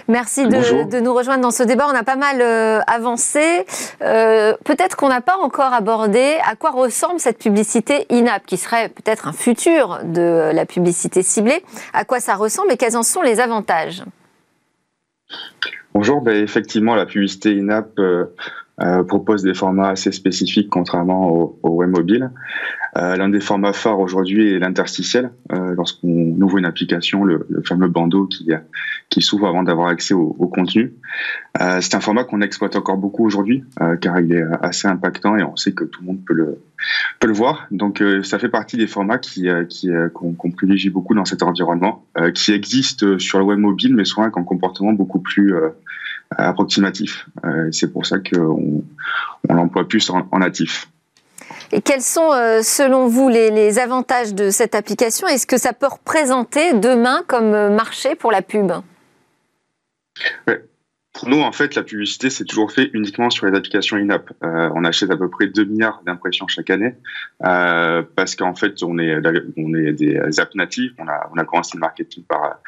Merci 0.08 0.48
de, 0.48 1.00
nous 1.00 1.14
rejoindre 1.14 1.42
dans 1.42 1.52
ce 1.52 1.64
débat. 1.64 1.88
On 1.92 1.96
a 1.96 2.04
pas 2.04 2.16
mal 2.16 2.42
euh, 2.42 2.80
avancé. 2.88 3.66
Euh, 4.02 4.54
peut-être 4.64 4.96
qu'on 4.96 5.10
n'a 5.10 5.22
pas 5.22 5.38
encore 5.38 5.74
abordé 5.74 6.38
à 6.50 6.56
quoi 6.56 6.72
ressemble 6.72 7.20
cette 7.20 7.40
publicité 7.40 8.06
in-app, 8.10 8.46
qui 8.46 8.58
serait 8.58 8.90
peut-être 8.90 9.28
un 9.28 9.34
futur 9.34 10.00
de 10.04 10.52
la 10.54 10.66
publicité 10.66 11.24
ciblée. 11.24 11.64
À 11.94 12.06
quoi 12.06 12.20
ça 12.20 12.36
ressemble 12.36 12.72
et 12.72 12.78
quels 12.78 12.98
en 12.98 13.04
sont 13.04 13.22
les 13.22 13.40
avantages? 13.40 14.04
Bonjour, 15.94 16.22
ben, 16.22 16.42
effectivement, 16.42 16.96
la 16.96 17.06
publicité 17.06 17.58
in-app 17.60 18.00
euh, 18.00 18.26
propose 19.08 19.44
des 19.44 19.54
formats 19.54 19.90
assez 19.90 20.12
spécifiques 20.12 20.70
contrairement 20.70 21.30
au, 21.64 21.70
web 21.70 21.90
mobile. 21.90 22.32
L'un 22.96 23.30
des 23.30 23.40
formats 23.40 23.74
phares 23.74 24.00
aujourd'hui 24.00 24.54
est 24.54 24.60
l'interstitiel. 24.60 25.32
Lorsqu'on 25.50 26.36
ouvre 26.42 26.58
une 26.58 26.66
application, 26.66 27.24
le, 27.24 27.46
le 27.50 27.62
fameux 27.62 27.88
bandeau 27.88 28.28
qui, 28.28 28.50
qui 29.12 29.22
s'ouvre 29.22 29.48
avant 29.48 29.62
d'avoir 29.62 29.90
accès 29.90 30.14
au, 30.14 30.32
contenu. 30.48 30.94
Euh, 31.60 31.80
c'est 31.82 31.96
un 31.96 32.00
format 32.00 32.24
qu'on 32.24 32.42
exploite 32.42 32.78
encore 32.78 32.98
beaucoup 32.98 33.26
aujourd'hui, 33.26 33.64
euh, 33.82 33.98
car 33.98 34.20
il 34.22 34.32
est 34.32 34.44
assez 34.62 34.88
impactant 34.88 35.36
et 35.36 35.44
on 35.44 35.58
sait 35.58 35.74
que 35.74 35.84
tout 35.84 36.02
le 36.02 36.08
monde 36.08 36.20
peut 36.26 36.34
le, 36.34 36.62
peut 37.20 37.28
le 37.28 37.34
voir. 37.34 37.68
Donc 37.72 38.02
euh, 38.02 38.24
ça 38.24 38.40
fait 38.40 38.50
partie 38.50 38.78
des 38.78 38.88
formats 38.88 39.18
qui, 39.18 39.50
qu'on, 40.14 40.52
privilégie 40.52 40.90
beaucoup 40.90 41.14
dans 41.14 41.26
cet 41.26 41.44
environnement, 41.44 42.06
qui 42.34 42.54
existent 42.54 43.20
sur 43.20 43.38
le 43.38 43.44
web 43.44 43.60
mobile, 43.60 43.94
mais 43.96 44.06
souvent 44.06 44.24
avec 44.24 44.38
un 44.38 44.44
comportement 44.44 44.94
beaucoup 44.94 45.20
plus 45.20 45.54
approximatif. 46.38 47.28
c'est 47.72 47.92
pour 47.92 48.06
ça 48.06 48.18
qu'on 48.20 48.84
on 49.50 49.54
l'emploie 49.54 49.88
plus 49.88 50.10
en, 50.10 50.28
en 50.32 50.40
natif. 50.40 50.88
Et 51.72 51.82
quels 51.82 52.02
sont, 52.02 52.32
euh, 52.34 52.62
selon 52.62 53.08
vous, 53.08 53.30
les, 53.30 53.80
avantages 53.80 54.34
de 54.34 54.50
cette 54.50 54.76
application? 54.76 55.28
Est-ce 55.28 55.48
que 55.48 55.58
ça 55.58 55.74
peut 55.74 55.88
représenter 55.88 56.74
demain 56.74 57.24
comme 57.28 57.54
euh, 57.54 57.70
marché 57.70 58.16
pour 58.16 58.32
la 58.32 58.42
pub? 58.42 58.72
Pour 61.14 61.30
nous, 61.30 61.42
en 61.42 61.52
fait, 61.52 61.76
la 61.76 61.84
publicité, 61.84 62.30
c'est 62.30 62.46
toujours 62.46 62.72
fait 62.72 62.90
uniquement 62.94 63.30
sur 63.30 63.46
les 63.46 63.58
applications 63.58 63.98
in-app. 63.98 64.32
Euh, 64.44 64.70
on 64.76 64.84
achète 64.84 65.12
à 65.12 65.18
peu 65.18 65.30
près 65.30 65.48
2 65.48 65.66
milliards 65.66 66.02
d'impressions 66.06 66.48
chaque 66.48 66.70
année 66.70 66.96
parce 67.40 68.36
qu'en 68.36 68.56
fait, 68.56 68.82
on 68.84 68.98
est, 68.98 69.16
on 69.58 69.74
est 69.76 69.94
des 69.94 70.40
apps 70.40 70.56
natives. 70.56 70.94
On 71.00 71.08
a, 71.08 71.30
on 71.34 71.38
a 71.38 71.46
commencé 71.46 71.72
le 71.76 71.82
marketing 71.82 72.24
par, 72.24 72.60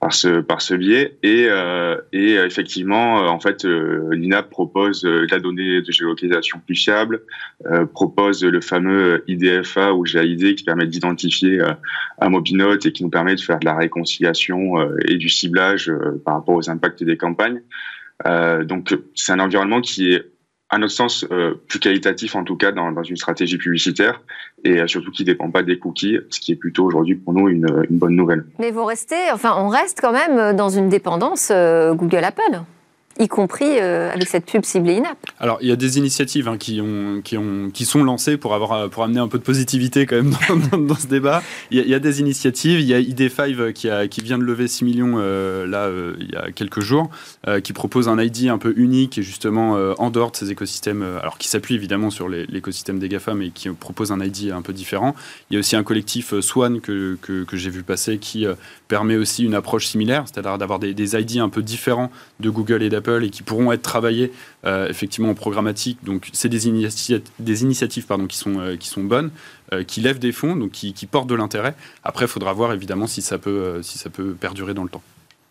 par 0.00 0.12
ce 0.12 0.40
par 0.40 0.60
ce 0.60 0.74
biais. 0.74 1.16
Et 1.22 1.46
euh, 1.48 1.96
et 2.12 2.34
effectivement 2.34 3.22
euh, 3.22 3.28
en 3.28 3.40
fait 3.40 3.64
euh, 3.64 4.08
l'INAP 4.12 4.50
propose 4.50 5.04
euh, 5.04 5.26
la 5.30 5.38
donnée 5.38 5.82
de 5.82 5.92
géolocalisation 5.92 6.60
plus 6.64 6.76
fiable 6.76 7.22
propose 7.94 8.44
le 8.44 8.60
fameux 8.60 9.24
IDFA 9.26 9.94
ou 9.94 10.04
GAID 10.04 10.54
qui 10.56 10.64
permet 10.64 10.86
d'identifier 10.86 11.60
un 12.20 12.28
mobinote 12.28 12.86
et 12.86 12.92
qui 12.92 13.02
nous 13.02 13.10
permet 13.10 13.34
de 13.34 13.40
faire 13.40 13.58
de 13.58 13.64
la 13.64 13.74
réconciliation 13.74 14.74
et 15.06 15.16
du 15.16 15.28
ciblage 15.28 15.92
par 16.24 16.34
rapport 16.34 16.54
aux 16.54 16.70
impacts 16.70 17.02
des 17.02 17.16
campagnes. 17.16 17.62
Donc 18.24 18.96
c'est 19.14 19.32
un 19.32 19.40
environnement 19.40 19.80
qui 19.80 20.12
est 20.12 20.30
à 20.68 20.78
notre 20.78 20.92
sens, 20.92 21.24
euh, 21.30 21.54
plus 21.68 21.78
qualitatif 21.78 22.34
en 22.34 22.42
tout 22.42 22.56
cas 22.56 22.72
dans, 22.72 22.90
dans, 22.90 23.02
une 23.02 23.16
stratégie 23.16 23.56
publicitaire 23.56 24.20
et 24.64 24.80
euh, 24.80 24.86
surtout 24.86 25.12
qui 25.12 25.22
ne 25.22 25.26
dépend 25.26 25.50
pas 25.50 25.62
des 25.62 25.78
cookies, 25.78 26.18
ce 26.30 26.40
qui 26.40 26.52
est 26.52 26.56
plutôt 26.56 26.84
aujourd'hui 26.84 27.14
pour 27.14 27.32
nous 27.34 27.48
une, 27.48 27.86
une, 27.88 27.98
bonne 27.98 28.16
nouvelle. 28.16 28.44
Mais 28.58 28.72
vous 28.72 28.84
restez, 28.84 29.30
enfin 29.32 29.54
on 29.58 29.68
reste 29.68 30.00
quand 30.00 30.12
même 30.12 30.56
dans 30.56 30.68
une 30.68 30.88
dépendance 30.88 31.50
euh, 31.52 31.94
Google-Apple 31.94 32.62
y 33.18 33.28
compris 33.28 33.78
euh, 33.80 34.10
avec 34.12 34.28
cette 34.28 34.46
pub 34.46 34.64
ciblée 34.64 34.96
in-app. 34.96 35.18
Alors, 35.40 35.58
il 35.60 35.68
y 35.68 35.72
a 35.72 35.76
des 35.76 35.98
initiatives 35.98 36.48
hein, 36.48 36.58
qui, 36.58 36.80
ont, 36.80 37.20
qui, 37.22 37.36
ont, 37.36 37.70
qui 37.72 37.84
sont 37.84 38.04
lancées 38.04 38.36
pour, 38.36 38.54
avoir, 38.54 38.90
pour 38.90 39.04
amener 39.04 39.20
un 39.20 39.28
peu 39.28 39.38
de 39.38 39.42
positivité 39.42 40.06
quand 40.06 40.16
même 40.16 40.34
dans, 40.86 40.94
ce 40.94 41.06
débat. 41.06 41.42
Il 41.70 41.78
y, 41.78 41.94
a, 41.94 41.98
des 41.98 42.20
initiatives. 42.20 42.80
Il 42.80 42.86
y 42.86 42.94
a 42.94 43.00
ID5 43.00 43.72
qui, 43.72 43.88
a, 43.88 44.08
qui 44.08 44.20
vient 44.20 44.38
de 44.38 44.44
lever 44.44 44.68
6 44.68 44.84
millions 44.84 45.14
euh, 45.16 45.66
là, 45.66 45.84
euh, 45.84 46.14
il 46.20 46.30
y 46.30 46.36
a 46.36 46.50
quelques 46.52 46.80
jours, 46.80 47.10
qui 47.62 47.72
propose 47.72 48.08
un 48.08 48.20
ID 48.20 48.48
un 48.48 48.58
peu 48.58 48.74
unique 48.76 49.18
et 49.18 49.22
justement 49.22 49.72
en 49.98 50.10
dehors 50.10 50.30
de 50.30 50.36
ces 50.36 50.50
écosystèmes, 50.50 51.04
alors 51.20 51.38
qui 51.38 51.48
s'appuie 51.48 51.74
évidemment 51.74 52.10
sur 52.10 52.28
l'écosystème 52.28 52.98
des 52.98 53.08
GAFA, 53.08 53.34
mais 53.34 53.50
qui 53.50 53.68
propose 53.70 54.12
un 54.12 54.20
ID 54.20 54.50
un 54.50 54.62
peu 54.62 54.72
différent. 54.72 55.14
Il 55.50 55.54
y 55.54 55.56
a 55.56 55.60
aussi 55.60 55.76
un 55.76 55.82
collectif 55.82 56.38
Swan 56.40 56.80
que, 56.80 57.16
que, 57.22 57.44
que 57.44 57.56
j'ai 57.56 57.70
vu 57.70 57.82
passer 57.82 58.18
qui 58.18 58.46
permet 58.88 59.16
aussi 59.16 59.44
une 59.44 59.54
approche 59.54 59.86
similaire, 59.86 60.24
c'est-à-dire 60.26 60.58
d'avoir 60.58 60.78
des, 60.78 60.94
des 60.94 61.16
ID 61.16 61.38
un 61.38 61.48
peu 61.48 61.62
différents 61.62 62.10
de 62.40 62.50
Google 62.50 62.82
et 62.82 62.88
d'Apple 62.88 63.05
et 63.08 63.30
qui 63.30 63.42
pourront 63.42 63.72
être 63.72 63.82
travaillés 63.82 64.32
euh, 64.64 64.88
effectivement 64.88 65.30
en 65.30 65.34
programmatique. 65.34 65.98
Donc, 66.04 66.28
c'est 66.32 66.48
des, 66.48 66.58
des, 67.38 67.62
initiatives 67.62 68.06
pardon, 68.06 68.26
qui, 68.26 68.36
sont, 68.36 68.58
euh, 68.58 68.76
qui 68.76 68.88
sont 68.88 69.04
bonnes, 69.04 69.30
euh, 69.72 69.84
qui 69.84 70.00
lèvent 70.00 70.18
des 70.18 70.32
fonds, 70.32 70.56
donc 70.56 70.72
qui, 70.72 70.92
qui 70.92 71.06
portent 71.06 71.28
de 71.28 71.34
l'intérêt. 71.34 71.74
Après, 72.04 72.24
il 72.24 72.28
faudra 72.28 72.52
voir 72.52 72.72
évidemment 72.72 73.06
si 73.06 73.22
ça, 73.22 73.38
peut, 73.38 73.80
si 73.82 73.98
ça 73.98 74.10
peut 74.10 74.34
perdurer 74.34 74.74
dans 74.74 74.84
le 74.84 74.90
temps. 74.90 75.02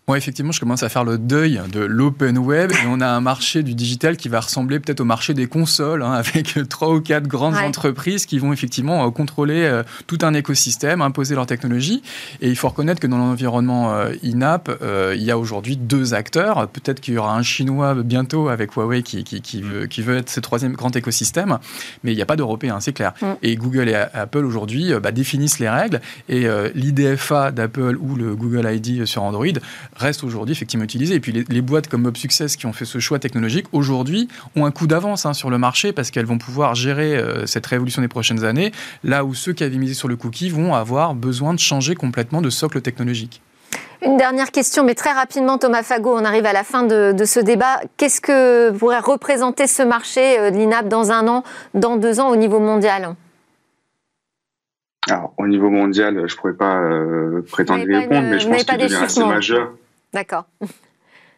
Moi, 0.07 0.19
effectivement, 0.19 0.51
je 0.51 0.59
commence 0.59 0.83
à 0.83 0.89
faire 0.89 1.03
le 1.03 1.17
deuil 1.17 1.59
de 1.71 1.79
l'open 1.79 2.37
web 2.37 2.71
et 2.71 2.85
on 2.87 3.01
a 3.01 3.07
un 3.07 3.21
marché 3.21 3.63
du 3.63 3.73
digital 3.73 4.17
qui 4.17 4.29
va 4.29 4.39
ressembler 4.39 4.79
peut-être 4.79 4.99
au 4.99 5.05
marché 5.05 5.33
des 5.33 5.47
consoles, 5.47 6.03
hein, 6.03 6.11
avec 6.13 6.59
trois 6.69 6.93
ou 6.93 7.01
quatre 7.01 7.27
grandes 7.27 7.55
entreprises 7.55 8.27
qui 8.27 8.37
vont 8.37 8.53
effectivement 8.53 9.07
euh, 9.07 9.09
contrôler 9.09 9.63
euh, 9.63 9.81
tout 10.05 10.19
un 10.21 10.35
écosystème, 10.35 11.01
imposer 11.01 11.33
leur 11.33 11.47
technologie. 11.47 12.03
Et 12.39 12.49
il 12.49 12.55
faut 12.55 12.69
reconnaître 12.69 13.01
que 13.01 13.07
dans 13.07 13.17
l'environnement 13.17 13.95
euh, 13.95 14.13
in-app, 14.23 14.69
il 15.15 15.23
y 15.23 15.31
a 15.31 15.39
aujourd'hui 15.39 15.75
deux 15.75 16.13
acteurs. 16.13 16.67
Peut-être 16.67 16.99
qu'il 17.01 17.15
y 17.15 17.17
aura 17.17 17.35
un 17.35 17.41
chinois 17.41 17.95
bientôt 17.95 18.49
avec 18.49 18.73
Huawei 18.73 19.01
qui, 19.01 19.23
qui, 19.23 19.41
qui, 19.41 19.63
mm. 19.63 19.67
veut, 19.67 19.85
qui 19.87 20.03
veut 20.03 20.17
être 20.17 20.29
ce 20.29 20.39
troisième 20.39 20.73
grand 20.73 20.95
écosystème, 20.95 21.57
mais 22.03 22.11
il 22.11 22.15
n'y 22.15 22.21
a 22.21 22.27
pas 22.27 22.35
d'Européens, 22.35 22.79
c'est 22.79 22.93
clair. 22.93 23.13
Mm. 23.23 23.25
Et 23.41 23.55
Google 23.55 23.89
et 23.89 23.95
Apple 23.95 24.45
aujourd'hui 24.45 24.93
bah, 25.01 25.11
définissent 25.11 25.57
les 25.57 25.69
règles 25.69 25.99
et 26.29 26.45
l'IDFA 26.75 27.51
d'Apple 27.51 27.97
ou 27.99 28.15
le 28.15 28.35
Google 28.35 28.69
ID 28.71 29.05
sur 29.05 29.23
Android 29.23 29.45
reste 29.95 30.23
aujourd'hui 30.23 30.53
effectivement 30.53 30.83
utilisé. 30.83 31.15
Et 31.15 31.19
puis 31.19 31.31
les, 31.31 31.61
boîtes 31.61 31.87
comme 31.87 32.03
Mob 32.03 32.17
Success 32.17 32.55
qui 32.55 32.65
ont 32.65 32.73
fait 32.73 32.85
ce 32.85 32.99
choix 32.99 33.19
technologique 33.19 33.67
aujourd'hui 33.71 34.27
ont 34.55 34.65
un 34.65 34.71
coup 34.71 34.87
d'avance 34.87 35.25
hein, 35.25 35.33
sur 35.33 35.49
le 35.49 35.57
marché 35.57 35.93
parce 35.93 36.11
qu'elles 36.11 36.25
vont 36.25 36.37
pouvoir 36.37 36.75
gérer 36.75 37.15
euh, 37.15 37.45
cette 37.45 37.65
révolution 37.65 38.01
des 38.01 38.07
prochaines 38.07 38.43
années, 38.43 38.71
là 39.03 39.25
où 39.25 39.33
ceux 39.33 39.53
qui 39.53 39.63
avaient 39.63 39.77
misé 39.77 39.93
sur 39.93 40.07
le 40.07 40.15
cookie 40.15 40.49
vont 40.49 40.73
avoir 40.73 41.15
besoin 41.15 41.53
de 41.53 41.59
changer 41.59 41.95
complètement 41.95 42.41
de 42.41 42.49
socle 42.49 42.81
technologique. 42.81 43.41
Une 44.01 44.17
dernière 44.17 44.51
question, 44.51 44.83
mais 44.83 44.93
très 44.93 45.11
rapidement, 45.11 45.57
Thomas 45.57 45.81
Fago, 45.81 46.15
on 46.15 46.25
arrive 46.25 46.45
à 46.45 46.53
la 46.53 46.63
fin 46.63 46.83
de, 46.83 47.15
ce 47.25 47.39
débat. 47.39 47.79
Qu'est-ce 47.97 48.21
que 48.21 48.71
pourrait 48.71 48.99
représenter 48.99 49.67
ce 49.67 49.81
marché 49.81 50.39
euh, 50.39 50.51
de 50.51 50.57
l'INAP 50.57 50.87
dans 50.87 51.11
un 51.11 51.27
an, 51.27 51.43
dans 51.73 51.95
deux 51.95 52.19
ans 52.19 52.29
au 52.29 52.35
niveau 52.35 52.59
mondial? 52.59 53.15
Alors, 55.09 55.33
au 55.37 55.47
niveau 55.47 55.69
mondial, 55.69 56.23
je 56.27 56.33
ne 56.33 56.39
pourrais 56.39 56.53
pas 56.53 56.77
euh, 56.77 57.41
prétendre 57.51 57.83
y 57.87 57.95
répondre, 57.95 58.27
mais 58.27 58.39
je 58.39 58.47
pense 58.47 58.63
qu'il 58.63 58.77
devient 58.77 58.95
assez 58.95 59.23
majeur. 59.23 59.71
D'accord. 60.13 60.45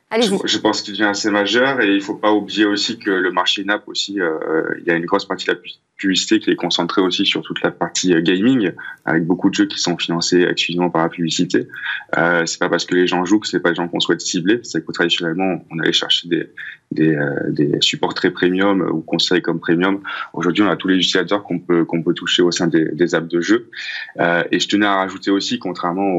Je, 0.09 0.37
je, 0.45 0.57
pense 0.57 0.81
qu'il 0.81 0.93
devient 0.93 1.03
assez 1.03 1.29
majeur 1.29 1.81
et 1.81 1.87
il 1.87 1.97
ne 1.97 1.99
faut 1.99 2.15
pas 2.15 2.31
oublier 2.31 2.63
aussi 2.63 2.97
que 2.97 3.11
le 3.11 3.29
marché 3.29 3.65
NAP 3.65 3.89
aussi, 3.89 4.21
euh, 4.21 4.63
il 4.79 4.85
y 4.85 4.89
a 4.89 4.95
une 4.95 5.05
grosse 5.05 5.25
partie 5.25 5.45
de 5.47 5.51
la 5.51 5.59
publicité 5.97 6.39
qui 6.39 6.49
est 6.49 6.55
concentrée 6.55 7.01
aussi 7.01 7.25
sur 7.25 7.41
toute 7.41 7.61
la 7.61 7.71
partie 7.71 8.13
gaming, 8.21 8.71
avec 9.03 9.25
beaucoup 9.25 9.49
de 9.49 9.55
jeux 9.55 9.65
qui 9.65 9.79
sont 9.79 9.97
financés 9.97 10.43
exclusivement 10.43 10.89
par 10.89 11.01
la 11.01 11.09
publicité. 11.09 11.67
Euh, 12.17 12.45
c'est 12.45 12.59
pas 12.59 12.69
parce 12.69 12.85
que 12.85 12.95
les 12.95 13.07
gens 13.07 13.25
jouent 13.25 13.39
que 13.39 13.47
c'est 13.47 13.59
pas 13.59 13.69
les 13.69 13.75
gens 13.75 13.87
qu'on 13.87 13.99
souhaite 13.99 14.21
cibler. 14.21 14.59
C'est 14.63 14.85
que 14.85 14.91
traditionnellement, 14.91 15.65
on 15.71 15.79
allait 15.79 15.91
chercher 15.91 16.29
des, 16.29 16.49
des, 16.91 17.15
euh, 17.15 17.49
des 17.49 17.77
supports 17.81 18.13
très 18.13 18.31
premium 18.31 18.81
ou 18.81 19.01
conseils 19.01 19.41
comme 19.41 19.59
premium. 19.59 20.01
Aujourd'hui, 20.33 20.63
on 20.63 20.69
a 20.69 20.77
tous 20.77 20.87
les 20.87 20.95
utilisateurs 20.95 21.43
qu'on 21.43 21.59
peut 21.59 21.83
qu'on 21.83 22.03
peut 22.03 22.13
toucher 22.13 22.43
au 22.43 22.51
sein 22.51 22.67
des, 22.67 22.85
des 22.93 23.15
apps 23.15 23.27
de 23.27 23.41
jeu. 23.41 23.69
Euh, 24.19 24.43
et 24.51 24.59
je 24.59 24.67
tenais 24.69 24.85
à 24.85 24.95
rajouter 24.95 25.31
aussi, 25.31 25.59
contrairement 25.59 26.13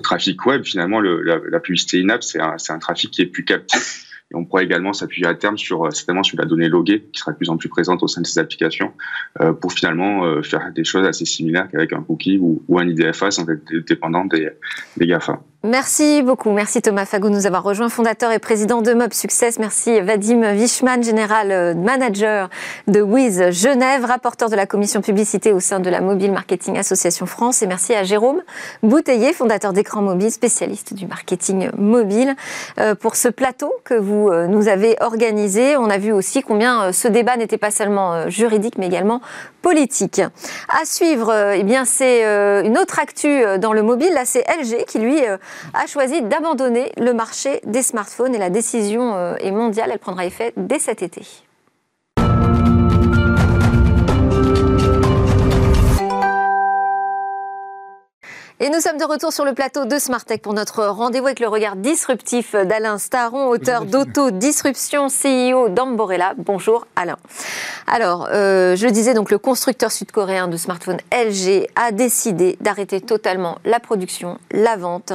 au, 0.00 0.02
trafic 0.02 0.44
web, 0.46 0.64
finalement, 0.64 1.00
le, 1.00 1.22
la, 1.22 1.38
la, 1.48 1.60
publicité 1.60 2.00
in-app, 2.02 2.22
c'est 2.22 2.40
un, 2.40 2.56
un 2.68 2.78
trafic 2.78 3.10
qui 3.10 3.22
est 3.22 3.26
plus 3.26 3.44
captif 3.44 4.06
et 4.30 4.36
on 4.36 4.44
pourrait 4.44 4.64
également 4.64 4.92
s'appuyer 4.92 5.26
à 5.26 5.34
terme 5.34 5.58
sur 5.58 5.84
euh, 5.84 5.90
certainement 5.90 6.22
sur 6.22 6.38
la 6.38 6.44
donnée 6.44 6.68
loguée 6.68 7.04
qui 7.12 7.20
sera 7.20 7.32
de 7.32 7.36
plus 7.36 7.50
en 7.50 7.56
plus 7.56 7.68
présente 7.68 8.02
au 8.02 8.08
sein 8.08 8.20
de 8.20 8.26
ces 8.26 8.38
applications 8.38 8.92
euh, 9.40 9.52
pour 9.52 9.72
finalement 9.72 10.24
euh, 10.24 10.42
faire 10.42 10.72
des 10.72 10.84
choses 10.84 11.06
assez 11.06 11.24
similaires 11.24 11.68
qu'avec 11.70 11.92
un 11.92 12.02
cookie 12.02 12.38
ou, 12.38 12.62
ou 12.68 12.78
un 12.78 12.88
IDFA 12.88 13.30
sans 13.30 13.48
être 13.48 13.64
dépendant 13.86 14.24
des, 14.24 14.50
des 14.96 15.06
GAFA. 15.06 15.40
Merci 15.62 16.22
beaucoup. 16.22 16.52
Merci 16.52 16.80
Thomas 16.80 17.04
Fagou 17.04 17.28
de 17.28 17.34
nous 17.34 17.46
avoir 17.46 17.62
rejoint, 17.62 17.90
fondateur 17.90 18.32
et 18.32 18.38
président 18.38 18.80
de 18.80 18.94
Mob 18.94 19.12
Success. 19.12 19.58
Merci 19.58 20.00
Vadim 20.00 20.40
Wichman, 20.54 21.02
général 21.02 21.52
euh, 21.52 21.74
manager 21.74 22.48
de 22.86 23.02
Wiz 23.02 23.50
Genève, 23.50 24.06
rapporteur 24.06 24.48
de 24.48 24.56
la 24.56 24.64
commission 24.64 25.02
publicité 25.02 25.52
au 25.52 25.60
sein 25.60 25.78
de 25.78 25.90
la 25.90 26.00
Mobile 26.00 26.32
Marketing 26.32 26.78
Association 26.78 27.26
France. 27.26 27.60
Et 27.60 27.66
merci 27.66 27.94
à 27.94 28.04
Jérôme 28.04 28.40
Bouteiller, 28.82 29.34
fondateur 29.34 29.74
d'Écran 29.74 30.00
Mobile, 30.00 30.30
spécialiste 30.30 30.94
du 30.94 31.06
marketing 31.06 31.68
mobile, 31.76 32.36
euh, 32.78 32.94
pour 32.94 33.14
ce 33.14 33.28
plateau 33.28 33.70
que 33.84 33.92
vous 33.92 34.30
euh, 34.30 34.46
nous 34.46 34.66
avez 34.66 34.96
organisé. 35.00 35.76
On 35.76 35.90
a 35.90 35.98
vu 35.98 36.10
aussi 36.10 36.40
combien 36.40 36.90
ce 36.90 37.06
débat 37.06 37.36
n'était 37.36 37.58
pas 37.58 37.70
seulement 37.70 38.30
juridique, 38.30 38.78
mais 38.78 38.86
également 38.86 39.20
politique. 39.60 40.22
À 40.70 40.86
suivre, 40.86 41.52
eh 41.54 41.64
bien, 41.64 41.84
c'est 41.84 42.22
une 42.64 42.78
autre 42.78 42.98
actu 42.98 43.42
dans 43.58 43.74
le 43.74 43.82
mobile. 43.82 44.14
Là, 44.14 44.24
c'est 44.24 44.42
LG 44.48 44.86
qui, 44.86 44.98
lui, 44.98 45.20
a 45.74 45.86
choisi 45.86 46.22
d'abandonner 46.22 46.92
le 46.96 47.12
marché 47.12 47.60
des 47.64 47.82
smartphones 47.82 48.34
et 48.34 48.38
la 48.38 48.50
décision 48.50 49.14
euh, 49.14 49.34
est 49.40 49.50
mondiale, 49.50 49.90
elle 49.92 49.98
prendra 49.98 50.24
effet 50.24 50.52
dès 50.56 50.78
cet 50.78 51.02
été. 51.02 51.22
Et 58.62 58.68
nous 58.68 58.80
sommes 58.80 58.98
de 58.98 59.04
retour 59.04 59.32
sur 59.32 59.46
le 59.46 59.54
plateau 59.54 59.86
de 59.86 59.98
Smartech 59.98 60.42
pour 60.42 60.52
notre 60.52 60.84
rendez-vous 60.84 61.24
avec 61.24 61.40
le 61.40 61.48
regard 61.48 61.76
disruptif 61.76 62.54
d'Alain 62.54 62.98
Staron, 62.98 63.48
auteur 63.48 63.86
d'Auto-Disruption, 63.86 65.06
CEO 65.06 65.70
d'Amborella. 65.70 66.34
Bonjour 66.36 66.86
Alain. 66.94 67.16
Alors, 67.86 68.28
euh, 68.30 68.76
je 68.76 68.84
le 68.84 68.92
disais, 68.92 69.14
donc 69.14 69.30
le 69.30 69.38
constructeur 69.38 69.90
sud-coréen 69.90 70.46
de 70.46 70.58
smartphones 70.58 70.98
LG 71.10 71.68
a 71.74 71.90
décidé 71.90 72.58
d'arrêter 72.60 73.00
totalement 73.00 73.56
la 73.64 73.80
production, 73.80 74.36
la 74.50 74.76
vente 74.76 75.14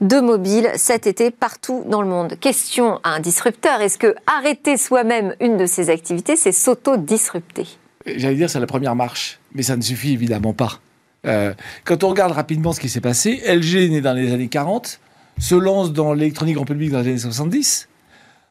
de 0.00 0.18
mobiles 0.18 0.70
cet 0.76 1.06
été 1.06 1.30
partout 1.30 1.84
dans 1.86 2.00
le 2.00 2.08
monde. 2.08 2.38
Question 2.40 2.98
à 3.04 3.10
un 3.10 3.20
disrupteur, 3.20 3.82
est-ce 3.82 3.98
que 3.98 4.14
arrêter 4.26 4.78
soi-même 4.78 5.34
une 5.40 5.58
de 5.58 5.66
ses 5.66 5.90
activités, 5.90 6.34
c'est 6.34 6.50
s'auto-disrupter? 6.50 7.66
J'allais 8.06 8.36
dire 8.36 8.48
c'est 8.48 8.58
la 8.58 8.66
première 8.66 8.96
marche, 8.96 9.38
mais 9.52 9.62
ça 9.62 9.76
ne 9.76 9.82
suffit 9.82 10.14
évidemment 10.14 10.54
pas. 10.54 10.80
Euh, 11.26 11.54
quand 11.84 12.04
on 12.04 12.08
regarde 12.08 12.32
rapidement 12.32 12.72
ce 12.72 12.80
qui 12.80 12.88
s'est 12.88 13.00
passé, 13.00 13.42
LG 13.46 13.90
né 13.90 14.00
dans 14.00 14.12
les 14.12 14.32
années 14.32 14.48
40, 14.48 15.00
se 15.38 15.54
lance 15.54 15.92
dans 15.92 16.14
l'électronique 16.14 16.54
grand 16.54 16.64
public 16.64 16.90
dans 16.90 17.00
les 17.00 17.08
années 17.08 17.18
70. 17.18 17.88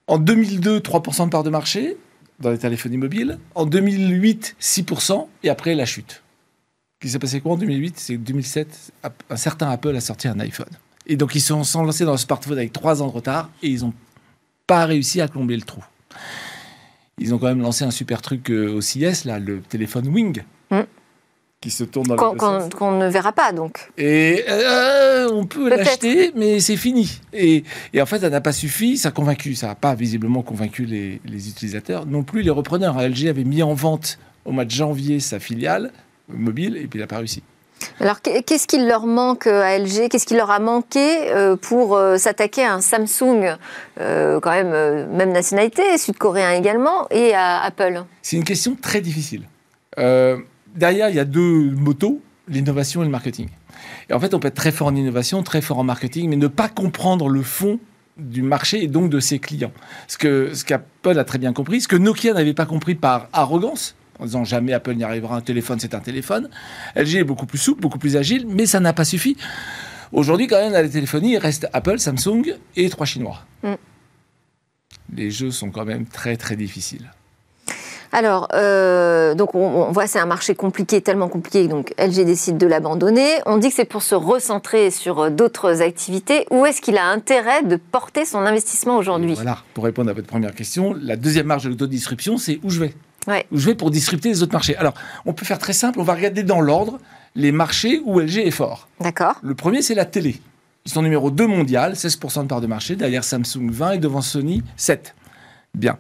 En 0.08 0.18
2002, 0.18 0.80
3% 0.80 1.26
de 1.26 1.30
part 1.30 1.44
de 1.44 1.50
marché 1.50 1.98
dans 2.40 2.52
les 2.52 2.58
téléphones 2.58 2.98
mobiles. 2.98 3.40
En 3.56 3.66
2008, 3.66 4.56
6%. 4.60 5.28
Et 5.44 5.50
après, 5.50 5.74
la 5.74 5.86
chute. 5.86 6.22
Ce 6.96 7.08
qui 7.08 7.10
s'est 7.10 7.20
passé 7.20 7.42
quoi 7.42 7.54
en 7.54 7.58
2008 7.58 8.00
C'est 8.00 8.14
que 8.16 8.20
2007, 8.20 8.92
un 9.30 9.36
certain 9.36 9.70
Apple 9.70 9.96
a 9.96 10.02
sorti 10.02 10.28
un 10.28 10.40
iPhone. 10.40 10.70
Et 11.08 11.18
donc, 11.18 11.36
ils 11.36 11.42
sont 11.42 11.58
lancés 11.58 12.06
dans 12.06 12.12
le 12.12 12.18
smartphone 12.18 12.58
avec 12.58 12.74
3 12.74 13.02
ans 13.02 13.08
de 13.08 13.12
retard 13.12 13.50
et 13.64 13.70
ils 13.70 13.82
n'ont 13.82 13.94
pas 14.68 14.86
réussi 14.86 15.22
à 15.22 15.28
combler 15.28 15.56
le 15.56 15.62
trou. 15.62 15.84
Ils 17.18 17.34
ont 17.34 17.38
quand 17.38 17.48
même 17.48 17.62
lancé 17.62 17.86
un 17.86 17.92
super 17.92 18.22
truc 18.22 18.50
euh, 18.50 18.74
au 18.74 18.82
CIS, 18.82 19.24
là, 19.26 19.40
le 19.40 19.62
téléphone 19.62 20.08
Wing. 20.08 20.44
Mm 20.72 20.82
qui 21.66 21.72
se 21.72 21.84
tourne 21.84 22.06
dans 22.06 22.14
le 22.14 22.70
Qu'on 22.70 22.92
ne 22.92 23.08
verra 23.08 23.32
pas, 23.32 23.52
donc. 23.52 23.90
Et 23.98 24.46
euh, 24.48 25.28
on 25.32 25.48
peut 25.48 25.68
l'acheter, 25.68 26.32
mais 26.36 26.60
c'est 26.60 26.78
fini. 26.78 27.20
Et, 27.34 27.64
et, 27.92 28.02
en 28.04 28.06
fait, 28.06 28.20
ça 28.20 28.30
n'a 28.30 28.40
pas 28.40 28.52
suffi, 28.52 29.00
ça 29.00 29.10
a 29.10 29.12
convaincu, 29.12 29.56
ça 29.56 29.70
n'a 29.70 29.76
pas 29.76 29.96
visiblement 29.96 30.44
convaincu 30.44 30.86
les, 30.86 31.20
les, 31.26 31.50
utilisateurs, 31.50 32.06
non 32.06 32.22
plus 32.22 32.44
les 32.44 32.52
repreneurs. 32.52 33.02
LG 33.02 33.30
avait 33.30 33.44
mis 33.44 33.64
en 33.64 33.74
vente 33.74 34.20
au 34.46 34.52
mois 34.52 34.64
de 34.64 34.70
janvier 34.70 35.20
sa 35.20 35.40
filiale 35.40 35.92
mobile, 36.30 36.78
et 36.78 36.86
puis 36.86 37.00
il 37.00 37.02
n'a 37.02 37.08
pas 37.08 37.18
réussi. 37.18 37.42
Alors, 38.00 38.22
qu'est-ce 38.22 38.68
qu'il 38.68 38.88
leur 38.88 39.08
manque 39.08 39.48
euh, 39.48 39.64
à 39.64 39.80
LG 39.80 40.10
Qu'est-ce 40.10 40.28
qu'il 40.28 40.38
leur 40.38 40.52
a 40.52 40.60
manqué 40.60 41.32
euh, 41.32 41.56
pour 41.56 42.00
s'attaquer 42.18 42.64
à 42.64 42.76
un 42.76 42.82
Samsung, 42.82 43.58
quand 43.98 44.52
même, 44.52 45.08
même 45.16 45.32
nationalité, 45.32 45.98
sud-coréen 45.98 46.52
également, 46.52 47.08
et 47.10 47.34
à 47.34 47.64
Apple? 47.64 48.04
C'est 48.22 48.38
une 48.38 48.44
question 48.44 48.78
très 48.80 49.02
difficile. 49.02 49.46
Euh, 49.98 50.38
derrière, 50.76 51.10
il 51.10 51.16
y 51.16 51.20
a 51.20 51.26
deux 51.26 51.72
motos, 51.72 52.22
l'innovation 52.48 53.02
et 53.02 53.06
le 53.06 53.12
marketing. 53.12 53.50
Et 54.10 54.14
en 54.14 54.20
fait, 54.20 54.34
on 54.34 54.40
peut 54.40 54.48
être 54.48 54.56
très 54.56 54.72
fort 54.72 54.88
en 54.88 54.96
innovation, 54.96 55.44
très 55.44 55.62
fort 55.62 55.80
en 55.80 55.84
marketing, 55.84 56.30
mais 56.30 56.36
ne 56.36 56.48
pas 56.48 56.70
comprendre 56.70 57.28
le 57.30 57.42
fond 57.42 57.80
du 58.18 58.42
marché 58.42 58.84
et 58.84 58.88
donc 58.88 59.10
de 59.10 59.20
ses 59.20 59.40
clients. 59.40 59.74
Ce 60.08 60.18
que 60.18 60.54
ce 60.54 60.64
qu'Apple 60.64 61.20
a 61.20 61.24
très 61.24 61.38
bien 61.38 61.54
compris, 61.54 61.82
ce 61.82 61.88
que 61.88 61.96
Nokia 61.96 62.34
n'avait 62.34 62.54
pas 62.54 62.66
compris 62.66 62.96
par 62.96 63.28
arrogance, 63.34 63.96
en 64.20 64.26
disant 64.26 64.44
jamais 64.46 64.74
Apple 64.74 64.96
n'y 64.96 65.04
arrivera, 65.04 65.36
un 65.36 65.42
téléphone 65.42 65.80
c'est 65.80 65.94
un 65.94 66.00
téléphone. 66.00 66.50
LG 66.96 67.16
est 67.16 67.24
beaucoup 67.24 67.46
plus 67.46 67.58
souple, 67.58 67.82
beaucoup 67.82 68.00
plus 68.00 68.16
agile, 68.16 68.46
mais 68.48 68.66
ça 68.66 68.80
n'a 68.80 68.94
pas 68.94 69.06
suffi. 69.06 69.36
Aujourd'hui, 70.12 70.48
quand 70.48 70.58
même, 70.58 70.72
dans 70.72 70.82
la 70.82 70.88
téléphonie, 70.88 71.34
il 71.34 71.38
reste 71.38 71.68
Apple, 71.74 72.00
Samsung 72.00 72.56
et 72.78 72.90
trois 72.90 73.06
Chinois. 73.06 73.44
Mm. 73.64 73.74
Les 75.14 75.32
jeux 75.32 75.52
sont 75.52 75.72
quand 75.72 75.86
même 75.86 76.06
très 76.06 76.38
très 76.38 76.56
difficiles. 76.56 77.12
Alors, 78.16 78.48
euh, 78.54 79.36
donc 79.36 79.56
on, 79.56 79.92
voit 79.92 80.08
c'est 80.08 80.20
un 80.20 80.26
marché 80.26 80.56
compliqué, 80.56 81.02
tellement 81.02 81.28
compliqué, 81.28 81.68
donc 81.68 81.94
LG 82.00 82.24
décide 82.24 82.58
de 82.58 82.66
l'abandonner. 82.66 83.28
On 83.46 83.58
dit 83.58 83.68
que 83.68 83.76
c'est 83.76 83.84
pour 83.84 84.04
se 84.04 84.16
recentrer 84.16 84.90
sur 84.90 85.20
euh, 85.20 85.30
d'autres 85.30 85.82
activités. 85.82 86.46
Où 86.50 86.66
est-ce 86.66 86.80
qu'il 86.80 86.98
a 86.98 87.06
intérêt 87.08 87.64
de 87.64 87.76
porter 87.76 88.24
son 88.24 88.40
investissement 88.40 88.96
aujourd'hui? 88.96 89.34
Voilà, 89.34 89.58
pour 89.74 89.84
répondre 89.84 90.10
à 90.10 90.14
votre 90.14 90.28
première 90.28 90.56
question, 90.56 90.96
la 90.98 91.18
deuxième 91.18 91.48
marge 91.48 91.66
de 91.66 91.70
l'autodisruption, 91.72 92.38
c'est 92.38 92.62
où 92.64 92.70
je 92.70 92.80
vais? 92.80 92.94
Où 93.52 93.58
je 93.58 93.66
vais 93.66 93.76
pour 93.76 93.92
disrupter 93.92 94.30
les 94.30 94.44
autres 94.44 94.54
marchés? 94.54 94.78
Alors, 94.78 94.94
on 95.26 95.34
peut 95.34 95.46
faire 95.46 95.60
très 95.60 95.74
simple, 95.74 96.00
on 96.00 96.04
va 96.04 96.14
regarder 96.14 96.44
dans 96.44 96.62
l'ordre 96.62 97.00
les 97.36 97.52
marchés 97.52 98.02
où 98.06 98.22
LG 98.22 98.38
est 98.38 98.52
fort. 98.52 98.88
D'accord. 99.02 99.36
Le 99.44 99.56
premier, 99.56 99.82
c'est 99.82 99.94
la 99.94 100.06
télé. 100.06 100.40
Ils 100.86 100.92
sont 100.94 101.02
numéro 101.02 101.32
2 101.32 101.48
mondial, 101.48 101.96
16% 101.96 102.44
de 102.44 102.48
part 102.48 102.62
de 102.62 102.68
marché, 102.68 102.96
derrière 102.96 103.26
Samsung 103.26 103.72
20 103.72 103.92
et 103.92 103.98
devant 103.98 104.22
Sony 104.22 104.64
7. 104.78 105.14
Bien. 105.74 105.98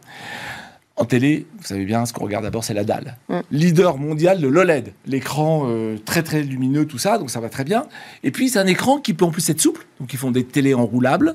En 0.97 1.03
télé, 1.03 1.45
vous 1.57 1.65
savez 1.65 1.83
bien, 1.83 2.05
ce 2.05 2.13
qu'on 2.13 2.23
regarde 2.23 2.45
d'abord, 2.45 2.63
c'est 2.63 2.73
la 2.73 2.85
dalle. 2.85 3.17
Leader 3.51 3.97
mondial 3.97 4.39
de 4.39 4.47
l'OLED, 4.47 4.93
l'écran 5.05 5.65
euh, 5.67 5.97
très 6.05 6.23
très 6.23 6.41
lumineux, 6.41 6.85
tout 6.85 6.97
ça, 6.97 7.17
donc 7.17 7.29
ça 7.29 7.41
va 7.41 7.49
très 7.49 7.65
bien. 7.65 7.85
Et 8.23 8.31
puis 8.31 8.47
c'est 8.47 8.59
un 8.59 8.65
écran 8.65 8.99
qui 8.99 9.13
peut 9.13 9.25
en 9.25 9.31
plus 9.31 9.49
être 9.49 9.59
souple, 9.59 9.85
donc 9.99 10.13
ils 10.13 10.19
font 10.19 10.31
des 10.31 10.45
télés 10.45 10.73
enroulables, 10.73 11.33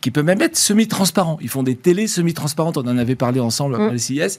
qui 0.00 0.12
peut 0.12 0.22
même 0.22 0.40
être 0.40 0.56
semi-transparent. 0.56 1.38
Ils 1.40 1.48
font 1.48 1.64
des 1.64 1.74
télés 1.74 2.06
semi-transparentes, 2.06 2.76
on 2.76 2.82
en 2.82 2.96
avait 2.96 3.16
parlé 3.16 3.40
ensemble 3.40 3.76
mm. 3.78 3.90
le 3.90 3.98
CIS. 3.98 4.38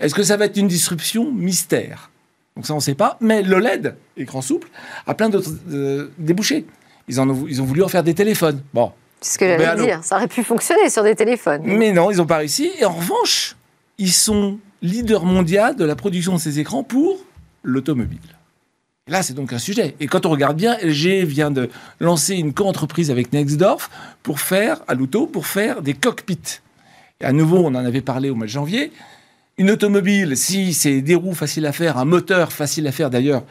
Est-ce 0.00 0.14
que 0.14 0.24
ça 0.24 0.36
va 0.36 0.46
être 0.46 0.56
une 0.56 0.68
disruption 0.68 1.30
mystère? 1.30 2.10
Donc 2.56 2.66
ça 2.66 2.72
on 2.72 2.78
ne 2.78 2.82
sait 2.82 2.96
pas, 2.96 3.16
mais 3.20 3.42
l'OLED, 3.42 3.94
écran 4.16 4.42
souple, 4.42 4.68
a 5.06 5.14
plein 5.14 5.28
d'autres 5.28 5.52
euh, 5.70 6.10
débouchés. 6.18 6.66
Ils, 7.06 7.20
en 7.20 7.30
ont, 7.30 7.46
ils 7.48 7.62
ont 7.62 7.64
voulu 7.64 7.84
en 7.84 7.88
faire 7.88 8.02
des 8.02 8.14
téléphones. 8.14 8.62
Bon. 8.74 8.90
C'est 9.20 9.34
ce 9.34 9.38
que 9.38 9.46
j'allais 9.46 9.80
dire, 9.80 10.02
ça 10.02 10.16
aurait 10.16 10.26
pu 10.26 10.42
fonctionner 10.42 10.90
sur 10.90 11.04
des 11.04 11.14
téléphones. 11.14 11.62
Mais 11.64 11.92
non, 11.92 12.10
ils 12.10 12.16
n'ont 12.16 12.26
pas 12.26 12.38
réussi. 12.38 12.72
Et 12.80 12.84
en 12.84 12.90
revanche, 12.90 13.54
ils 13.98 14.12
sont 14.12 14.58
leaders 14.82 15.24
mondiaux 15.24 15.74
de 15.76 15.84
la 15.84 15.96
production 15.96 16.34
de 16.34 16.40
ces 16.40 16.58
écrans 16.58 16.82
pour 16.82 17.18
l'automobile. 17.62 18.18
Là, 19.08 19.22
c'est 19.22 19.34
donc 19.34 19.52
un 19.52 19.58
sujet. 19.58 19.96
Et 19.98 20.06
quand 20.06 20.26
on 20.26 20.30
regarde 20.30 20.56
bien, 20.56 20.76
LG 20.80 21.24
vient 21.24 21.50
de 21.50 21.68
lancer 21.98 22.36
une 22.36 22.52
co-entreprise 22.52 23.10
avec 23.10 23.32
Nextdorf 23.32 23.90
pour 24.22 24.40
faire, 24.40 24.80
à 24.86 24.94
l'auto, 24.94 25.26
pour 25.26 25.46
faire 25.46 25.82
des 25.82 25.94
cockpits. 25.94 26.60
Et 27.20 27.24
à 27.24 27.32
nouveau, 27.32 27.58
on 27.58 27.68
en 27.68 27.84
avait 27.84 28.00
parlé 28.00 28.30
au 28.30 28.36
mois 28.36 28.46
de 28.46 28.52
janvier. 28.52 28.92
Une 29.58 29.70
automobile, 29.70 30.36
si 30.36 30.72
c'est 30.72 31.02
des 31.02 31.14
roues 31.16 31.34
faciles 31.34 31.66
à 31.66 31.72
faire, 31.72 31.98
un 31.98 32.04
moteur 32.04 32.52
facile 32.52 32.86
à 32.86 32.92
faire 32.92 33.10
d'ailleurs, 33.10 33.42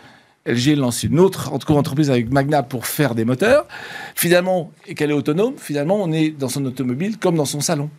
LG 0.45 0.75
lance 0.75 1.03
une 1.03 1.19
autre 1.19 1.51
co-entreprise 1.65 2.09
avec 2.09 2.31
Magna 2.31 2.63
pour 2.63 2.87
faire 2.87 3.13
des 3.13 3.25
moteurs. 3.25 3.67
Finalement, 4.15 4.71
et 4.87 4.95
qu'elle 4.95 5.11
est 5.11 5.13
autonome, 5.13 5.55
finalement, 5.57 6.01
on 6.01 6.11
est 6.11 6.31
dans 6.31 6.49
son 6.49 6.65
automobile 6.65 7.17
comme 7.17 7.35
dans 7.35 7.45
son 7.45 7.59
salon 7.59 7.89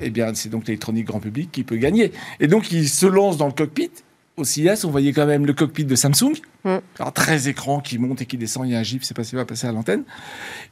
eh 0.00 0.10
bien, 0.10 0.34
c'est 0.34 0.48
donc 0.48 0.66
l'électronique 0.66 1.06
grand 1.06 1.20
public 1.20 1.50
qui 1.52 1.64
peut 1.64 1.76
gagner. 1.76 2.12
Et 2.40 2.46
donc, 2.46 2.72
il 2.72 2.88
se 2.88 3.06
lance 3.06 3.36
dans 3.36 3.46
le 3.46 3.52
cockpit. 3.52 3.90
Au 4.36 4.42
CIS, 4.42 4.84
on 4.84 4.90
voyait 4.90 5.12
quand 5.12 5.26
même 5.26 5.46
le 5.46 5.52
cockpit 5.52 5.84
de 5.84 5.94
Samsung. 5.94 6.34
Mm. 6.64 6.78
Alors, 6.98 7.12
13 7.12 7.48
écrans 7.48 7.80
qui 7.80 7.98
montent 7.98 8.20
et 8.20 8.26
qui 8.26 8.36
descendent. 8.36 8.66
Il 8.66 8.72
y 8.72 8.76
a 8.76 8.80
un 8.80 8.82
Jeep, 8.82 9.04
c'est 9.04 9.14
pas 9.14 9.24
si 9.24 9.36
va 9.36 9.44
passer 9.44 9.66
à 9.66 9.72
l'antenne. 9.72 10.02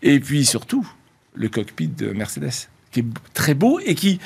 Et 0.03 0.19
puis, 0.19 0.45
surtout, 0.45 0.87
le 1.35 1.49
cockpit 1.49 1.89
de 1.89 2.13
Mercedes, 2.13 2.69
qui 2.91 3.01
est 3.01 3.07
très 3.35 3.55
beau 3.55 3.79
et 3.85 3.95
qui 3.95 4.19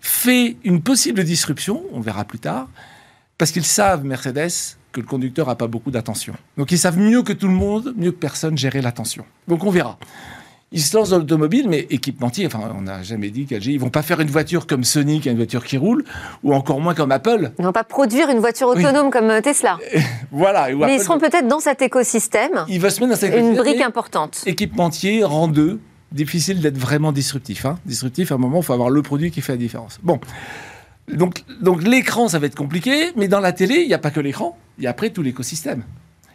fait 0.00 0.56
une 0.64 0.82
possible 0.82 1.24
disruption, 1.24 1.84
on 1.92 2.00
verra 2.00 2.24
plus 2.24 2.40
tard, 2.40 2.68
Parce 3.38 3.50
qu'ils 3.50 3.64
savent, 3.64 4.04
Mercedes, 4.04 4.76
que 4.92 5.00
le 5.00 5.06
conducteur 5.06 5.48
n'a 5.48 5.54
pas 5.54 5.66
beaucoup 5.66 5.90
d'attention. 5.90 6.34
Donc 6.56 6.70
ils 6.70 6.78
savent 6.78 6.98
mieux 6.98 7.22
que 7.22 7.32
tout 7.32 7.48
le 7.48 7.54
monde, 7.54 7.94
mieux 7.96 8.12
que 8.12 8.18
personne, 8.18 8.56
gérer 8.58 8.82
l'attention. 8.82 9.24
Donc 9.48 9.64
on 9.64 9.70
verra. 9.70 9.98
Ils 10.72 10.80
se 10.80 10.96
lancent 10.96 11.10
dans 11.10 11.18
l'automobile, 11.18 11.68
mais 11.68 11.86
équipementier, 11.90 12.46
enfin, 12.46 12.60
on 12.76 12.82
n'a 12.82 13.02
jamais 13.02 13.30
dit 13.30 13.46
qu'LG, 13.46 13.66
ils 13.66 13.80
vont 13.80 13.90
pas 13.90 14.02
faire 14.02 14.20
une 14.20 14.30
voiture 14.30 14.66
comme 14.66 14.84
Sony, 14.84 15.20
qui 15.20 15.28
a 15.28 15.32
une 15.32 15.38
voiture 15.38 15.64
qui 15.64 15.76
roule, 15.76 16.04
ou 16.42 16.54
encore 16.54 16.80
moins 16.80 16.94
comme 16.94 17.12
Apple. 17.12 17.52
Ils 17.58 17.64
vont 17.64 17.72
pas 17.72 17.84
produire 17.84 18.30
une 18.30 18.38
voiture 18.38 18.68
autonome 18.68 19.10
comme 19.10 19.30
euh, 19.30 19.40
Tesla. 19.40 19.78
voilà. 20.32 20.68
mais 20.74 20.96
ils 20.96 21.02
seront 21.02 21.18
peut-être 21.18 21.46
dans 21.46 21.60
cet 21.60 21.82
écosystème. 21.82 22.64
Ils 22.68 22.80
vont 22.80 22.90
se 22.90 23.00
mettre 23.00 23.12
dans 23.12 23.18
cet 23.18 23.30
écosystème. 23.30 23.52
Une 23.52 23.58
brique 23.58 23.82
importante. 23.82 24.42
Équipementier 24.46 25.24
rend 25.24 25.48
deux. 25.48 25.80
Difficile 26.10 26.60
d'être 26.60 26.76
vraiment 26.76 27.10
disruptif. 27.10 27.64
Hein. 27.64 27.78
Disruptif, 27.86 28.32
à 28.32 28.34
un 28.34 28.38
moment, 28.38 28.58
il 28.60 28.64
faut 28.64 28.74
avoir 28.74 28.90
le 28.90 29.00
produit 29.00 29.30
qui 29.30 29.40
fait 29.40 29.52
la 29.52 29.58
différence. 29.58 29.98
Bon. 30.02 30.20
Donc, 31.08 31.42
donc 31.60 31.82
l'écran, 31.82 32.28
ça 32.28 32.38
va 32.38 32.46
être 32.46 32.54
compliqué, 32.54 33.12
mais 33.16 33.28
dans 33.28 33.40
la 33.40 33.52
télé, 33.52 33.76
il 33.76 33.88
n'y 33.88 33.94
a 33.94 33.98
pas 33.98 34.10
que 34.10 34.20
l'écran, 34.20 34.56
il 34.78 34.84
y 34.84 34.86
a 34.86 34.90
après 34.90 35.10
tout 35.10 35.22
l'écosystème. 35.22 35.84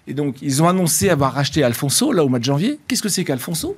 Et 0.07 0.13
donc, 0.13 0.37
ils 0.41 0.63
ont 0.63 0.67
annoncé 0.67 1.09
avoir 1.09 1.33
racheté 1.33 1.63
Alfonso, 1.63 2.11
là, 2.11 2.23
au 2.23 2.29
mois 2.29 2.39
de 2.39 2.43
janvier. 2.43 2.79
Qu'est-ce 2.87 3.03
que 3.03 3.09
c'est 3.09 3.23
qu'Alfonso? 3.23 3.77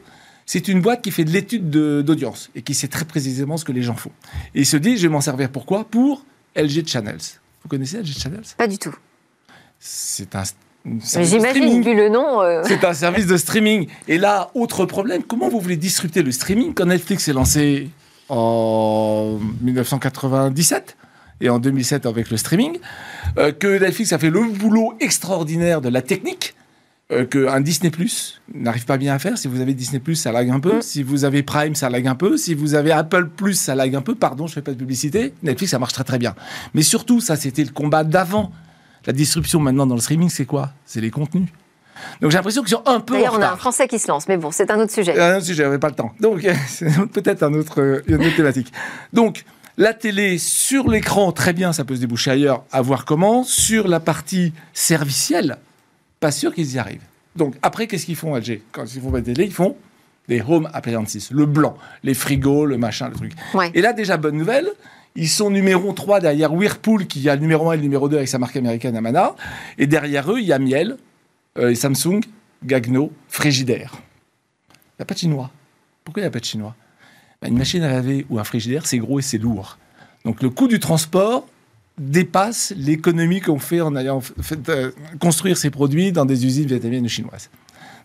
C'est 0.51 0.67
une 0.67 0.81
boîte 0.81 1.03
qui 1.03 1.11
fait 1.11 1.25
de 1.25 1.29
l'étude 1.29 1.69
d'audience 1.69 2.49
et 2.55 2.63
qui 2.63 2.73
sait 2.73 2.87
très 2.87 3.05
précisément 3.05 3.55
ce 3.55 3.63
que 3.63 3.71
les 3.71 3.83
gens 3.83 3.93
font. 3.93 4.09
Et 4.55 4.61
il 4.61 4.65
se 4.65 4.77
dit, 4.77 4.97
je 4.97 5.03
vais 5.03 5.09
m'en 5.09 5.21
servir 5.21 5.51
pourquoi? 5.51 5.83
Pour 5.83 6.25
LG 6.55 6.87
Channels. 6.87 7.21
Vous 7.61 7.69
connaissez 7.69 7.99
LG 7.99 8.17
Channels? 8.17 8.45
Pas 8.57 8.65
du 8.65 8.79
tout. 8.79 8.95
C'est 9.77 10.35
un 10.35 10.41
J'imagine, 11.03 11.83
vu 11.83 11.95
le 11.95 12.09
nom. 12.09 12.41
Euh. 12.41 12.63
C'est 12.67 12.83
un 12.83 12.93
service 12.93 13.27
de 13.27 13.37
streaming. 13.37 13.89
Et 14.07 14.17
là, 14.17 14.49
autre 14.55 14.87
problème, 14.87 15.21
comment 15.21 15.49
vous 15.49 15.59
voulez 15.59 15.77
disrupter 15.77 16.23
le 16.23 16.31
streaming 16.31 16.73
quand 16.73 16.87
Netflix 16.87 17.27
est 17.27 17.33
lancé 17.33 17.91
en 18.27 19.37
1997 19.61 20.97
et 21.41 21.49
en 21.49 21.59
2007 21.59 22.07
avec 22.07 22.31
le 22.31 22.37
streaming, 22.37 22.79
euh, 23.37 23.51
que 23.51 23.67
Netflix 23.67 24.13
a 24.13 24.17
fait 24.17 24.31
le 24.31 24.41
boulot 24.45 24.95
extraordinaire 24.99 25.79
de 25.79 25.89
la 25.89 26.01
technique, 26.01 26.55
euh, 27.11 27.25
qu'un 27.25 27.61
Disney 27.61 27.89
Plus 27.89 28.41
n'arrive 28.53 28.85
pas 28.85 28.97
bien 28.97 29.15
à 29.15 29.19
faire. 29.19 29.37
Si 29.37 29.47
vous 29.47 29.61
avez 29.61 29.73
Disney 29.73 29.99
Plus, 29.99 30.15
ça 30.15 30.31
lag 30.31 30.49
un 30.49 30.59
peu. 30.59 30.77
Mm. 30.77 30.81
Si 30.81 31.03
vous 31.03 31.25
avez 31.25 31.43
Prime, 31.43 31.75
ça 31.75 31.89
lag 31.89 32.05
un 32.05 32.15
peu. 32.15 32.37
Si 32.37 32.53
vous 32.53 32.75
avez 32.75 32.91
Apple 32.91 33.29
Plus, 33.29 33.59
ça 33.59 33.75
lag 33.75 33.95
un 33.95 34.01
peu. 34.01 34.15
Pardon, 34.15 34.47
je 34.47 34.53
fais 34.53 34.61
pas 34.61 34.71
de 34.71 34.77
publicité. 34.77 35.33
Netflix, 35.41 35.71
ça 35.71 35.79
marche 35.79 35.93
très 35.93 36.03
très 36.03 36.19
bien. 36.19 36.35
Mais 36.73 36.81
surtout, 36.81 37.19
ça, 37.19 37.35
c'était 37.35 37.63
le 37.63 37.71
combat 37.71 38.03
d'avant. 38.03 38.51
La 39.05 39.13
disruption 39.13 39.59
maintenant 39.59 39.87
dans 39.87 39.95
le 39.95 40.01
streaming, 40.01 40.29
c'est 40.29 40.45
quoi? 40.45 40.71
C'est 40.85 41.01
les 41.01 41.09
contenus. 41.09 41.47
Donc 42.21 42.31
j'ai 42.31 42.37
l'impression 42.37 42.61
qu'ils 42.61 42.71
sont 42.71 42.83
un 42.85 42.99
peu. 42.99 43.15
D'ailleurs, 43.15 43.35
on 43.37 43.41
a 43.41 43.51
un 43.51 43.57
Français 43.57 43.87
qui 43.87 43.99
se 43.99 44.07
lance, 44.07 44.27
mais 44.27 44.37
bon, 44.37 44.51
c'est 44.51 44.69
un 44.71 44.79
autre 44.79 44.91
sujet. 44.91 45.19
Un 45.19 45.37
autre 45.37 45.45
sujet, 45.45 45.63
j'avais 45.63 45.79
pas 45.79 45.89
le 45.89 45.95
temps. 45.95 46.13
Donc 46.19 46.47
c'est 46.67 46.89
peut-être 47.07 47.43
un 47.43 47.53
autre, 47.53 48.03
une 48.07 48.25
autre 48.25 48.35
thématique. 48.35 48.71
Donc 49.13 49.45
la 49.77 49.93
télé 49.93 50.37
sur 50.37 50.89
l'écran, 50.89 51.31
très 51.31 51.53
bien, 51.53 51.73
ça 51.73 51.85
peut 51.85 51.95
se 51.95 52.01
déboucher 52.01 52.31
ailleurs, 52.31 52.63
à 52.71 52.81
voir 52.81 53.05
comment. 53.05 53.43
Sur 53.43 53.87
la 53.87 53.99
partie 53.99 54.53
servicielle, 54.73 55.57
pas 56.19 56.31
sûr 56.31 56.53
qu'ils 56.53 56.73
y 56.73 56.79
arrivent. 56.79 57.05
Donc 57.35 57.55
après, 57.61 57.87
qu'est-ce 57.87 58.05
qu'ils 58.05 58.15
font, 58.15 58.35
LG 58.35 58.61
Quand 58.71 58.85
ils 58.93 59.01
font 59.01 59.11
la 59.11 59.21
télé, 59.21 59.45
ils 59.45 59.53
font 59.53 59.75
des 60.27 60.41
home 60.41 60.69
appliances, 60.73 61.31
le 61.31 61.45
blanc, 61.45 61.75
les 62.03 62.13
frigos, 62.13 62.65
le 62.65 62.77
machin, 62.77 63.09
le 63.09 63.15
truc. 63.15 63.33
Et 63.73 63.81
là, 63.81 63.93
déjà, 63.93 64.17
bonne 64.17 64.37
nouvelle, 64.37 64.69
ils 65.15 65.29
sont 65.29 65.49
numéro 65.49 65.91
3 65.91 66.19
derrière 66.19 66.53
Whirlpool, 66.53 67.07
qui 67.07 67.27
a 67.29 67.35
le 67.35 67.41
numéro 67.41 67.69
1 67.69 67.73
et 67.73 67.77
le 67.77 67.83
numéro 67.83 68.07
2 68.07 68.17
avec 68.17 68.27
sa 68.27 68.37
marque 68.37 68.55
américaine 68.55 68.95
Amana. 68.95 69.35
Et 69.77 69.87
derrière 69.87 70.31
eux, 70.31 70.39
il 70.39 70.45
y 70.45 70.53
a 70.53 70.59
Miel, 70.59 70.97
euh, 71.57 71.73
Samsung, 71.73 72.21
Gagno, 72.63 73.11
Frigidaire. 73.27 73.93
Il 73.99 74.99
n'y 74.99 75.03
a 75.03 75.05
pas 75.05 75.15
de 75.15 75.19
chinois. 75.19 75.49
Pourquoi 76.03 76.21
il 76.21 76.25
n'y 76.25 76.27
a 76.27 76.31
pas 76.31 76.39
de 76.39 76.45
chinois? 76.45 76.75
Ben, 77.41 77.49
Une 77.49 77.57
machine 77.57 77.81
à 77.83 77.91
laver 77.91 78.25
ou 78.29 78.37
un 78.39 78.43
frigidaire, 78.43 78.85
c'est 78.85 78.99
gros 78.99 79.17
et 79.19 79.23
c'est 79.23 79.37
lourd. 79.37 79.77
Donc 80.25 80.43
le 80.43 80.49
coût 80.49 80.67
du 80.67 80.79
transport 80.79 81.47
dépasse 81.99 82.73
l'économie 82.75 83.41
qu'on 83.41 83.59
fait 83.59 83.81
en 83.81 83.95
ayant 83.95 84.21
fait, 84.21 84.69
euh, 84.69 84.91
construire 85.19 85.57
ces 85.57 85.69
produits 85.69 86.11
dans 86.11 86.25
des 86.25 86.45
usines 86.45 86.65
vietnamiennes 86.65 87.05
ou 87.05 87.09
chinoises. 87.09 87.49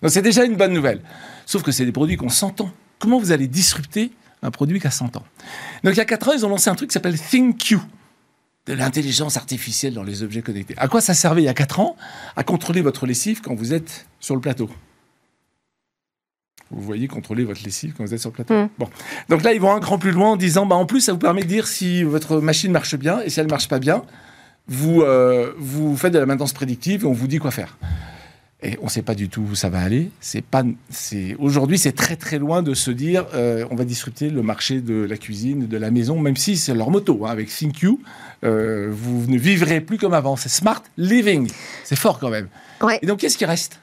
Donc 0.02 0.10
c'est 0.10 0.22
déjà 0.22 0.44
une 0.44 0.56
bonne 0.56 0.72
nouvelle. 0.72 1.00
Sauf 1.46 1.62
que 1.62 1.72
c'est 1.72 1.86
des 1.86 1.92
produits 1.92 2.16
qu'on 2.16 2.28
s'entend. 2.28 2.70
Comment 2.98 3.18
vous 3.18 3.32
allez 3.32 3.46
disrupter 3.46 4.10
un 4.42 4.50
produit 4.50 4.80
qui 4.80 4.86
a 4.86 4.90
100 4.90 5.16
ans? 5.16 5.24
Donc 5.84 5.94
il 5.94 5.98
y 5.98 6.00
a 6.00 6.04
4 6.04 6.28
ans, 6.28 6.32
ils 6.32 6.44
ont 6.44 6.48
lancé 6.48 6.68
un 6.68 6.74
truc 6.74 6.90
qui 6.90 6.94
s'appelle 6.94 7.18
ThinQ 7.18 7.78
de 8.66 8.72
l'intelligence 8.72 9.36
artificielle 9.36 9.94
dans 9.94 10.02
les 10.02 10.22
objets 10.22 10.42
connectés. 10.42 10.74
À 10.78 10.88
quoi 10.88 11.00
ça 11.00 11.14
servait 11.14 11.42
il 11.42 11.46
y 11.46 11.48
a 11.48 11.54
4 11.54 11.80
ans? 11.80 11.96
À 12.36 12.42
contrôler 12.42 12.80
votre 12.80 13.06
lessive 13.06 13.40
quand 13.42 13.54
vous 13.54 13.72
êtes 13.72 14.06
sur 14.20 14.34
le 14.34 14.40
plateau. 14.40 14.68
Vous 16.70 16.82
voyez 16.82 17.08
contrôler 17.08 17.44
votre 17.44 17.62
lessive 17.62 17.94
quand 17.96 18.04
vous 18.04 18.14
êtes 18.14 18.20
sur 18.20 18.30
le 18.30 18.34
plateau. 18.34 18.54
Mm. 18.54 18.68
Bon. 18.78 18.88
Donc 19.28 19.42
là, 19.42 19.52
ils 19.52 19.60
vont 19.60 19.72
un 19.72 19.80
cran 19.80 19.98
plus 19.98 20.12
loin 20.12 20.32
en 20.32 20.36
disant, 20.36 20.66
bah, 20.66 20.76
en 20.76 20.86
plus, 20.86 21.00
ça 21.00 21.12
vous 21.12 21.18
permet 21.18 21.42
de 21.42 21.48
dire 21.48 21.66
si 21.66 22.02
votre 22.02 22.40
machine 22.40 22.72
marche 22.72 22.96
bien 22.96 23.20
et 23.20 23.30
si 23.30 23.40
elle 23.40 23.46
ne 23.46 23.50
marche 23.50 23.68
pas 23.68 23.78
bien, 23.78 24.02
vous, 24.66 25.02
euh, 25.02 25.52
vous 25.58 25.96
faites 25.96 26.12
de 26.12 26.18
la 26.18 26.26
maintenance 26.26 26.52
prédictive 26.52 27.04
et 27.04 27.06
on 27.06 27.12
vous 27.12 27.26
dit 27.26 27.38
quoi 27.38 27.50
faire. 27.50 27.76
Et 28.62 28.78
on 28.80 28.84
ne 28.84 28.90
sait 28.90 29.02
pas 29.02 29.14
du 29.14 29.28
tout 29.28 29.42
où 29.42 29.54
ça 29.54 29.68
va 29.68 29.80
aller. 29.80 30.10
C'est 30.20 30.42
pas, 30.42 30.62
c'est 30.88 31.36
aujourd'hui, 31.38 31.76
c'est 31.76 31.92
très 31.92 32.16
très 32.16 32.38
loin 32.38 32.62
de 32.62 32.72
se 32.72 32.90
dire, 32.90 33.26
euh, 33.34 33.66
on 33.70 33.74
va 33.74 33.84
disrupter 33.84 34.30
le 34.30 34.42
marché 34.42 34.80
de 34.80 35.04
la 35.04 35.18
cuisine, 35.18 35.66
de 35.66 35.76
la 35.76 35.90
maison, 35.90 36.18
même 36.18 36.36
si 36.36 36.56
c'est 36.56 36.72
leur 36.72 36.90
moto. 36.90 37.26
Hein, 37.26 37.30
avec 37.30 37.50
ThinkU, 37.50 37.98
euh, 38.42 38.88
vous 38.90 39.30
ne 39.30 39.36
vivrez 39.36 39.82
plus 39.82 39.98
comme 39.98 40.14
avant. 40.14 40.36
C'est 40.36 40.48
smart 40.48 40.82
living. 40.96 41.50
C'est 41.84 41.98
fort 41.98 42.18
quand 42.18 42.30
même. 42.30 42.48
Et 43.02 43.06
donc, 43.06 43.18
qu'est-ce 43.18 43.36
qui 43.36 43.44
reste? 43.44 43.80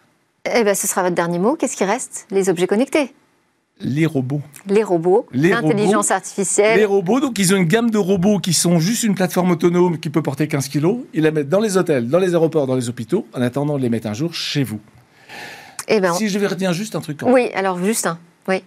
Eh 0.49 0.63
bien, 0.63 0.73
ce 0.73 0.87
sera 0.87 1.03
votre 1.03 1.15
dernier 1.15 1.39
mot. 1.39 1.55
Qu'est-ce 1.55 1.77
qui 1.77 1.83
reste? 1.83 2.25
Les 2.31 2.49
objets 2.49 2.67
connectés 2.67 3.13
les 3.83 4.05
robots. 4.05 4.43
Les 4.67 4.83
robots, 4.83 5.25
l'intelligence 5.33 6.11
artificielle. 6.11 6.77
Les 6.77 6.85
robots, 6.85 7.19
donc 7.19 7.39
ils 7.39 7.51
ont 7.51 7.57
une 7.57 7.65
gamme 7.65 7.89
de 7.89 7.97
robots 7.97 8.37
qui 8.37 8.53
sont 8.53 8.77
juste 8.77 9.01
une 9.01 9.15
plateforme 9.15 9.49
autonome 9.49 9.99
qui 9.99 10.11
peut 10.11 10.21
porter 10.21 10.47
15 10.47 10.67
kilos. 10.67 10.99
Ils 11.15 11.23
la 11.23 11.31
mettent 11.31 11.49
dans 11.49 11.59
les 11.59 11.77
hôtels, 11.77 12.07
dans 12.07 12.19
les 12.19 12.35
aéroports, 12.35 12.67
dans 12.67 12.75
les 12.75 12.89
hôpitaux, 12.89 13.25
en 13.33 13.41
attendant 13.41 13.77
de 13.77 13.81
les 13.81 13.89
mettre 13.89 14.05
un 14.05 14.13
jour 14.13 14.35
chez 14.35 14.63
vous. 14.63 14.79
Eh 15.87 15.99
ben, 15.99 16.13
si 16.13 16.29
je 16.29 16.37
vais 16.37 16.45
retenir 16.45 16.73
juste 16.73 16.95
un 16.95 17.01
truc. 17.01 17.21
Oui, 17.25 17.49
alors 17.55 17.83
juste 17.83 18.05
un. 18.05 18.19
Oui. 18.47 18.63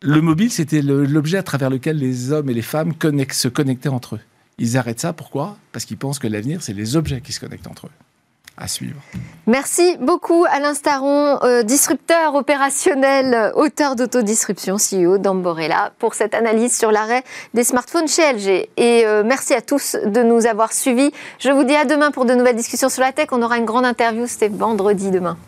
Le 0.00 0.20
mobile, 0.20 0.50
c'était 0.50 0.82
l'objet 0.82 1.38
à 1.38 1.44
travers 1.44 1.70
lequel 1.70 1.98
les 1.98 2.32
hommes 2.32 2.50
et 2.50 2.54
les 2.54 2.62
femmes 2.62 2.94
se 3.30 3.46
connectaient 3.46 3.90
entre 3.90 4.16
eux. 4.16 4.20
Ils 4.58 4.76
arrêtent 4.76 4.98
ça, 4.98 5.12
pourquoi? 5.12 5.56
Parce 5.70 5.84
qu'ils 5.84 5.98
pensent 5.98 6.18
que 6.18 6.26
l'avenir, 6.26 6.62
c'est 6.62 6.72
les 6.72 6.96
objets 6.96 7.20
qui 7.20 7.32
se 7.32 7.38
connectent 7.38 7.68
entre 7.68 7.86
eux. 7.86 8.11
À 8.56 8.68
suivre. 8.68 9.00
Merci 9.46 9.96
beaucoup 9.98 10.44
Alain 10.48 10.74
Staron, 10.74 11.38
euh, 11.42 11.62
disrupteur 11.62 12.34
opérationnel, 12.34 13.50
auteur 13.56 13.96
d'autodisruption, 13.96 14.76
CEO 14.76 15.18
d'Amborella, 15.18 15.92
pour 15.98 16.14
cette 16.14 16.34
analyse 16.34 16.76
sur 16.76 16.92
l'arrêt 16.92 17.24
des 17.54 17.64
smartphones 17.64 18.08
chez 18.08 18.30
LG. 18.30 18.68
Et 18.76 19.06
euh, 19.06 19.22
merci 19.24 19.54
à 19.54 19.62
tous 19.62 19.96
de 20.04 20.22
nous 20.22 20.46
avoir 20.46 20.72
suivis. 20.72 21.12
Je 21.38 21.50
vous 21.50 21.64
dis 21.64 21.74
à 21.74 21.86
demain 21.86 22.10
pour 22.10 22.26
de 22.26 22.34
nouvelles 22.34 22.56
discussions 22.56 22.90
sur 22.90 23.02
la 23.02 23.12
tech. 23.12 23.28
On 23.32 23.42
aura 23.42 23.56
une 23.56 23.64
grande 23.64 23.86
interview, 23.86 24.26
c'était 24.26 24.48
vendredi 24.48 25.10
demain. 25.10 25.38